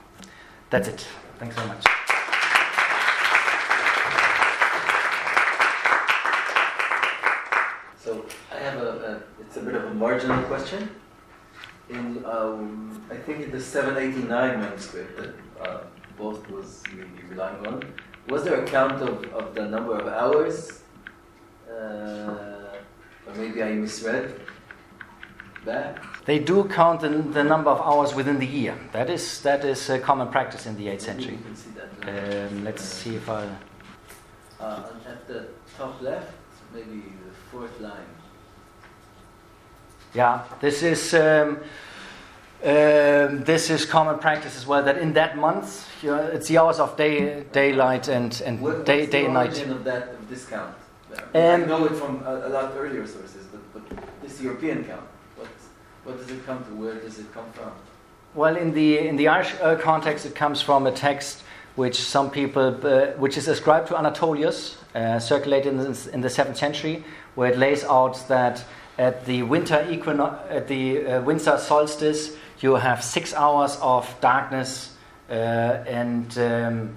That's 0.70 0.88
it. 0.90 1.08
Thanks 1.40 1.56
very 1.56 1.68
much. 1.68 1.86
So 8.04 8.24
I 8.54 8.60
have 8.60 8.78
a, 8.78 9.22
a, 9.40 9.45
it's 9.56 9.64
a 9.64 9.66
bit 9.66 9.76
of 9.76 9.86
a 9.86 9.94
marginal 9.94 10.44
question. 10.44 10.90
in 11.90 12.26
um, 12.26 13.02
I 13.10 13.16
think 13.16 13.46
in 13.46 13.52
the 13.52 13.62
789 13.62 14.60
manuscript 14.60 15.18
that 15.18 15.34
uh, 15.62 15.84
Borst 16.20 16.50
was 16.50 16.84
maybe 16.94 17.24
relying 17.30 17.66
on, 17.66 17.84
was 18.28 18.44
there 18.44 18.62
a 18.62 18.66
count 18.66 19.02
of, 19.02 19.24
of 19.34 19.56
the 19.56 19.66
number 19.66 19.96
of 19.98 20.08
hours? 20.08 20.82
Uh, 21.70 22.82
or 23.28 23.34
maybe 23.38 23.64
I 23.64 23.72
misread 23.74 24.42
that? 25.64 26.04
They 26.26 26.40
do 26.40 26.66
count 26.66 27.00
the, 27.00 27.10
the 27.10 27.44
number 27.44 27.70
of 27.70 27.80
hours 27.80 28.14
within 28.14 28.40
the 28.40 28.48
year. 28.48 28.78
That 28.92 29.10
is 29.10 29.42
that 29.44 29.64
is 29.64 29.90
a 29.90 30.00
common 30.00 30.28
practice 30.28 30.66
in 30.66 30.76
the 30.76 30.88
8th 30.88 31.02
century. 31.02 31.36
You 31.36 31.46
can 31.46 31.56
see 31.56 31.72
that. 31.80 32.52
Um, 32.52 32.66
let's 32.66 32.84
see 32.84 33.16
if 33.16 33.30
I. 33.30 33.48
Uh, 34.60 34.84
at 35.08 35.28
the 35.28 35.48
top 35.78 36.02
left, 36.02 36.34
maybe 36.74 37.04
the 37.26 37.34
fourth 37.50 37.80
line. 37.80 38.25
Yeah, 40.16 40.44
this 40.62 40.82
is 40.82 41.14
um, 41.14 41.58
um, 42.64 43.44
this 43.44 43.70
is 43.70 43.86
common 43.86 44.18
practice 44.18 44.56
as 44.56 44.66
well. 44.66 44.82
That 44.84 44.98
in 44.98 45.14
that 45.14 45.38
month, 45.38 45.88
you 46.02 46.10
know, 46.12 46.24
it's 46.34 46.48
the 46.48 46.58
hours 46.58 46.80
of 46.80 46.96
day, 46.96 47.44
daylight, 47.52 48.08
and 48.08 48.42
and 48.46 48.62
What, 48.62 48.86
day, 48.86 49.02
what's 49.02 49.12
day 49.12 49.20
the 49.22 49.26
and 49.26 49.34
night. 49.34 49.50
origin 49.50 49.72
of 49.72 49.84
that 49.84 50.04
of 50.14 50.30
this 50.30 50.46
count? 50.46 50.74
I 51.34 51.54
Um, 51.54 51.68
know 51.68 51.86
it 51.86 51.94
from 51.96 52.24
a, 52.26 52.48
a 52.48 52.50
lot 52.50 52.74
earlier 52.78 53.06
sources, 53.08 53.46
but, 53.52 53.62
but 53.74 54.04
this 54.22 54.42
European 54.42 54.84
count, 54.86 55.04
what, 55.36 55.48
what 56.06 56.18
does 56.18 56.30
it 56.30 56.46
come 56.46 56.64
to? 56.64 56.72
Where 56.76 56.96
does 56.96 57.20
it 57.20 57.34
come 57.34 57.52
from? 57.54 57.72
Well, 58.34 58.56
in 58.56 58.74
the 58.74 58.98
in 59.00 59.18
the 59.18 59.28
Irish 59.28 59.54
uh, 59.62 59.76
context, 59.76 60.26
it 60.26 60.34
comes 60.36 60.62
from 60.62 60.88
a 60.88 60.92
text 60.92 61.44
which 61.76 61.96
some 62.00 62.30
people, 62.32 62.68
uh, 62.88 63.08
which 63.20 63.38
is 63.38 63.48
ascribed 63.50 63.88
to 63.90 63.98
Anatolius, 63.98 64.78
uh, 64.96 65.20
circulated 65.20 65.74
in 65.74 65.78
the, 65.78 66.10
in 66.14 66.22
the 66.22 66.30
seventh 66.30 66.58
century, 66.58 67.04
where 67.36 67.52
it 67.52 67.58
lays 67.58 67.84
out 67.84 68.16
that 68.30 68.64
at 68.98 69.26
the 69.26 69.44
winter 69.44 69.76
at 69.76 70.68
the 70.68 71.06
uh, 71.06 71.22
winter 71.22 71.58
solstice, 71.58 72.36
you 72.60 72.76
have 72.76 73.04
six 73.04 73.34
hours 73.34 73.78
of 73.82 74.14
darkness 74.22 74.96
uh, 75.30 75.34
and 75.34 76.38
um, 76.38 76.96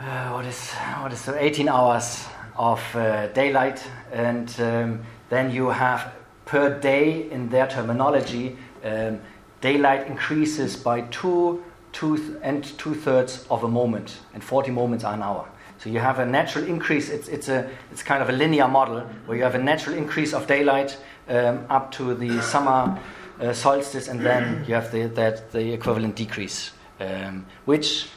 uh, 0.00 0.30
what 0.30 0.44
is 0.46 0.70
what 1.00 1.12
is 1.12 1.24
the 1.24 1.42
18 1.42 1.68
hours 1.68 2.26
of 2.56 2.80
uh, 2.94 3.28
daylight, 3.28 3.82
and 4.12 4.54
um, 4.60 5.00
then 5.30 5.50
you 5.50 5.70
have 5.70 6.12
per 6.44 6.78
day 6.80 7.30
in 7.30 7.48
their 7.48 7.66
terminology. 7.66 8.56
Um, 8.84 9.20
daylight 9.60 10.06
increases 10.06 10.76
by 10.76 11.02
two, 11.02 11.62
two 11.92 12.16
th- 12.16 12.38
and 12.42 12.64
two 12.78 12.94
thirds 12.94 13.46
of 13.48 13.64
a 13.64 13.68
moment, 13.68 14.18
and 14.34 14.42
40 14.42 14.70
moments 14.72 15.04
are 15.04 15.14
an 15.14 15.22
hour. 15.22 15.48
So 15.82 15.90
you 15.90 15.98
have 15.98 16.20
a 16.20 16.26
natural 16.26 16.64
increase. 16.66 17.08
It's, 17.08 17.26
it's, 17.26 17.48
a, 17.48 17.68
it's 17.90 18.04
kind 18.04 18.22
of 18.22 18.28
a 18.28 18.32
linear 18.32 18.68
model 18.68 19.00
where 19.26 19.36
you 19.36 19.42
have 19.42 19.56
a 19.56 19.62
natural 19.62 19.96
increase 19.96 20.32
of 20.32 20.46
daylight 20.46 20.96
um, 21.28 21.66
up 21.68 21.90
to 21.92 22.14
the 22.14 22.40
summer 22.40 22.96
uh, 23.40 23.52
solstice, 23.52 24.06
and 24.06 24.20
then 24.20 24.64
you 24.68 24.74
have 24.74 24.92
the, 24.92 25.06
that, 25.08 25.50
the 25.50 25.72
equivalent 25.72 26.14
decrease, 26.14 26.70
um, 27.00 27.44
which 27.64 28.08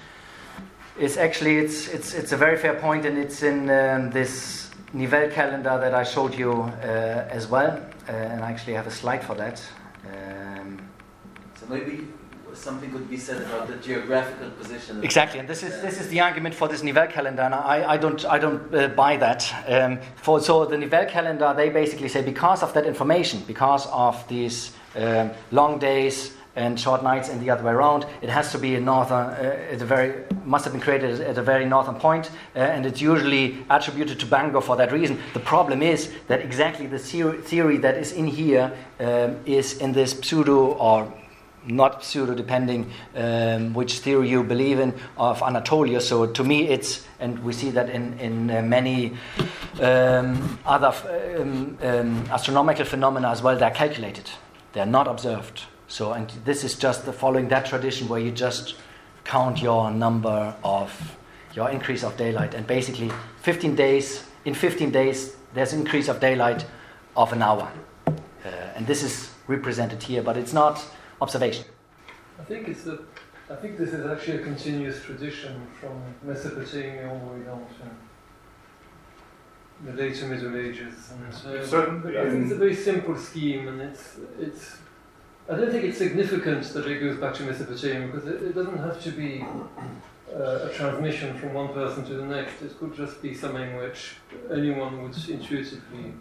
is 0.99 1.17
actually 1.17 1.57
it's, 1.57 1.87
it's, 1.87 2.13
it's 2.13 2.33
a 2.33 2.37
very 2.37 2.57
fair 2.57 2.75
point, 2.75 3.03
and 3.05 3.17
it's 3.17 3.41
in 3.41 3.69
um, 3.71 4.11
this 4.11 4.69
Nivelle 4.93 5.31
calendar 5.31 5.79
that 5.79 5.95
I 5.95 6.03
showed 6.03 6.35
you 6.35 6.51
uh, 6.51 7.27
as 7.31 7.47
well, 7.47 7.71
uh, 8.07 8.11
and 8.11 8.43
I 8.43 8.51
actually 8.51 8.73
have 8.73 8.85
a 8.85 8.91
slide 8.91 9.23
for 9.23 9.33
that. 9.35 9.63
Um, 10.05 10.77
So 11.59 11.65
maybe 11.67 12.07
something 12.57 12.91
could 12.91 13.09
be 13.09 13.17
said 13.17 13.41
about 13.41 13.67
the 13.67 13.75
geographical 13.75 14.49
position. 14.51 15.03
Exactly, 15.03 15.39
and 15.39 15.47
this 15.47 15.63
is 15.63 15.81
this 15.81 15.99
is 15.99 16.07
the 16.09 16.19
argument 16.19 16.55
for 16.55 16.67
this 16.67 16.83
Nivelle 16.83 17.07
calendar, 17.07 17.43
and 17.43 17.53
I, 17.53 17.93
I 17.93 17.97
don't 17.97 18.25
I 18.25 18.39
don't 18.39 18.73
uh, 18.73 18.87
buy 18.89 19.17
that. 19.17 19.53
Um, 19.67 19.99
for 20.15 20.39
so 20.39 20.65
the 20.65 20.77
Nivelle 20.77 21.05
calendar, 21.05 21.53
they 21.55 21.69
basically 21.69 22.09
say 22.09 22.21
because 22.21 22.63
of 22.63 22.73
that 22.73 22.85
information, 22.85 23.43
because 23.47 23.87
of 23.87 24.27
these 24.27 24.71
um, 24.95 25.31
long 25.51 25.79
days 25.79 26.33
and 26.55 26.79
short 26.79 27.03
nights, 27.03 27.29
and 27.29 27.41
the 27.41 27.49
other 27.49 27.63
way 27.63 27.73
around, 27.73 28.05
it 28.21 28.29
has 28.29 28.51
to 28.51 28.57
be 28.57 28.75
a 28.75 28.79
northern. 28.79 29.27
Uh, 29.27 29.71
at 29.71 29.81
a 29.81 29.85
very 29.85 30.23
must 30.45 30.63
have 30.63 30.73
been 30.73 30.81
created 30.81 31.19
at 31.21 31.37
a 31.37 31.41
very 31.41 31.65
northern 31.65 31.95
point, 31.95 32.31
uh, 32.55 32.59
and 32.59 32.85
it's 32.85 33.01
usually 33.01 33.57
attributed 33.69 34.19
to 34.19 34.25
Bangor 34.25 34.61
for 34.61 34.77
that 34.77 34.91
reason. 34.91 35.19
The 35.33 35.39
problem 35.39 35.81
is 35.81 36.11
that 36.27 36.41
exactly 36.41 36.87
the 36.87 36.99
theory, 36.99 37.41
theory 37.41 37.77
that 37.77 37.95
is 37.95 38.11
in 38.11 38.27
here 38.27 38.71
um, 38.99 39.37
is 39.45 39.77
in 39.79 39.91
this 39.91 40.11
pseudo 40.11 40.73
or 40.73 41.11
not 41.67 42.03
pseudo, 42.03 42.33
depending 42.35 42.91
um, 43.15 43.73
which 43.73 43.99
theory 43.99 44.29
you 44.29 44.43
believe 44.43 44.79
in, 44.79 44.93
of 45.17 45.41
Anatolia. 45.41 46.01
So 46.01 46.25
to 46.27 46.43
me, 46.43 46.67
it's, 46.67 47.05
and 47.19 47.43
we 47.43 47.53
see 47.53 47.71
that 47.71 47.89
in, 47.89 48.17
in 48.19 48.51
uh, 48.51 48.61
many 48.61 49.13
um, 49.81 50.59
other 50.65 50.93
um, 51.39 51.77
um, 51.81 52.25
astronomical 52.31 52.85
phenomena 52.85 53.29
as 53.29 53.41
well, 53.41 53.57
they're 53.57 53.71
calculated, 53.71 54.29
they're 54.73 54.85
not 54.85 55.07
observed. 55.07 55.63
So, 55.87 56.13
and 56.13 56.29
this 56.45 56.63
is 56.63 56.75
just 56.75 57.05
the 57.05 57.13
following 57.13 57.47
that 57.49 57.65
tradition 57.65 58.07
where 58.07 58.19
you 58.19 58.31
just 58.31 58.75
count 59.23 59.61
your 59.61 59.91
number 59.91 60.55
of 60.63 61.17
your 61.55 61.69
increase 61.69 62.03
of 62.03 62.17
daylight, 62.17 62.53
and 62.53 62.67
basically 62.67 63.09
15 63.41 63.75
days, 63.75 64.25
in 64.43 64.53
15 64.53 64.91
days, 64.91 65.35
there's 65.53 65.71
increase 65.71 66.09
of 66.09 66.19
daylight 66.19 66.65
of 67.15 67.31
an 67.31 67.41
hour. 67.41 67.71
Uh, 68.07 68.49
and 68.75 68.85
this 68.85 69.03
is 69.03 69.31
represented 69.47 70.03
here, 70.03 70.21
but 70.21 70.35
it's 70.35 70.53
not 70.53 70.85
observation. 71.21 71.65
I 72.39 72.43
think 72.43 72.67
it's 72.67 72.83
the. 72.83 73.03
I 73.49 73.55
think 73.55 73.77
this 73.77 73.93
is 73.93 74.05
actually 74.05 74.37
a 74.37 74.43
continuous 74.43 75.03
tradition 75.03 75.67
from 75.79 76.01
Mesopotamia 76.23 77.07
all 77.07 77.19
the 77.19 77.25
way 77.25 77.45
down 77.45 77.65
to 77.67 77.91
the 79.85 79.93
later 79.93 80.27
Middle 80.27 80.57
Ages, 80.57 81.11
and 81.11 81.33
uh, 81.33 81.65
Certainly 81.65 82.17
I 82.17 82.29
think 82.29 82.43
it's 82.43 82.53
a 82.53 82.57
very 82.57 82.75
simple 82.75 83.17
scheme, 83.17 83.67
and 83.67 83.81
it's 83.81 84.17
it's. 84.39 84.77
I 85.47 85.55
don't 85.55 85.71
think 85.71 85.83
it's 85.83 85.99
significant 85.99 86.63
that 86.73 86.87
it 86.87 86.99
goes 86.99 87.17
back 87.17 87.35
to 87.35 87.43
Mesopotamia 87.43 88.07
because 88.07 88.27
it, 88.27 88.41
it 88.41 88.55
doesn't 88.55 88.79
have 88.79 88.99
to 89.03 89.11
be 89.11 89.45
uh, 90.33 90.69
a 90.69 90.73
transmission 90.73 91.37
from 91.37 91.53
one 91.53 91.71
person 91.71 92.03
to 92.05 92.15
the 92.15 92.25
next. 92.25 92.63
It 92.63 92.79
could 92.79 92.95
just 92.95 93.21
be 93.21 93.33
something 93.33 93.77
which 93.77 94.15
anyone 94.51 95.03
would 95.03 95.15
intuitively 95.29 96.13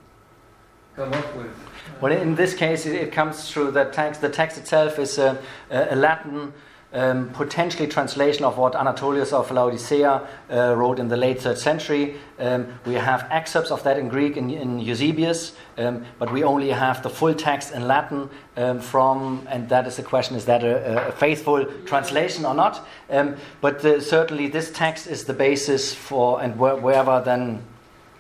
come 0.97 1.13
up 1.13 1.37
with. 1.37 1.53
Well, 2.01 2.13
in 2.13 2.35
this 2.35 2.55
case, 2.55 2.87
it, 2.87 3.13
comes 3.13 3.51
through 3.51 3.73
the 3.73 3.85
text. 3.85 4.21
The 4.21 4.29
text 4.29 4.59
itself 4.59 4.99
is 4.99 5.19
a, 5.19 5.41
a 5.71 5.95
Latin, 5.95 6.53
um, 6.93 7.31
potentially 7.31 7.89
translation 7.89 8.45
of 8.45 8.57
what 8.57 8.75
Anatolius 8.75 9.33
of 9.33 9.51
Laodicea 9.51 10.27
uh, 10.51 10.75
wrote 10.77 10.99
in 10.99 11.09
the 11.09 11.17
late 11.17 11.41
third 11.41 11.59
century. 11.59 12.17
Um, 12.39 12.79
we 12.87 12.95
have 12.95 13.27
excerpts 13.31 13.71
of 13.71 13.83
that 13.83 13.99
in 13.99 14.09
Greek 14.09 14.37
in, 14.37 14.51
in 14.51 14.79
Eusebius, 14.79 15.57
um, 15.79 16.05
but 16.19 16.33
we 16.33 16.45
only 16.45 16.71
have 16.71 17.03
the 17.03 17.11
full 17.11 17.35
text 17.35 17.73
in 17.73 17.89
Latin 17.89 18.31
um, 18.57 18.81
from, 18.81 19.47
and 19.49 19.69
that 19.69 19.87
is 19.87 19.97
the 19.97 20.03
question: 20.03 20.37
is 20.37 20.45
that 20.45 20.63
a, 20.63 21.09
a 21.09 21.13
faithful 21.13 21.65
translation 21.87 22.45
or 22.45 22.55
not? 22.55 22.87
Um, 23.11 23.37
but 23.61 23.85
uh, 23.85 24.01
certainly, 24.01 24.47
this 24.47 24.71
text 24.71 25.07
is 25.07 25.25
the 25.25 25.35
basis 25.35 25.95
for, 25.95 26.41
and 26.41 26.59
where, 26.59 26.77
wherever 26.77 27.21
then 27.21 27.63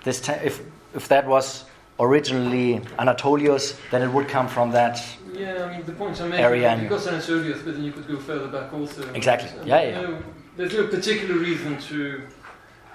this, 0.02 0.20
te- 0.20 0.32
if 0.32 0.60
if 0.94 1.08
that 1.08 1.26
was 1.26 1.64
originally 1.98 2.80
Anatolius, 2.98 3.78
then 3.90 4.02
it 4.02 4.12
would 4.12 4.28
come 4.28 4.48
from 4.48 4.70
that. 4.72 5.00
Yeah, 5.32 5.64
I 5.64 5.76
mean, 5.76 5.86
the 5.86 5.92
point 5.92 6.20
I'm 6.20 6.30
making 6.30 6.44
Area 6.44 6.76
you've 6.80 6.90
got 6.90 7.06
Anatolius, 7.06 7.62
but 7.62 7.74
then 7.74 7.84
you 7.84 7.92
could 7.92 8.06
go 8.06 8.18
further 8.18 8.48
back 8.48 8.72
also. 8.72 9.12
Exactly. 9.14 9.50
And 9.58 9.66
Yeah, 9.66 9.82
yeah. 9.82 10.00
No, 10.02 10.22
there's 10.56 10.74
no 10.74 10.86
particular 10.86 11.36
reason 11.36 11.78
to 11.78 12.22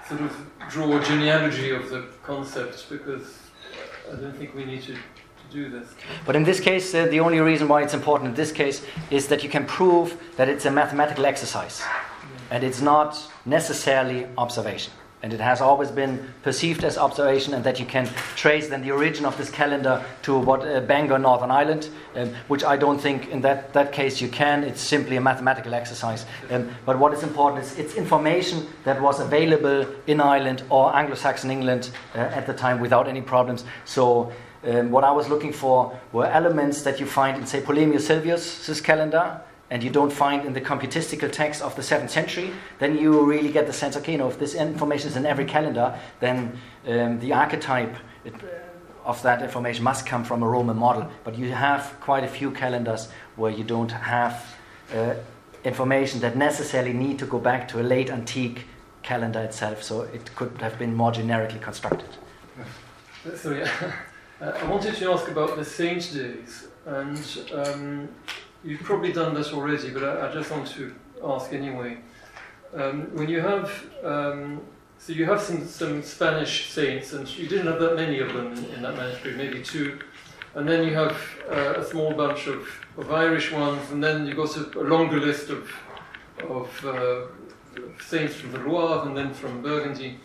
sort 0.08 0.22
of 0.22 0.46
draw 0.70 0.98
a 0.98 1.04
genealogy 1.04 1.70
of 1.70 1.90
the 1.90 2.06
concept 2.22 2.86
because 2.88 3.38
I 4.10 4.16
don't 4.16 4.36
think 4.36 4.54
we 4.54 4.64
need 4.64 4.82
to, 4.82 4.94
to 4.94 5.46
do 5.50 5.68
this. 5.68 5.88
But 6.24 6.36
in 6.36 6.44
this 6.44 6.60
case, 6.60 6.94
uh, 6.94 7.06
the 7.06 7.20
only 7.20 7.40
reason 7.40 7.68
why 7.68 7.82
it's 7.82 7.94
important 7.94 8.30
in 8.30 8.34
this 8.34 8.52
case 8.52 8.82
is 9.10 9.28
that 9.28 9.42
you 9.44 9.50
can 9.50 9.66
prove 9.66 10.16
that 10.36 10.48
it's 10.48 10.64
a 10.64 10.70
mathematical 10.70 11.26
exercise 11.26 11.82
and 12.50 12.64
it's 12.64 12.80
not 12.80 13.16
necessarily 13.44 14.26
observation. 14.36 14.92
And 15.22 15.34
it 15.34 15.40
has 15.40 15.60
always 15.60 15.90
been 15.90 16.32
perceived 16.42 16.82
as 16.82 16.96
observation, 16.96 17.52
and 17.52 17.62
that 17.64 17.78
you 17.78 17.84
can 17.84 18.06
trace 18.36 18.68
then 18.68 18.82
the 18.82 18.90
origin 18.90 19.26
of 19.26 19.36
this 19.36 19.50
calendar 19.50 20.02
to 20.22 20.38
what 20.38 20.66
uh, 20.66 20.80
Bangor, 20.80 21.18
Northern 21.18 21.50
Ireland, 21.50 21.90
um, 22.16 22.32
which 22.48 22.64
I 22.64 22.78
don't 22.78 22.98
think 22.98 23.28
in 23.28 23.42
that, 23.42 23.74
that 23.74 23.92
case 23.92 24.22
you 24.22 24.28
can. 24.28 24.64
It's 24.64 24.80
simply 24.80 25.16
a 25.16 25.20
mathematical 25.20 25.74
exercise. 25.74 26.24
Um, 26.50 26.70
but 26.86 26.98
what 26.98 27.12
is 27.12 27.22
important 27.22 27.64
is 27.64 27.78
it's 27.78 27.94
information 27.96 28.66
that 28.84 29.00
was 29.00 29.20
available 29.20 29.86
in 30.06 30.20
Ireland 30.22 30.62
or 30.70 30.96
Anglo 30.96 31.16
Saxon 31.16 31.50
England 31.50 31.90
uh, 32.14 32.18
at 32.18 32.46
the 32.46 32.54
time 32.54 32.80
without 32.80 33.06
any 33.06 33.20
problems. 33.20 33.64
So 33.84 34.32
um, 34.64 34.90
what 34.90 35.04
I 35.04 35.10
was 35.10 35.28
looking 35.28 35.52
for 35.52 35.98
were 36.12 36.26
elements 36.26 36.82
that 36.82 36.98
you 36.98 37.06
find 37.06 37.36
in, 37.36 37.46
say, 37.46 37.60
Polemius 37.60 38.08
Silvius' 38.08 38.82
calendar, 38.82 39.40
and 39.70 39.82
you 39.82 39.90
don't 39.90 40.12
find 40.12 40.44
in 40.44 40.52
the 40.52 40.60
computistical 40.60 41.30
text 41.30 41.62
of 41.62 41.76
the 41.76 41.82
7th 41.82 42.10
century, 42.10 42.50
then 42.80 42.98
you 42.98 43.24
really 43.24 43.52
get 43.52 43.66
the 43.66 43.72
sense, 43.72 43.96
okay, 43.96 44.12
you 44.12 44.18
know, 44.18 44.28
if 44.28 44.38
this 44.38 44.54
information 44.54 45.08
is 45.08 45.16
in 45.16 45.24
every 45.24 45.44
calendar, 45.44 45.96
then 46.18 46.58
um, 46.88 47.20
the 47.20 47.32
archetype 47.32 47.94
it, 48.24 48.34
of 49.04 49.22
that 49.22 49.42
information 49.42 49.84
must 49.84 50.06
come 50.06 50.24
from 50.24 50.42
a 50.42 50.48
Roman 50.48 50.76
model. 50.76 51.08
But 51.22 51.38
you 51.38 51.52
have 51.52 51.96
quite 52.00 52.24
a 52.24 52.28
few 52.28 52.50
calendars 52.50 53.08
where 53.36 53.52
you 53.52 53.62
don't 53.62 53.92
have 53.92 54.44
uh, 54.92 55.14
information 55.62 56.20
that 56.20 56.36
necessarily 56.36 56.92
need 56.92 57.18
to 57.20 57.26
go 57.26 57.38
back 57.38 57.68
to 57.68 57.80
a 57.80 57.84
late 57.84 58.10
antique 58.10 58.66
calendar 59.02 59.40
itself, 59.40 59.82
so 59.82 60.02
it 60.02 60.34
could 60.34 60.60
have 60.60 60.78
been 60.78 60.94
more 60.94 61.12
generically 61.12 61.60
constructed. 61.60 62.08
So 63.36 63.52
yeah, 63.52 63.70
uh, 64.40 64.52
I 64.60 64.64
wanted 64.64 64.96
to 64.96 65.12
ask 65.12 65.28
about 65.28 65.56
the 65.56 65.64
saint 65.64 66.12
days. 66.12 66.66
And 66.86 67.38
um, 67.54 68.08
you've 68.64 68.82
probably 68.82 69.12
done 69.12 69.34
this 69.34 69.52
already, 69.52 69.90
but 69.90 70.04
I, 70.04 70.28
I 70.28 70.32
just 70.32 70.50
want 70.50 70.66
to 70.68 70.94
ask 71.24 71.52
anyway. 71.52 71.98
Um, 72.74 73.14
when 73.16 73.28
you 73.28 73.40
have, 73.40 73.84
um, 74.04 74.60
so 74.98 75.12
you 75.12 75.24
have 75.24 75.40
some, 75.40 75.66
some 75.66 76.02
Spanish 76.02 76.70
saints, 76.70 77.12
and 77.12 77.28
you 77.36 77.48
didn't 77.48 77.66
have 77.66 77.80
that 77.80 77.96
many 77.96 78.20
of 78.20 78.32
them 78.32 78.52
in, 78.52 78.64
in 78.66 78.82
that 78.82 78.96
manuscript, 78.96 79.36
maybe 79.36 79.62
two. 79.62 79.98
And 80.54 80.68
then 80.68 80.86
you 80.86 80.94
have 80.94 81.16
uh, 81.50 81.74
a 81.76 81.84
small 81.84 82.12
bunch 82.12 82.46
of, 82.46 82.68
of 82.96 83.12
Irish 83.12 83.52
ones, 83.52 83.90
and 83.90 84.02
then 84.02 84.26
you've 84.26 84.36
got 84.36 84.56
a, 84.56 84.78
a 84.78 84.84
longer 84.84 85.20
list 85.20 85.50
of, 85.50 85.70
of 86.48 86.84
uh, 86.84 87.22
saints 88.00 88.34
from 88.34 88.52
the 88.52 88.58
Loire 88.58 89.06
and 89.06 89.16
then 89.16 89.32
from 89.32 89.62
Burgundy. 89.62 90.18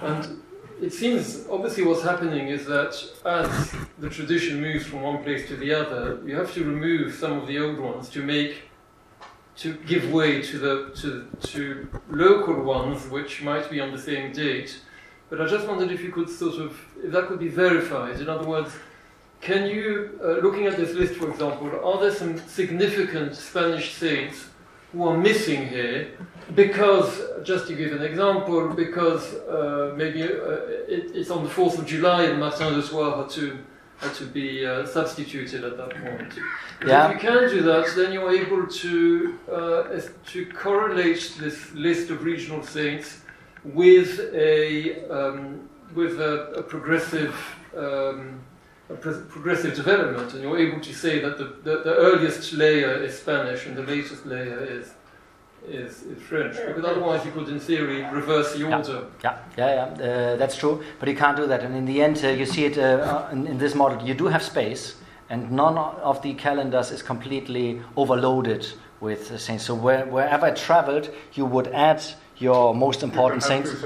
And 0.00 0.42
it 0.80 0.92
seems 0.92 1.46
obviously 1.50 1.84
what's 1.84 2.02
happening 2.02 2.48
is 2.48 2.66
that 2.66 2.94
as 3.24 3.74
the 3.98 4.08
tradition 4.08 4.60
moves 4.60 4.86
from 4.86 5.02
one 5.02 5.22
place 5.22 5.48
to 5.48 5.56
the 5.56 5.74
other, 5.74 6.20
you 6.24 6.36
have 6.36 6.52
to 6.54 6.64
remove 6.64 7.14
some 7.14 7.32
of 7.32 7.46
the 7.46 7.58
old 7.58 7.78
ones 7.78 8.08
to 8.10 8.22
make 8.22 8.62
to 9.56 9.74
give 9.74 10.12
way 10.12 10.40
to 10.40 10.58
the 10.58 10.90
to, 11.00 11.28
to 11.48 11.88
local 12.10 12.62
ones 12.62 13.08
which 13.08 13.42
might 13.42 13.68
be 13.70 13.80
on 13.80 13.90
the 13.90 13.98
same 13.98 14.32
date. 14.32 14.80
But 15.30 15.40
I 15.40 15.46
just 15.46 15.66
wondered 15.66 15.90
if 15.90 16.00
you 16.00 16.12
could 16.12 16.30
sort 16.30 16.54
of 16.54 16.78
if 17.02 17.12
that 17.12 17.26
could 17.26 17.40
be 17.40 17.48
verified. 17.48 18.20
In 18.20 18.28
other 18.28 18.46
words, 18.46 18.72
can 19.40 19.66
you, 19.66 20.18
uh, 20.22 20.44
looking 20.44 20.66
at 20.66 20.76
this 20.76 20.94
list, 20.94 21.14
for 21.14 21.30
example, 21.30 21.70
are 21.84 22.00
there 22.00 22.12
some 22.12 22.38
significant 22.48 23.36
Spanish 23.36 23.94
saints 23.94 24.46
who 24.92 25.06
are 25.06 25.16
missing 25.16 25.68
here 25.68 26.08
because, 26.54 27.20
just 27.44 27.66
to 27.68 27.74
give 27.74 27.92
an 27.92 28.02
example, 28.02 28.68
because 28.70 29.34
uh, 29.34 29.92
maybe 29.96 30.22
uh, 30.22 30.26
it, 30.26 31.12
it's 31.14 31.30
on 31.30 31.44
the 31.44 31.50
4th 31.50 31.78
of 31.78 31.86
July 31.86 32.24
and 32.24 32.40
Martin 32.40 32.72
de 32.72 32.82
Soir 32.82 33.22
had 33.22 33.30
to, 33.30 33.58
had 33.98 34.14
to 34.14 34.24
be 34.24 34.64
uh, 34.64 34.86
substituted 34.86 35.62
at 35.64 35.76
that 35.76 35.90
point. 35.90 36.32
Yeah. 36.86 37.08
If 37.08 37.14
you 37.14 37.28
can 37.28 37.50
do 37.50 37.62
that, 37.62 37.92
then 37.96 38.12
you're 38.12 38.30
able 38.30 38.66
to, 38.66 39.38
uh, 39.52 40.00
to 40.26 40.46
correlate 40.52 41.34
this 41.38 41.72
list 41.74 42.10
of 42.10 42.24
regional 42.24 42.62
saints 42.62 43.20
with 43.64 44.20
a, 44.32 45.06
um, 45.10 45.68
with 45.94 46.18
a, 46.20 46.52
a 46.52 46.62
progressive 46.62 47.36
um, 47.76 48.40
progressive 48.96 49.74
development, 49.74 50.32
and 50.32 50.42
you're 50.42 50.58
able 50.58 50.80
to 50.80 50.94
say 50.94 51.20
that 51.20 51.36
the, 51.38 51.44
the, 51.62 51.82
the 51.82 51.94
earliest 51.94 52.52
layer 52.54 53.02
is 53.02 53.18
Spanish 53.18 53.66
and 53.66 53.76
the 53.76 53.82
latest 53.82 54.26
layer 54.26 54.64
is 54.64 54.92
is, 55.66 56.02
is 56.04 56.22
French, 56.22 56.56
because 56.66 56.84
otherwise 56.84 57.24
you 57.26 57.32
could, 57.32 57.48
in 57.48 57.60
theory, 57.60 58.02
reverse 58.12 58.52
the 58.52 58.60
Yeah. 58.60 58.78
order. 58.78 59.04
Yeah, 59.24 59.36
yeah, 59.58 59.74
yeah. 59.74 60.32
Uh, 60.32 60.36
that's 60.36 60.56
true. 60.56 60.82
But 60.98 61.08
you 61.08 61.16
can't 61.16 61.36
do 61.36 61.46
that. 61.46 61.62
And 61.62 61.74
in 61.74 61.84
the 61.84 62.00
end, 62.00 62.24
uh, 62.24 62.28
you 62.28 62.46
see 62.46 62.64
it 62.64 62.78
uh, 62.78 63.26
in, 63.32 63.46
in 63.46 63.58
this 63.58 63.74
model. 63.74 64.00
You 64.06 64.14
do 64.14 64.28
have 64.28 64.42
space, 64.42 64.94
and 65.28 65.50
none 65.50 65.76
of 65.76 66.22
the 66.22 66.32
calendars 66.34 66.90
is 66.90 67.02
completely 67.02 67.82
overloaded 67.96 68.66
with 69.00 69.30
uh, 69.30 69.36
saints. 69.36 69.64
So 69.64 69.74
where, 69.74 70.06
wherever 70.06 70.46
I 70.46 70.52
traveled, 70.52 71.10
you 71.34 71.44
would 71.44 71.68
add 71.68 72.02
your 72.38 72.74
most 72.74 73.02
important 73.02 73.42
you 73.42 73.48
can 73.48 73.66
saints. 73.66 73.84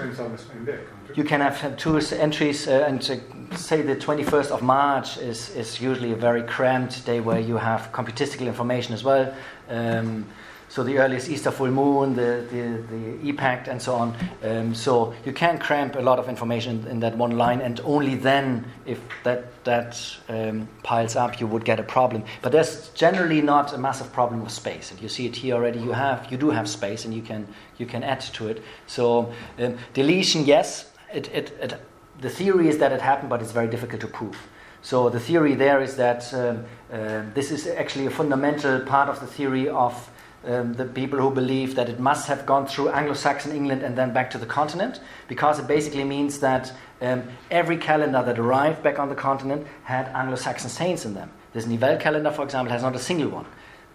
You 1.14 1.24
can 1.24 1.40
have 1.40 1.76
two 1.76 1.98
entries, 1.98 2.66
uh, 2.66 2.86
and 2.88 3.02
say 3.04 3.82
the 3.82 3.96
21st 3.96 4.50
of 4.50 4.62
March 4.62 5.18
is, 5.18 5.50
is 5.50 5.80
usually 5.80 6.12
a 6.12 6.16
very 6.16 6.42
cramped 6.42 7.04
day 7.04 7.20
where 7.20 7.40
you 7.40 7.56
have 7.58 7.92
computistical 7.92 8.46
information 8.46 8.94
as 8.94 9.04
well. 9.04 9.34
Um, 9.68 10.26
so 10.70 10.82
the 10.82 10.96
earliest 10.96 11.28
Easter 11.28 11.50
full 11.50 11.70
moon, 11.70 12.14
the, 12.14 12.46
the, 12.50 12.82
the 12.90 13.28
epact, 13.28 13.68
and 13.68 13.82
so 13.82 13.94
on. 13.94 14.16
Um, 14.42 14.74
so 14.74 15.12
you 15.26 15.32
can 15.32 15.58
cramp 15.58 15.96
a 15.96 16.00
lot 16.00 16.18
of 16.18 16.30
information 16.30 16.86
in 16.86 16.98
that 17.00 17.14
one 17.14 17.36
line, 17.36 17.60
and 17.60 17.78
only 17.84 18.14
then, 18.14 18.64
if 18.86 18.98
that, 19.24 19.62
that 19.64 20.02
um, 20.30 20.66
piles 20.82 21.14
up, 21.14 21.38
you 21.38 21.46
would 21.46 21.66
get 21.66 21.78
a 21.78 21.82
problem. 21.82 22.24
But 22.40 22.52
there's 22.52 22.88
generally 22.94 23.42
not 23.42 23.74
a 23.74 23.78
massive 23.78 24.10
problem 24.14 24.42
with 24.42 24.52
space, 24.52 24.90
and 24.90 25.02
you 25.02 25.10
see 25.10 25.26
it 25.26 25.36
here 25.36 25.56
already. 25.56 25.78
You 25.78 25.92
have, 25.92 26.32
you 26.32 26.38
do 26.38 26.48
have 26.48 26.66
space, 26.66 27.04
and 27.04 27.12
you 27.12 27.20
can, 27.20 27.46
you 27.76 27.84
can 27.84 28.02
add 28.02 28.22
to 28.22 28.48
it. 28.48 28.62
So 28.86 29.30
um, 29.58 29.76
deletion, 29.92 30.46
yes, 30.46 30.91
it, 31.14 31.28
it, 31.28 31.52
it, 31.60 31.74
the 32.20 32.30
theory 32.30 32.68
is 32.68 32.78
that 32.78 32.92
it 32.92 33.00
happened, 33.00 33.30
but 33.30 33.40
it's 33.42 33.52
very 33.52 33.68
difficult 33.68 34.00
to 34.00 34.08
prove. 34.08 34.36
So 34.82 35.08
the 35.08 35.20
theory 35.20 35.54
there 35.54 35.80
is 35.80 35.96
that 35.96 36.32
um, 36.34 36.64
uh, 36.92 37.22
this 37.34 37.50
is 37.50 37.66
actually 37.66 38.06
a 38.06 38.10
fundamental 38.10 38.80
part 38.80 39.08
of 39.08 39.20
the 39.20 39.26
theory 39.26 39.68
of 39.68 40.10
um, 40.44 40.74
the 40.74 40.84
people 40.84 41.20
who 41.20 41.30
believe 41.30 41.76
that 41.76 41.88
it 41.88 42.00
must 42.00 42.26
have 42.26 42.44
gone 42.46 42.66
through 42.66 42.88
Anglo-Saxon 42.88 43.52
England 43.52 43.82
and 43.82 43.96
then 43.96 44.12
back 44.12 44.30
to 44.32 44.38
the 44.38 44.46
continent, 44.46 45.00
because 45.28 45.60
it 45.60 45.68
basically 45.68 46.02
means 46.02 46.40
that 46.40 46.72
um, 47.00 47.22
every 47.50 47.76
calendar 47.76 48.22
that 48.24 48.38
arrived 48.38 48.82
back 48.82 48.98
on 48.98 49.08
the 49.08 49.14
continent 49.14 49.66
had 49.84 50.08
Anglo-Saxon 50.08 50.68
saints 50.68 51.04
in 51.04 51.14
them. 51.14 51.30
This 51.52 51.66
Nivelle 51.66 51.98
calendar, 51.98 52.32
for 52.32 52.42
example, 52.42 52.72
has 52.72 52.82
not 52.82 52.96
a 52.96 52.98
single 52.98 53.28
one. 53.28 53.46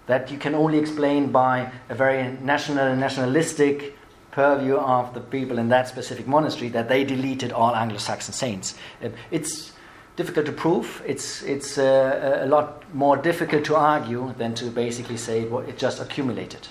That 0.05 0.32
you 0.32 0.38
can 0.38 0.55
only 0.55 0.78
explain 0.78 1.32
by 1.34 1.70
a 1.89 1.95
very 1.95 2.32
national, 2.41 2.80
and 2.80 3.01
nationalistic 3.01 3.96
purview 4.38 4.77
of 4.77 5.13
the 5.15 5.19
people 5.19 5.57
in 5.57 5.69
that 5.69 5.88
specific 5.88 6.27
monastery 6.27 6.69
that 6.69 6.88
they 6.88 7.03
deleted 7.03 7.51
all 7.51 7.75
Anglo-Saxon 7.75 8.33
saints. 8.33 8.75
Uh, 9.03 9.09
It's 9.31 9.71
difficult 10.15 10.45
to 10.45 10.51
prove. 10.51 11.01
It's 11.05 11.41
it's 11.43 11.77
uh, 11.77 12.43
a 12.43 12.47
lot 12.47 12.83
more 12.93 13.17
difficult 13.23 13.65
to 13.65 13.75
argue 13.75 14.33
than 14.38 14.53
to 14.53 14.65
basically 14.65 15.17
say 15.17 15.45
well, 15.45 15.67
it 15.69 15.81
just 15.81 16.01
accumulated. 16.01 16.67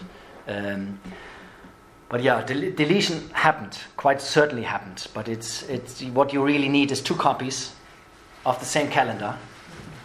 Um, 0.48 1.00
but 2.08 2.22
yeah, 2.22 2.44
del- 2.46 2.70
deletion 2.76 3.30
happened. 3.32 3.78
Quite 3.96 4.20
certainly 4.20 4.64
happened. 4.64 5.08
But 5.14 5.28
it's 5.28 5.62
it's 5.68 6.02
what 6.14 6.32
you 6.32 6.46
really 6.46 6.68
need 6.68 6.90
is 6.92 7.02
two 7.02 7.16
copies 7.16 7.74
of 8.44 8.58
the 8.58 8.66
same 8.66 8.88
calendar 8.88 9.34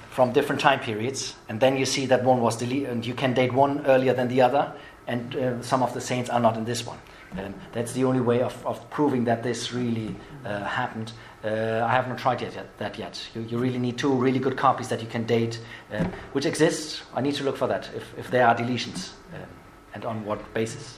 from 0.09 0.33
different 0.33 0.61
time 0.61 0.79
periods, 0.79 1.35
and 1.49 1.59
then 1.59 1.77
you 1.77 1.85
see 1.85 2.07
that 2.07 2.23
one 2.23 2.41
was 2.41 2.57
deleted, 2.57 2.89
and 2.89 3.05
you 3.05 3.13
can 3.15 3.33
date 3.33 3.53
one 3.53 3.85
earlier 3.85 4.15
than 4.15 4.27
the 4.27 4.41
other, 4.41 4.73
and 5.07 5.35
uh, 5.35 5.61
some 5.61 5.83
of 5.83 5.93
the 5.93 6.01
saints 6.01 6.29
are 6.29 6.41
not 6.41 6.57
in 6.57 6.65
this 6.65 6.87
one. 6.87 6.97
Um, 7.37 7.53
that's 7.71 7.93
the 7.93 8.03
only 8.03 8.19
way 8.19 8.41
of, 8.41 8.65
of 8.65 8.89
proving 8.89 9.23
that 9.25 9.41
this 9.41 9.71
really 9.73 10.15
uh, 10.45 10.63
happened. 10.65 11.13
Uh, 11.43 11.85
I 11.85 11.91
have 11.91 12.07
not 12.07 12.17
tried 12.17 12.41
yet, 12.41 12.53
yet 12.53 12.77
that 12.77 12.97
yet. 12.97 13.21
You, 13.33 13.41
you 13.41 13.57
really 13.57 13.79
need 13.79 13.97
two 13.97 14.13
really 14.13 14.39
good 14.39 14.57
copies 14.57 14.89
that 14.89 15.01
you 15.01 15.07
can 15.07 15.23
date, 15.23 15.59
um, 15.91 16.11
which 16.33 16.45
exists. 16.45 17.01
I 17.15 17.21
need 17.21 17.35
to 17.35 17.43
look 17.43 17.57
for 17.57 17.67
that 17.67 17.89
if, 17.95 18.17
if 18.17 18.29
there 18.29 18.45
are 18.47 18.55
deletions, 18.55 19.11
um, 19.33 19.47
and 19.93 20.05
on 20.05 20.25
what 20.25 20.53
basis. 20.53 20.97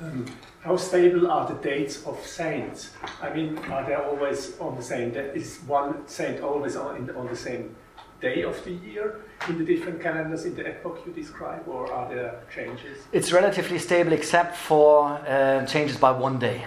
Um, 0.00 0.26
how 0.60 0.76
stable 0.76 1.30
are 1.30 1.46
the 1.46 1.54
dates 1.54 2.04
of 2.06 2.18
saints? 2.26 2.90
I 3.22 3.32
mean, 3.32 3.58
are 3.70 3.84
they 3.86 3.94
always 3.94 4.58
on 4.58 4.76
the 4.76 4.82
same? 4.82 5.14
Is 5.14 5.58
one 5.66 6.08
saint 6.08 6.40
always 6.40 6.76
on, 6.76 7.10
on 7.16 7.28
the 7.28 7.36
same 7.36 7.74
day 8.20 8.42
of 8.42 8.62
the 8.64 8.72
year 8.72 9.20
in 9.48 9.58
the 9.58 9.64
different 9.64 10.00
calendars 10.00 10.44
in 10.44 10.54
the 10.54 10.66
epoch 10.66 11.02
you 11.06 11.12
describe, 11.12 11.66
or 11.68 11.92
are 11.92 12.08
there 12.08 12.40
changes? 12.54 12.98
It's 13.12 13.32
relatively 13.32 13.78
stable 13.78 14.12
except 14.12 14.56
for 14.56 15.20
uh, 15.26 15.66
changes 15.66 15.96
by 15.96 16.12
one 16.12 16.38
day. 16.38 16.64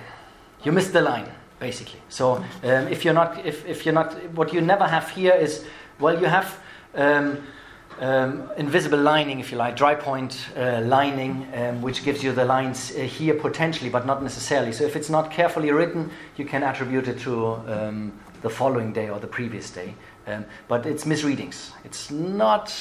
You 0.64 0.72
missed 0.72 0.94
the 0.94 1.02
line, 1.02 1.30
basically. 1.60 2.02
So 2.10 2.36
um, 2.36 2.88
if 2.90 3.04
you're 3.04 3.14
not, 3.14 3.46
if, 3.46 3.66
if 3.66 3.86
you're 3.86 3.94
not, 3.94 4.14
what 4.34 4.54
you 4.54 4.62
never 4.62 4.88
have 4.88 5.10
here 5.10 5.34
is, 5.34 5.66
well, 6.00 6.20
you 6.20 6.28
have 6.28 6.60
um, 6.96 7.48
um, 8.00 8.50
invisible 8.58 9.00
lining, 9.00 9.40
if 9.40 9.52
you 9.52 9.58
like, 9.58 9.76
dry 9.76 9.96
point 9.96 10.50
uh, 10.56 10.82
lining, 10.84 11.48
um, 11.54 11.82
which 11.82 12.04
gives 12.04 12.24
you 12.24 12.32
the 12.32 12.46
lines 12.46 12.92
uh, 12.92 13.00
here 13.00 13.34
potentially, 13.34 13.90
but 13.90 14.06
not 14.06 14.22
necessarily. 14.24 14.72
So 14.72 14.84
if 14.84 14.96
it's 14.96 15.10
not 15.10 15.32
carefully 15.32 15.72
written, 15.72 16.12
you 16.38 16.46
can 16.46 16.64
attribute 16.64 17.08
it 17.08 17.20
to 17.22 17.54
um, 17.68 18.14
the 18.42 18.50
following 18.50 18.94
day 18.94 19.10
or 19.10 19.20
the 19.20 19.28
previous 19.28 19.70
day. 19.70 19.96
Um, 20.30 20.46
but 20.68 20.86
it's 20.86 21.06
misreadings. 21.06 21.72
It's 21.84 22.12
not 22.12 22.74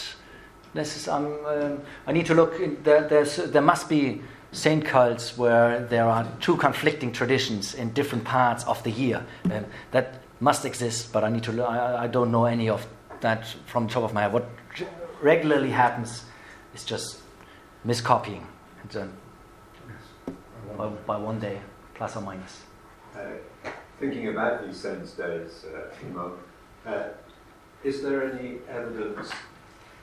necessarily. 0.74 1.44
Um, 1.44 1.80
I 2.06 2.12
need 2.12 2.26
to 2.26 2.34
look. 2.34 2.60
In, 2.60 2.82
there, 2.82 3.24
there 3.24 3.62
must 3.62 3.88
be 3.88 4.20
saint 4.52 4.84
cults 4.84 5.36
where 5.38 5.86
there 5.86 6.04
are 6.04 6.26
two 6.40 6.56
conflicting 6.56 7.12
traditions 7.12 7.74
in 7.74 7.92
different 7.92 8.24
parts 8.24 8.64
of 8.64 8.82
the 8.82 8.90
year. 8.90 9.24
Um, 9.44 9.66
that 9.90 10.22
must 10.40 10.64
exist, 10.64 11.12
but 11.12 11.24
I 11.24 11.30
need 11.30 11.42
to. 11.44 11.62
I, 11.62 12.04
I 12.04 12.06
don't 12.06 12.30
know 12.30 12.44
any 12.44 12.68
of 12.68 12.86
that 13.20 13.46
from 13.66 13.86
the 13.86 13.92
top 13.92 14.04
of 14.04 14.12
my 14.12 14.22
head. 14.22 14.32
What 14.32 14.48
regularly 15.22 15.70
happens 15.70 16.24
is 16.74 16.84
just 16.84 17.20
miscopying, 17.84 18.46
and, 18.82 18.96
um, 18.96 20.36
by, 20.76 20.88
by 21.06 21.16
one 21.16 21.40
day, 21.40 21.60
plus 21.94 22.16
or 22.16 22.22
minus. 22.22 22.62
Uh, 23.16 23.20
thinking 23.98 24.28
about 24.28 24.66
these 24.66 24.76
saints' 24.76 25.12
days, 25.12 25.64
uh, 25.74 26.06
Immo, 26.06 26.38
uh, 26.86 27.08
is 27.84 28.02
there 28.02 28.32
any 28.32 28.58
evidence 28.68 29.30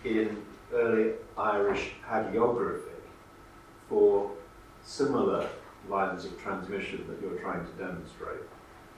in 0.04 0.42
early 0.74 1.14
Irish 1.38 1.92
hagiography 2.08 2.82
for 3.90 4.32
similar 4.84 5.50
lines 5.90 6.26
of 6.26 6.40
transmission 6.42 7.06
that 7.08 7.22
you're 7.22 7.40
trying 7.40 7.66
to 7.66 7.72
demonstrate? 7.74 8.42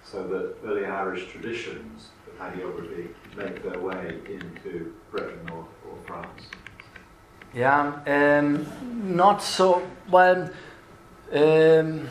So 0.03 0.25
that 0.27 0.55
early 0.65 0.85
Irish 0.85 1.29
traditions 1.31 2.09
of 2.27 2.39
hagiography 2.39 3.09
make 3.35 3.63
their 3.63 3.79
way 3.79 4.19
into 4.25 4.93
Britain 5.11 5.49
or, 5.51 5.67
or 5.89 5.97
France? 6.05 6.43
Yeah, 7.53 7.93
um, 8.05 8.65
not 9.15 9.41
so 9.41 9.85
well. 10.09 10.49
Um, 11.31 12.07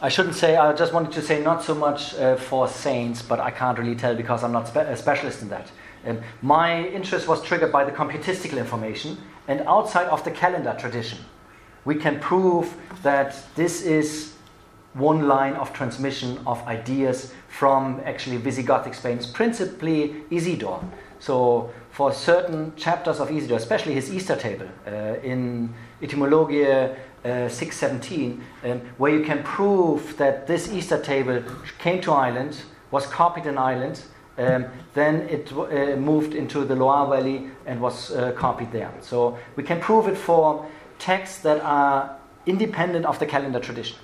I 0.00 0.08
shouldn't 0.08 0.36
say. 0.36 0.56
I 0.56 0.72
just 0.74 0.92
wanted 0.92 1.12
to 1.12 1.22
say 1.22 1.42
not 1.42 1.64
so 1.64 1.74
much 1.74 2.14
uh, 2.14 2.36
for 2.36 2.68
saints, 2.68 3.20
but 3.20 3.40
I 3.40 3.50
can't 3.50 3.76
really 3.78 3.96
tell 3.96 4.14
because 4.14 4.44
I'm 4.44 4.52
not 4.52 4.68
spe- 4.68 4.76
a 4.76 4.96
specialist 4.96 5.42
in 5.42 5.48
that. 5.48 5.72
Um, 6.06 6.20
my 6.40 6.86
interest 6.86 7.26
was 7.26 7.42
triggered 7.42 7.72
by 7.72 7.84
the 7.84 7.90
computistical 7.90 8.58
information, 8.58 9.18
and 9.48 9.60
outside 9.62 10.06
of 10.06 10.22
the 10.22 10.30
calendar 10.30 10.76
tradition, 10.78 11.18
we 11.84 11.96
can 11.96 12.20
prove 12.20 12.72
that 13.02 13.34
this 13.56 13.82
is 13.82 14.34
one 14.94 15.26
line 15.26 15.54
of 15.54 15.72
transmission 15.72 16.38
of 16.46 16.62
ideas 16.68 17.34
from 17.48 18.00
actually 18.04 18.38
Visigothic 18.38 18.94
Spain, 18.94 19.18
principally 19.32 20.22
Isidore. 20.30 20.82
So, 21.18 21.72
for 21.98 22.12
certain 22.12 22.72
chapters 22.76 23.18
of 23.18 23.28
Isidore, 23.28 23.58
especially 23.58 23.92
his 23.92 24.14
Easter 24.14 24.36
table 24.36 24.68
uh, 24.86 25.16
in 25.24 25.74
Etymologia 26.00 26.96
uh, 27.24 27.48
617, 27.48 28.40
um, 28.62 28.80
where 28.98 29.12
you 29.12 29.24
can 29.24 29.42
prove 29.42 30.16
that 30.16 30.46
this 30.46 30.72
Easter 30.72 31.02
table 31.02 31.42
came 31.80 32.00
to 32.00 32.12
Ireland, 32.12 32.56
was 32.92 33.04
copied 33.06 33.46
in 33.46 33.58
Ireland, 33.58 34.04
um, 34.38 34.66
then 34.94 35.22
it 35.22 35.52
uh, 35.52 35.96
moved 35.96 36.36
into 36.36 36.64
the 36.64 36.76
Loire 36.76 37.08
Valley 37.08 37.50
and 37.66 37.80
was 37.80 38.12
uh, 38.12 38.30
copied 38.30 38.70
there. 38.70 38.92
So 39.00 39.36
we 39.56 39.64
can 39.64 39.80
prove 39.80 40.06
it 40.06 40.16
for 40.16 40.64
texts 41.00 41.38
that 41.38 41.60
are 41.62 42.16
independent 42.46 43.06
of 43.06 43.18
the 43.18 43.26
calendar 43.26 43.58
tradition. 43.58 43.98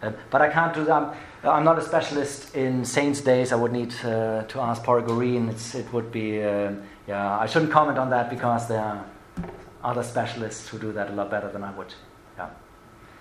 Uh, 0.00 0.12
but 0.30 0.40
I 0.40 0.48
can't 0.48 0.72
do 0.72 0.84
that. 0.84 1.16
I'm 1.42 1.64
not 1.64 1.78
a 1.78 1.82
specialist 1.82 2.54
in 2.54 2.84
saints' 2.84 3.20
days. 3.20 3.52
I 3.52 3.56
would 3.56 3.72
need 3.72 3.92
uh, 4.04 4.44
to 4.44 4.60
ask 4.60 4.82
Pádraig 4.84 5.08
Ó 5.08 5.18
Riain. 5.18 5.48
it 5.74 5.92
would 5.92 6.12
be, 6.12 6.42
uh, 6.42 6.72
yeah, 7.08 7.38
I 7.38 7.46
shouldn't 7.46 7.72
comment 7.72 7.98
on 7.98 8.10
that 8.10 8.30
because 8.30 8.68
there 8.68 8.80
are 8.80 9.04
other 9.82 10.02
specialists 10.02 10.68
who 10.68 10.78
do 10.78 10.92
that 10.92 11.10
a 11.10 11.12
lot 11.12 11.30
better 11.30 11.50
than 11.50 11.64
I 11.64 11.72
would. 11.72 11.94
Yeah. 12.36 12.50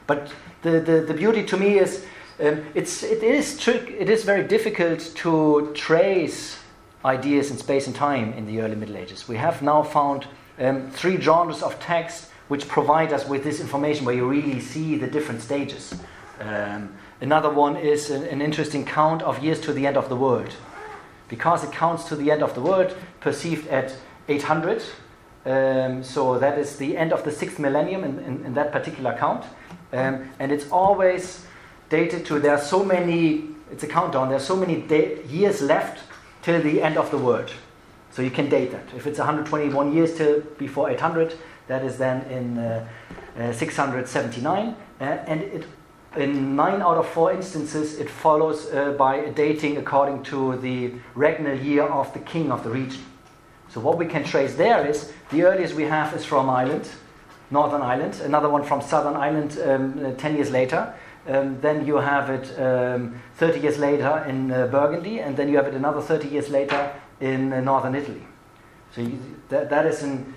But 0.05 0.31
the, 0.61 0.79
the, 0.79 1.01
the 1.01 1.13
beauty 1.13 1.43
to 1.45 1.57
me 1.57 1.79
is 1.79 2.05
um, 2.39 2.65
it's, 2.75 3.01
it, 3.01 3.23
is 3.23 3.57
trick, 3.59 3.89
it 3.89 4.09
is 4.09 4.23
very 4.23 4.47
difficult 4.47 4.99
to 5.15 5.71
trace 5.73 6.59
ideas 7.03 7.49
in 7.49 7.57
space 7.57 7.87
and 7.87 7.95
time 7.95 8.33
in 8.33 8.45
the 8.45 8.61
early 8.61 8.75
Middle 8.75 8.97
Ages. 8.97 9.27
We 9.27 9.37
have 9.37 9.61
now 9.61 9.81
found 9.81 10.27
um, 10.59 10.91
three 10.91 11.19
genres 11.19 11.63
of 11.63 11.79
text 11.79 12.29
which 12.47 12.67
provide 12.67 13.13
us 13.13 13.27
with 13.27 13.43
this 13.43 13.59
information 13.59 14.05
where 14.05 14.15
you 14.15 14.27
really 14.27 14.59
see 14.59 14.97
the 14.97 15.07
different 15.07 15.41
stages. 15.41 15.93
Um, 16.39 16.93
another 17.21 17.49
one 17.49 17.75
is 17.75 18.09
an, 18.09 18.23
an, 18.25 18.41
interesting 18.41 18.85
count 18.85 19.21
of 19.23 19.43
years 19.43 19.59
to 19.61 19.73
the 19.73 19.87
end 19.87 19.97
of 19.97 20.07
the 20.07 20.15
world. 20.15 20.55
Because 21.27 21.63
it 21.63 21.71
counts 21.71 22.05
to 22.05 22.15
the 22.15 22.31
end 22.31 22.43
of 22.43 22.53
the 22.55 22.61
world, 22.61 22.95
perceived 23.19 23.67
at 23.67 23.95
800, 24.27 24.81
um, 25.45 26.03
so 26.03 26.37
that 26.39 26.57
is 26.57 26.75
the 26.75 26.97
end 26.97 27.13
of 27.13 27.23
the 27.23 27.31
sixth 27.31 27.57
millennium 27.57 28.03
in, 28.03 28.19
in, 28.19 28.45
in 28.45 28.53
that 28.55 28.71
particular 28.71 29.15
count. 29.17 29.45
Um, 29.93 30.29
and 30.39 30.51
it's 30.51 30.69
always 30.71 31.45
dated 31.89 32.25
to 32.25 32.39
there 32.39 32.51
are 32.51 32.61
so 32.61 32.83
many, 32.83 33.45
it's 33.71 33.83
a 33.83 33.87
countdown, 33.87 34.27
there 34.27 34.37
are 34.37 34.41
so 34.41 34.57
many 34.57 34.81
day, 34.81 35.23
years 35.25 35.61
left 35.61 36.03
till 36.41 36.61
the 36.61 36.81
end 36.81 36.97
of 36.97 37.09
the 37.11 37.17
world. 37.17 37.51
So 38.11 38.21
you 38.21 38.31
can 38.31 38.49
date 38.49 38.71
that. 38.71 38.93
If 38.95 39.07
it's 39.07 39.19
121 39.19 39.93
years 39.93 40.17
till 40.17 40.41
before 40.57 40.89
800, 40.89 41.35
that 41.67 41.83
is 41.83 41.97
then 41.97 42.23
in 42.31 42.57
uh, 42.57 42.87
uh, 43.37 43.53
679. 43.53 44.75
Uh, 44.99 45.03
and 45.03 45.41
it, 45.41 45.65
in 46.17 46.55
nine 46.55 46.81
out 46.81 46.97
of 46.97 47.07
four 47.07 47.31
instances, 47.31 47.99
it 47.99 48.09
follows 48.09 48.73
uh, 48.73 48.91
by 48.93 49.29
dating 49.29 49.77
according 49.77 50.23
to 50.23 50.57
the 50.57 50.93
regnal 51.15 51.63
year 51.63 51.83
of 51.83 52.11
the 52.13 52.19
king 52.19 52.51
of 52.51 52.63
the 52.63 52.69
region. 52.69 53.03
So 53.69 53.79
what 53.79 53.97
we 53.97 54.05
can 54.05 54.23
trace 54.23 54.55
there 54.55 54.87
is 54.87 55.11
the 55.29 55.43
earliest 55.43 55.75
we 55.75 55.83
have 55.83 56.13
is 56.15 56.25
from 56.25 56.49
Ireland, 56.49 56.89
Northern 57.51 57.81
Ireland, 57.81 58.21
another 58.23 58.49
one 58.49 58.63
from 58.63 58.81
Southern 58.81 59.15
Ireland 59.15 59.59
um, 59.63 60.05
uh, 60.05 60.11
10 60.13 60.35
years 60.35 60.51
later. 60.51 60.93
Um, 61.27 61.59
then 61.61 61.85
you 61.85 61.97
have 61.97 62.29
it 62.29 62.59
um, 62.59 63.21
30 63.35 63.59
years 63.59 63.77
later 63.77 64.25
in 64.27 64.51
uh, 64.51 64.67
Burgundy, 64.67 65.19
and 65.19 65.35
then 65.35 65.49
you 65.49 65.57
have 65.57 65.67
it 65.67 65.73
another 65.73 66.01
30 66.01 66.29
years 66.29 66.49
later 66.49 66.93
in 67.19 67.51
uh, 67.51 67.61
northern 67.61 67.95
Italy. 67.95 68.25
So 68.95 69.01
you, 69.01 69.19
that, 69.49 69.69
that 69.69 69.85
is 69.85 70.03
an. 70.03 70.33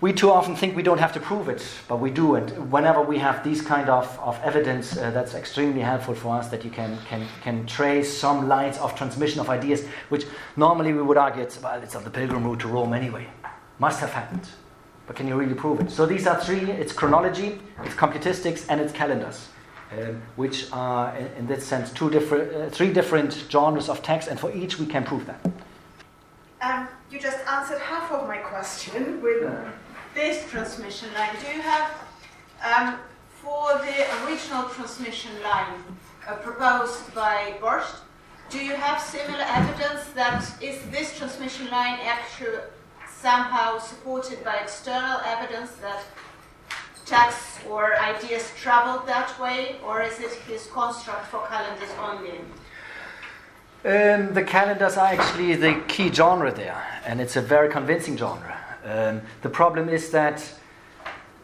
We 0.00 0.14
too 0.14 0.30
often 0.30 0.56
think 0.56 0.74
we 0.74 0.82
don't 0.82 0.98
have 0.98 1.12
to 1.12 1.20
prove 1.20 1.50
it, 1.50 1.62
but 1.86 2.00
we 2.00 2.10
do. 2.10 2.34
And 2.34 2.72
whenever 2.72 3.02
we 3.02 3.18
have 3.18 3.44
these 3.44 3.60
kind 3.60 3.90
of, 3.90 4.18
of 4.18 4.40
evidence, 4.42 4.96
uh, 4.96 5.10
that's 5.10 5.34
extremely 5.34 5.82
helpful 5.82 6.14
for 6.14 6.36
us 6.36 6.48
that 6.48 6.64
you 6.64 6.70
can, 6.70 6.96
can, 7.06 7.26
can 7.42 7.66
trace 7.66 8.16
some 8.16 8.48
lines 8.48 8.78
of 8.78 8.94
transmission 8.94 9.40
of 9.40 9.50
ideas, 9.50 9.84
which 10.08 10.24
normally 10.56 10.94
we 10.94 11.02
would 11.02 11.18
argue 11.18 11.42
it's, 11.42 11.60
well, 11.60 11.82
it's 11.82 11.94
of 11.94 12.04
the 12.04 12.10
pilgrim 12.10 12.44
route 12.44 12.60
to 12.60 12.68
Rome 12.68 12.94
anyway. 12.94 13.26
Must 13.78 14.00
have 14.00 14.12
happened. 14.12 14.48
But 15.06 15.16
can 15.16 15.28
you 15.28 15.34
really 15.36 15.54
prove 15.54 15.80
it? 15.80 15.90
So 15.90 16.06
these 16.06 16.26
are 16.26 16.40
three 16.40 16.70
it's 16.70 16.94
chronology, 16.94 17.60
it's 17.84 17.94
computistics, 17.94 18.66
and 18.68 18.80
it's 18.80 18.94
calendars 18.94 19.48
um, 19.92 20.22
which 20.36 20.70
are, 20.72 21.14
in, 21.16 21.26
in 21.38 21.46
that 21.48 21.62
sense, 21.62 21.92
two 21.92 22.10
different, 22.10 22.54
uh, 22.54 22.70
three 22.70 22.92
different 22.92 23.32
genres 23.50 23.88
of 23.88 24.02
text, 24.02 24.28
and 24.28 24.38
for 24.38 24.50
each 24.52 24.78
we 24.78 24.86
can 24.86 25.04
prove 25.04 25.26
that. 25.26 25.40
Um, 26.62 26.88
you 27.10 27.18
just 27.18 27.38
answered 27.46 27.80
half 27.80 28.12
of 28.12 28.28
my 28.28 28.36
question 28.36 29.20
with 29.22 29.42
this 30.14 30.48
transmission 30.50 31.12
line. 31.14 31.34
Do 31.40 31.56
you 31.56 31.62
have, 31.62 31.90
um, 32.64 32.98
for 33.42 33.78
the 33.78 34.24
original 34.24 34.68
transmission 34.68 35.30
line 35.42 35.82
uh, 36.26 36.34
proposed 36.36 37.14
by 37.14 37.54
Borst, 37.60 38.00
do 38.50 38.58
you 38.58 38.74
have 38.74 39.00
similar 39.00 39.44
evidence 39.46 40.04
that 40.14 40.44
is 40.60 40.82
this 40.90 41.16
transmission 41.16 41.70
line 41.70 41.98
actually 42.02 42.58
somehow 43.08 43.78
supported 43.78 44.42
by 44.44 44.56
external 44.56 45.20
evidence 45.24 45.70
that 45.76 46.02
texts 47.06 47.58
or 47.68 47.96
ideas 47.96 48.50
traveled 48.56 49.06
that 49.06 49.38
way, 49.40 49.76
or 49.86 50.02
is 50.02 50.18
it 50.20 50.32
his 50.48 50.66
construct 50.68 51.26
for 51.26 51.46
calendars 51.46 51.90
only? 52.00 52.38
Um, 53.82 54.34
the 54.34 54.42
calendars 54.42 54.96
are 54.96 55.06
actually 55.06 55.56
the 55.56 55.82
key 55.88 56.12
genre 56.12 56.52
there, 56.52 56.80
and 57.04 57.20
it's 57.20 57.36
a 57.36 57.40
very 57.40 57.68
convincing 57.68 58.16
genre. 58.16 58.59
Um, 58.84 59.20
the 59.42 59.48
problem 59.48 59.88
is 59.88 60.10
that 60.10 60.54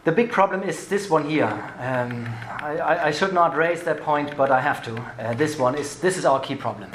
the 0.03 0.11
big 0.11 0.31
problem 0.31 0.63
is 0.63 0.87
this 0.87 1.09
one 1.09 1.29
here. 1.29 1.51
Um, 1.79 2.25
I, 2.61 3.07
I, 3.07 3.11
should 3.11 3.33
not 3.33 3.57
raise 3.57 3.83
that 3.83 4.01
point, 4.01 4.37
but 4.37 4.51
I 4.51 4.61
have 4.61 4.81
to. 4.85 4.95
Uh, 5.19 5.33
this 5.33 5.57
one 5.59 5.75
is 5.75 5.99
this 5.99 6.17
is 6.17 6.25
our 6.25 6.39
key 6.39 6.55
problem. 6.55 6.89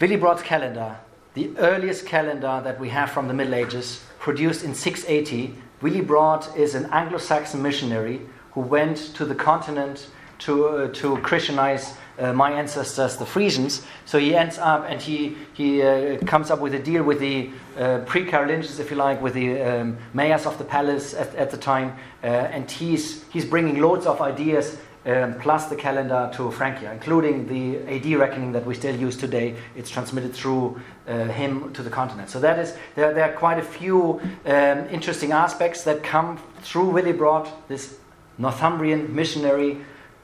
Willibrord's 0.00 0.42
calendar, 0.42 0.96
the 1.34 1.50
earliest 1.58 2.06
calendar 2.06 2.60
that 2.64 2.80
we 2.80 2.88
have 2.88 3.10
from 3.10 3.28
the 3.28 3.34
Middle 3.34 3.54
Ages, 3.54 4.04
produced 4.18 4.64
in 4.64 4.74
680, 4.74 5.54
Willibrord 5.82 6.56
is 6.56 6.74
an 6.74 6.86
Anglo 6.86 7.18
Saxon 7.18 7.62
missionary 7.62 8.20
who 8.52 8.60
went 8.60 8.96
to 9.14 9.24
the 9.24 9.34
continent 9.34 10.08
to, 10.38 10.66
uh, 10.66 10.88
to 10.94 11.18
Christianize 11.18 11.94
uh, 12.18 12.32
my 12.32 12.52
ancestors, 12.52 13.16
the 13.16 13.26
Frisians. 13.26 13.82
So 14.04 14.18
he 14.18 14.34
ends 14.34 14.58
up 14.58 14.84
and 14.88 15.00
he, 15.00 15.36
he 15.54 15.82
uh, 15.82 16.18
comes 16.26 16.50
up 16.50 16.60
with 16.60 16.74
a 16.74 16.78
deal 16.78 17.02
with 17.02 17.20
the 17.20 17.50
uh, 17.76 17.98
pre 18.06 18.24
Carolingians, 18.24 18.78
if 18.78 18.90
you 18.90 18.96
like, 18.96 19.22
with 19.22 19.34
the 19.34 19.60
um, 19.60 19.98
mayors 20.14 20.46
of 20.46 20.58
the 20.58 20.64
palace 20.64 21.14
at, 21.14 21.34
at 21.34 21.50
the 21.50 21.56
time. 21.56 21.96
Uh, 22.22 22.26
and 22.26 22.70
he's, 22.70 23.24
he's 23.30 23.44
bringing 23.44 23.80
loads 23.80 24.06
of 24.06 24.20
ideas 24.20 24.78
um, 25.06 25.38
plus 25.40 25.66
the 25.66 25.76
calendar 25.76 26.30
to 26.34 26.50
Francia, 26.50 26.92
including 26.92 27.46
the 27.46 27.78
AD 27.94 28.06
reckoning 28.18 28.52
that 28.52 28.66
we 28.66 28.74
still 28.74 28.94
use 28.94 29.16
today. 29.16 29.56
It's 29.76 29.90
transmitted 29.90 30.34
through 30.34 30.80
uh, 31.06 31.24
him 31.26 31.72
to 31.72 31.82
the 31.82 31.90
continent. 31.90 32.30
So 32.30 32.40
that 32.40 32.58
is 32.58 32.76
there, 32.94 33.14
there 33.14 33.30
are 33.30 33.36
quite 33.36 33.58
a 33.58 33.62
few 33.62 34.20
um, 34.44 34.88
interesting 34.90 35.32
aspects 35.32 35.84
that 35.84 36.02
come 36.02 36.38
through 36.60 36.90
Willibrord, 36.92 37.48
this 37.68 37.96
Northumbrian 38.36 39.14
missionary 39.14 39.78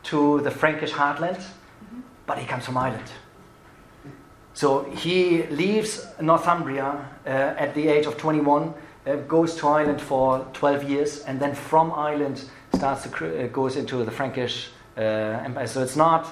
to 0.05 0.41
the 0.43 0.51
Frankish 0.51 0.93
heartland. 0.93 1.43
But 2.27 2.39
he 2.39 2.47
comes 2.47 2.65
from 2.65 2.77
Ireland. 2.77 3.11
So 4.55 4.85
he 4.85 5.45
leaves 5.45 6.07
Northumbria 6.21 7.09
uh, 7.27 7.29
at 7.29 7.75
the 7.75 7.89
age 7.89 8.07
of 8.07 8.17
21, 8.17 8.73
uh, 9.07 9.17
goes 9.29 9.57
to 9.57 9.69
Ireland 9.69 10.01
for 10.01 10.47
12 10.53 10.85
years, 10.85 11.23
and 11.25 11.41
then 11.41 11.55
from 11.55 11.93
Ireland 11.93 12.45
starts 12.75 13.03
to 13.03 13.45
uh, 13.45 13.47
goes 13.49 13.77
into 13.77 14.05
the 14.05 14.11
Frankish 14.11 14.71
uh, 14.97 15.01
empire. 15.01 15.67
So 15.67 15.83
it's 15.83 15.97
not 15.97 16.29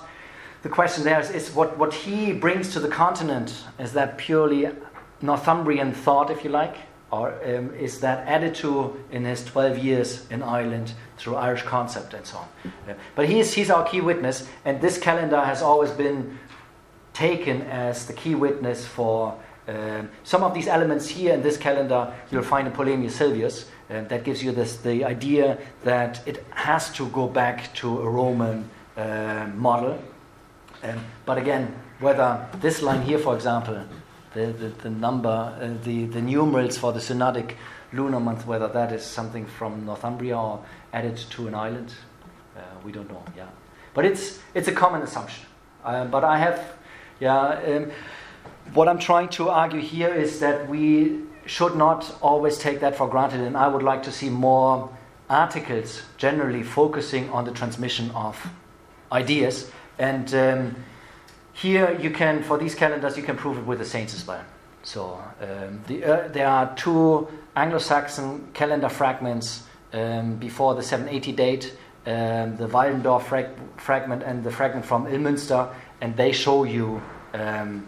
the 0.62 0.68
question 0.68 1.02
there 1.02 1.18
is, 1.18 1.30
is, 1.30 1.52
what, 1.52 1.76
what 1.76 1.92
he 1.92 2.32
brings 2.32 2.72
to 2.72 2.80
the 2.80 2.88
continent 2.88 3.64
is 3.80 3.92
that 3.94 4.16
purely 4.16 4.70
Northumbrian 5.20 5.92
thought, 5.92 6.30
if 6.30 6.44
you 6.44 6.50
like, 6.50 6.76
or 7.10 7.34
um, 7.44 7.74
is 7.74 8.00
that 8.00 8.26
added 8.28 8.54
to 8.56 8.96
in 9.10 9.24
his 9.24 9.44
12 9.44 9.78
years 9.78 10.30
in 10.30 10.42
Ireland 10.42 10.92
through 11.22 11.36
Irish 11.36 11.62
concept 11.62 12.14
and 12.14 12.26
so 12.26 12.38
on. 12.38 12.48
Uh, 12.88 12.94
but 13.14 13.28
he's, 13.28 13.54
he's 13.54 13.70
our 13.70 13.84
key 13.86 14.00
witness, 14.00 14.48
and 14.64 14.80
this 14.80 14.98
calendar 14.98 15.40
has 15.40 15.62
always 15.62 15.90
been 15.90 16.38
taken 17.12 17.62
as 17.62 18.06
the 18.06 18.12
key 18.12 18.34
witness 18.34 18.84
for 18.84 19.38
um, 19.68 20.10
some 20.24 20.42
of 20.42 20.54
these 20.54 20.66
elements 20.66 21.06
here 21.06 21.32
in 21.32 21.42
this 21.42 21.56
calendar 21.56 22.12
you'll 22.30 22.42
find 22.42 22.66
in 22.66 22.72
Polemius 22.72 23.16
Silvius. 23.16 23.66
Uh, 23.88 24.02
that 24.04 24.24
gives 24.24 24.42
you 24.42 24.50
this, 24.50 24.78
the 24.78 25.04
idea 25.04 25.58
that 25.84 26.26
it 26.26 26.44
has 26.50 26.90
to 26.94 27.08
go 27.10 27.28
back 27.28 27.72
to 27.74 28.00
a 28.00 28.08
Roman 28.08 28.68
uh, 28.96 29.48
model. 29.54 30.02
Um, 30.82 31.04
but 31.24 31.38
again, 31.38 31.74
whether 32.00 32.48
this 32.60 32.82
line 32.82 33.02
here, 33.02 33.18
for 33.18 33.36
example, 33.36 33.84
the, 34.34 34.46
the, 34.46 34.68
the 34.68 34.90
number, 34.90 35.28
uh, 35.28 35.84
the, 35.84 36.06
the 36.06 36.22
numerals 36.22 36.76
for 36.78 36.92
the 36.92 36.98
synodic 36.98 37.54
lunar 37.92 38.18
month, 38.18 38.46
whether 38.46 38.68
that 38.68 38.92
is 38.92 39.04
something 39.04 39.46
from 39.46 39.84
Northumbria 39.84 40.36
or 40.36 40.64
added 40.92 41.16
to 41.16 41.48
an 41.48 41.54
island, 41.54 41.94
uh, 42.56 42.60
we 42.84 42.92
don't 42.92 43.08
know. 43.08 43.22
Yeah, 43.36 43.48
but 43.94 44.04
it's 44.04 44.40
it's 44.54 44.68
a 44.68 44.72
common 44.72 45.02
assumption. 45.02 45.44
Uh, 45.84 46.04
but 46.04 46.24
I 46.24 46.38
have, 46.38 46.72
yeah. 47.20 47.60
Um, 47.66 47.90
what 48.74 48.88
I'm 48.88 48.98
trying 48.98 49.28
to 49.30 49.48
argue 49.48 49.80
here 49.80 50.14
is 50.14 50.38
that 50.40 50.68
we 50.68 51.22
should 51.46 51.76
not 51.76 52.14
always 52.20 52.58
take 52.58 52.80
that 52.80 52.96
for 52.96 53.08
granted, 53.08 53.40
and 53.40 53.56
I 53.56 53.66
would 53.68 53.82
like 53.82 54.02
to 54.04 54.12
see 54.12 54.30
more 54.30 54.88
articles 55.28 56.02
generally 56.16 56.62
focusing 56.62 57.28
on 57.30 57.44
the 57.44 57.50
transmission 57.50 58.10
of 58.12 58.36
ideas. 59.10 59.70
And 59.98 60.32
um, 60.34 60.76
here 61.52 61.98
you 62.00 62.10
can, 62.10 62.42
for 62.42 62.58
these 62.58 62.74
calendars, 62.74 63.16
you 63.16 63.22
can 63.22 63.36
prove 63.36 63.58
it 63.58 63.66
with 63.66 63.78
the 63.78 63.84
saints 63.84 64.14
as 64.14 64.26
well. 64.26 64.44
So 64.82 65.22
um, 65.40 65.82
the, 65.86 66.04
uh, 66.04 66.28
there 66.28 66.48
are 66.48 66.74
two 66.76 67.28
Anglo-Saxon 67.56 68.48
calendar 68.52 68.88
fragments 68.88 69.64
um, 69.92 70.36
before 70.36 70.74
the 70.74 70.82
780 70.82 71.32
date, 71.32 71.76
um, 72.06 72.56
the 72.56 72.68
Waldendorf 72.68 73.22
frag- 73.22 73.56
fragment 73.76 74.22
and 74.22 74.42
the 74.42 74.50
fragment 74.50 74.84
from 74.84 75.06
Ilmünster, 75.06 75.72
and 76.00 76.16
they 76.16 76.32
show 76.32 76.64
you 76.64 77.00
um, 77.34 77.86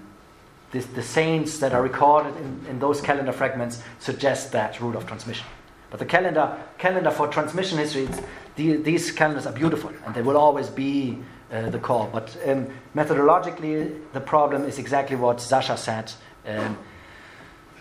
this, 0.71 0.87
the 0.87 1.03
saints 1.03 1.59
that 1.59 1.73
are 1.73 1.83
recorded 1.83 2.37
in, 2.37 2.67
in 2.69 2.79
those 2.79 3.01
calendar 3.01 3.33
fragments 3.33 3.83
suggest 3.99 4.53
that 4.53 4.81
route 4.81 4.97
of 4.97 5.07
transmission. 5.07 5.47
But 5.91 6.01
the 6.01 6.07
calendar, 6.07 6.59
calendar 6.79 7.11
for 7.11 7.29
transmission 7.29 7.79
history, 7.79 8.09
the, 8.57 8.77
these 8.77 9.13
calendars 9.13 9.47
are 9.47 9.53
beautiful 9.53 9.93
and 10.05 10.15
they 10.15 10.23
will 10.23 10.37
always 10.37 10.69
be 10.69 11.19
uh, 11.53 11.71
the 11.71 11.79
core. 11.79 12.09
But 12.13 12.37
um, 12.47 12.67
methodologically, 12.97 14.01
the 14.13 14.21
problem 14.21 14.65
is 14.65 14.79
exactly 14.79 15.17
what 15.17 15.41
Sacha 15.41 15.77
said. 15.77 16.13
Um, 16.47 16.77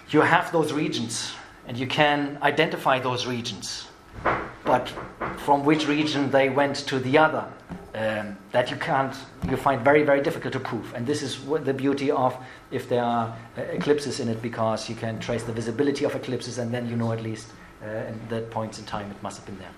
you 0.09 0.21
have 0.21 0.51
those 0.51 0.74
regions 0.74 1.34
and 1.67 1.78
you 1.78 1.88
can 1.88 2.38
identify 2.43 2.99
those 2.99 3.26
regions, 3.26 3.88
but 4.66 4.91
from 5.38 5.66
which 5.66 5.88
region 5.88 6.32
they 6.32 6.49
went 6.49 6.76
to 6.76 6.99
the 6.99 7.18
other, 7.18 7.45
um, 7.95 8.38
that 8.51 8.72
you 8.72 8.78
can't, 8.78 9.16
you 9.49 9.57
find 9.57 9.82
very, 9.82 10.03
very 10.03 10.22
difficult 10.22 10.53
to 10.53 10.59
prove. 10.59 10.93
And 10.95 11.05
this 11.05 11.22
is 11.22 11.39
the 11.64 11.74
beauty 11.74 12.09
of 12.09 12.36
if 12.72 12.89
there 12.89 13.03
are 13.03 13.36
uh, 13.57 13.61
eclipses 13.61 14.20
in 14.20 14.30
it, 14.30 14.41
because 14.41 14.89
you 14.89 14.95
can 14.95 15.20
trace 15.20 15.43
the 15.43 15.53
visibility 15.53 16.05
of 16.05 16.16
eclipses, 16.16 16.57
and 16.57 16.74
then 16.74 16.89
you 16.89 16.95
know 16.95 17.11
at 17.11 17.22
least 17.22 17.47
uh, 17.84 17.86
at 17.86 18.30
that 18.30 18.49
point 18.49 18.80
in 18.80 18.86
time 18.86 19.11
it 19.11 19.22
must 19.22 19.38
have 19.38 19.45
been 19.45 19.59
there. 19.59 19.72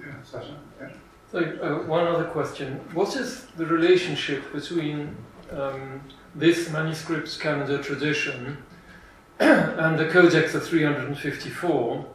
Yeah, 0.00 0.22
Sacha. 0.22 0.56
Yeah. 0.80 0.88
So, 1.30 1.38
uh, 1.38 1.86
one 1.86 2.06
other 2.06 2.24
question. 2.24 2.80
What 2.92 3.16
is 3.16 3.46
the 3.56 3.66
relationship 3.66 4.52
between 4.52 5.16
um, 5.50 6.02
this 6.34 6.70
manuscript 6.70 7.38
calendar 7.40 7.82
tradition 7.82 8.58
and 9.38 9.98
the 9.98 10.08
Codex 10.08 10.54
of 10.54 10.66
354? 10.66 12.06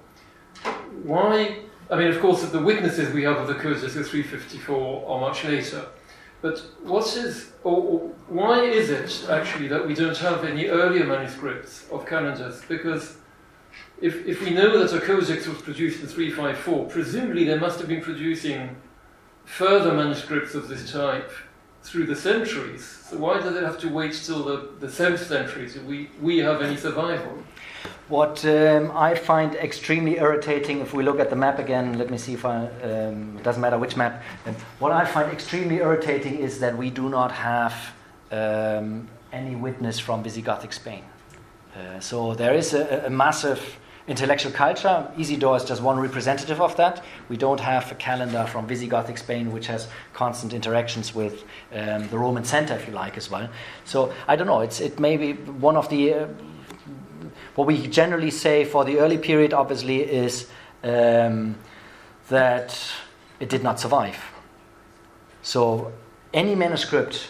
Why? 1.03 1.59
I 1.89 1.97
mean, 1.97 2.07
of 2.07 2.19
course, 2.19 2.43
the 2.43 2.61
witnesses 2.61 3.13
we 3.13 3.23
have 3.23 3.37
of 3.37 3.47
the 3.47 3.53
of 3.53 3.91
354 3.91 5.09
are 5.09 5.19
much 5.21 5.43
later. 5.43 5.85
But 6.41 6.59
what 6.83 7.05
is, 7.17 7.51
or, 7.63 8.11
why 8.27 8.63
is 8.63 8.89
it 8.89 9.29
actually 9.29 9.67
that 9.67 9.85
we 9.85 9.93
don't 9.93 10.17
have 10.17 10.45
any 10.45 10.67
earlier 10.67 11.05
manuscripts 11.05 11.85
of 11.91 12.05
calendars? 12.05 12.61
Because 12.67 13.17
if, 14.01 14.25
if 14.25 14.41
we 14.41 14.51
know 14.51 14.79
that 14.79 14.95
a 14.95 15.01
codex 15.01 15.47
was 15.47 15.61
produced 15.61 16.01
in 16.01 16.07
354, 16.07 16.85
presumably 16.85 17.43
they 17.43 17.57
must 17.57 17.79
have 17.79 17.89
been 17.89 18.01
producing 18.01 18.77
further 19.43 19.93
manuscripts 19.93 20.55
of 20.55 20.69
this 20.69 20.89
type 20.91 21.31
through 21.83 22.05
the 22.05 22.15
centuries. 22.15 22.85
So 23.09 23.17
why 23.17 23.39
does 23.39 23.55
it 23.55 23.63
have 23.63 23.79
to 23.79 23.89
wait 23.89 24.13
till 24.13 24.43
the, 24.43 24.69
the 24.79 24.87
7th 24.87 25.19
century 25.19 25.69
till 25.69 25.83
we, 25.83 26.09
we 26.21 26.37
have 26.37 26.61
any 26.61 26.77
survival? 26.77 27.43
What 28.09 28.43
um, 28.43 28.91
I 28.95 29.13
find 29.13 29.53
extremely 29.53 30.17
irritating, 30.17 30.79
if 30.79 30.95
we 30.95 31.03
look 31.03 31.19
at 31.19 31.29
the 31.29 31.35
map 31.35 31.59
again, 31.59 31.99
let 31.99 32.09
me 32.09 32.17
see 32.17 32.33
if 32.33 32.43
I, 32.43 32.65
um, 32.65 33.37
it 33.37 33.43
doesn't 33.43 33.61
matter 33.61 33.77
which 33.77 33.95
map. 33.95 34.23
Um, 34.47 34.55
what 34.79 34.91
I 34.91 35.05
find 35.05 35.31
extremely 35.31 35.75
irritating 35.75 36.39
is 36.39 36.59
that 36.59 36.75
we 36.75 36.89
do 36.89 37.07
not 37.07 37.31
have 37.31 37.93
um, 38.31 39.07
any 39.31 39.55
witness 39.55 39.99
from 39.99 40.23
Visigothic 40.23 40.73
Spain. 40.73 41.03
Uh, 41.75 41.99
so 41.99 42.33
there 42.33 42.55
is 42.55 42.73
a, 42.73 43.05
a 43.05 43.11
massive 43.11 43.77
intellectual 44.07 44.51
culture. 44.51 45.07
Isidore 45.15 45.57
is 45.57 45.65
just 45.65 45.83
one 45.83 45.99
representative 45.99 46.59
of 46.59 46.75
that. 46.77 47.03
We 47.29 47.37
don't 47.37 47.59
have 47.59 47.91
a 47.91 47.95
calendar 47.95 48.47
from 48.47 48.67
Visigothic 48.67 49.19
Spain 49.19 49.51
which 49.51 49.67
has 49.67 49.87
constant 50.13 50.53
interactions 50.53 51.13
with 51.13 51.43
um, 51.75 52.09
the 52.09 52.17
Roman 52.17 52.43
center, 52.43 52.73
if 52.73 52.87
you 52.87 52.93
like, 52.95 53.17
as 53.17 53.29
well. 53.29 53.47
So 53.85 54.11
I 54.27 54.35
don't 54.35 54.47
know. 54.47 54.61
It's 54.61 54.79
it 54.79 54.99
may 54.99 55.15
be 55.15 55.33
one 55.33 55.77
of 55.77 55.89
the 55.89 56.13
uh, 56.15 56.27
what 57.55 57.67
we 57.67 57.87
generally 57.87 58.31
say 58.31 58.65
for 58.65 58.85
the 58.85 58.99
early 58.99 59.17
period, 59.17 59.53
obviously, 59.53 60.01
is 60.01 60.49
um, 60.83 61.55
that 62.29 62.77
it 63.39 63.49
did 63.49 63.63
not 63.63 63.79
survive. 63.79 64.17
So 65.41 65.91
any 66.33 66.55
manuscript 66.55 67.29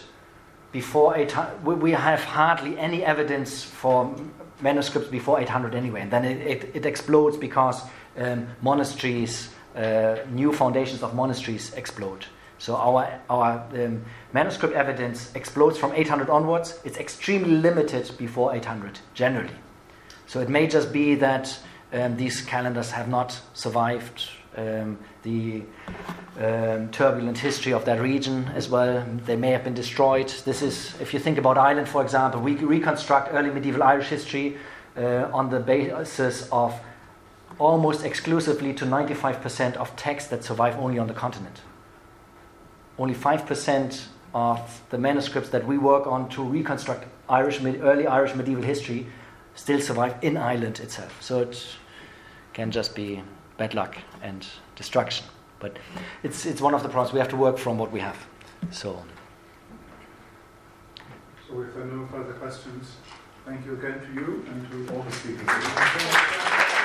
before 0.72 1.16
800, 1.16 1.80
we 1.80 1.92
have 1.92 2.22
hardly 2.22 2.78
any 2.78 3.04
evidence 3.04 3.62
for 3.62 4.14
manuscripts 4.60 5.08
before 5.08 5.40
800 5.40 5.74
anyway, 5.74 6.02
and 6.02 6.10
then 6.10 6.24
it, 6.24 6.46
it, 6.46 6.70
it 6.74 6.86
explodes 6.86 7.36
because 7.36 7.82
um, 8.18 8.46
monasteries, 8.62 9.50
uh, 9.74 10.16
new 10.30 10.52
foundations 10.52 11.02
of 11.02 11.14
monasteries 11.14 11.72
explode. 11.74 12.26
So 12.58 12.76
our, 12.76 13.20
our 13.30 13.66
um, 13.72 14.04
manuscript 14.34 14.74
evidence 14.74 15.34
explodes 15.34 15.78
from 15.78 15.94
800 15.94 16.28
onwards. 16.28 16.78
It's 16.84 16.98
extremely 16.98 17.52
limited 17.52 18.10
before 18.18 18.54
800, 18.54 18.98
generally. 19.14 19.54
So 20.30 20.38
it 20.38 20.48
may 20.48 20.68
just 20.68 20.92
be 20.92 21.16
that 21.16 21.58
um, 21.92 22.16
these 22.16 22.40
calendars 22.42 22.92
have 22.92 23.08
not 23.08 23.40
survived 23.52 24.30
um, 24.56 24.96
the 25.24 25.64
um, 26.38 26.88
turbulent 26.92 27.36
history 27.36 27.72
of 27.72 27.84
that 27.86 28.00
region 28.00 28.44
as 28.54 28.68
well. 28.68 29.04
They 29.26 29.34
may 29.34 29.50
have 29.50 29.64
been 29.64 29.74
destroyed. 29.74 30.28
This 30.44 30.62
is, 30.62 30.94
if 31.00 31.12
you 31.12 31.18
think 31.18 31.36
about 31.36 31.58
Ireland, 31.58 31.88
for 31.88 32.00
example, 32.00 32.40
we 32.40 32.54
reconstruct 32.54 33.34
early 33.34 33.50
medieval 33.50 33.82
Irish 33.82 34.06
history 34.06 34.56
uh, 34.96 35.28
on 35.32 35.50
the 35.50 35.58
basis 35.58 36.48
of 36.52 36.80
almost 37.58 38.04
exclusively 38.04 38.72
to 38.74 38.84
95% 38.84 39.74
of 39.78 39.96
texts 39.96 40.30
that 40.30 40.44
survive 40.44 40.78
only 40.78 41.00
on 41.00 41.08
the 41.08 41.14
continent. 41.14 41.60
Only 43.00 43.16
5% 43.16 44.04
of 44.32 44.80
the 44.90 44.98
manuscripts 44.98 45.48
that 45.48 45.66
we 45.66 45.76
work 45.76 46.06
on 46.06 46.28
to 46.28 46.44
reconstruct 46.44 47.08
Irish, 47.28 47.60
early 47.64 48.06
Irish 48.06 48.36
medieval 48.36 48.62
history 48.62 49.08
still 49.54 49.80
survive 49.80 50.16
in 50.22 50.36
Ireland 50.36 50.80
itself. 50.80 51.22
So 51.22 51.40
it 51.40 51.66
can 52.52 52.70
just 52.70 52.94
be 52.94 53.22
bad 53.56 53.74
luck 53.74 53.96
and 54.22 54.46
destruction. 54.76 55.26
But 55.58 55.78
it's, 56.22 56.46
it's 56.46 56.60
one 56.60 56.74
of 56.74 56.82
the 56.82 56.88
problems. 56.88 57.12
We 57.12 57.20
have 57.20 57.28
to 57.28 57.36
work 57.36 57.58
from 57.58 57.78
what 57.78 57.92
we 57.92 58.00
have. 58.00 58.16
So. 58.70 59.04
So 61.48 61.60
if 61.62 61.74
there 61.74 61.82
are 61.82 61.86
no 61.86 62.06
further 62.06 62.32
questions, 62.34 62.96
thank 63.44 63.66
you 63.66 63.74
again 63.74 64.00
to 64.00 64.12
you 64.14 64.46
and 64.48 64.86
to 64.88 64.94
all 64.94 65.02
the 65.02 65.12
speakers. 65.12 66.76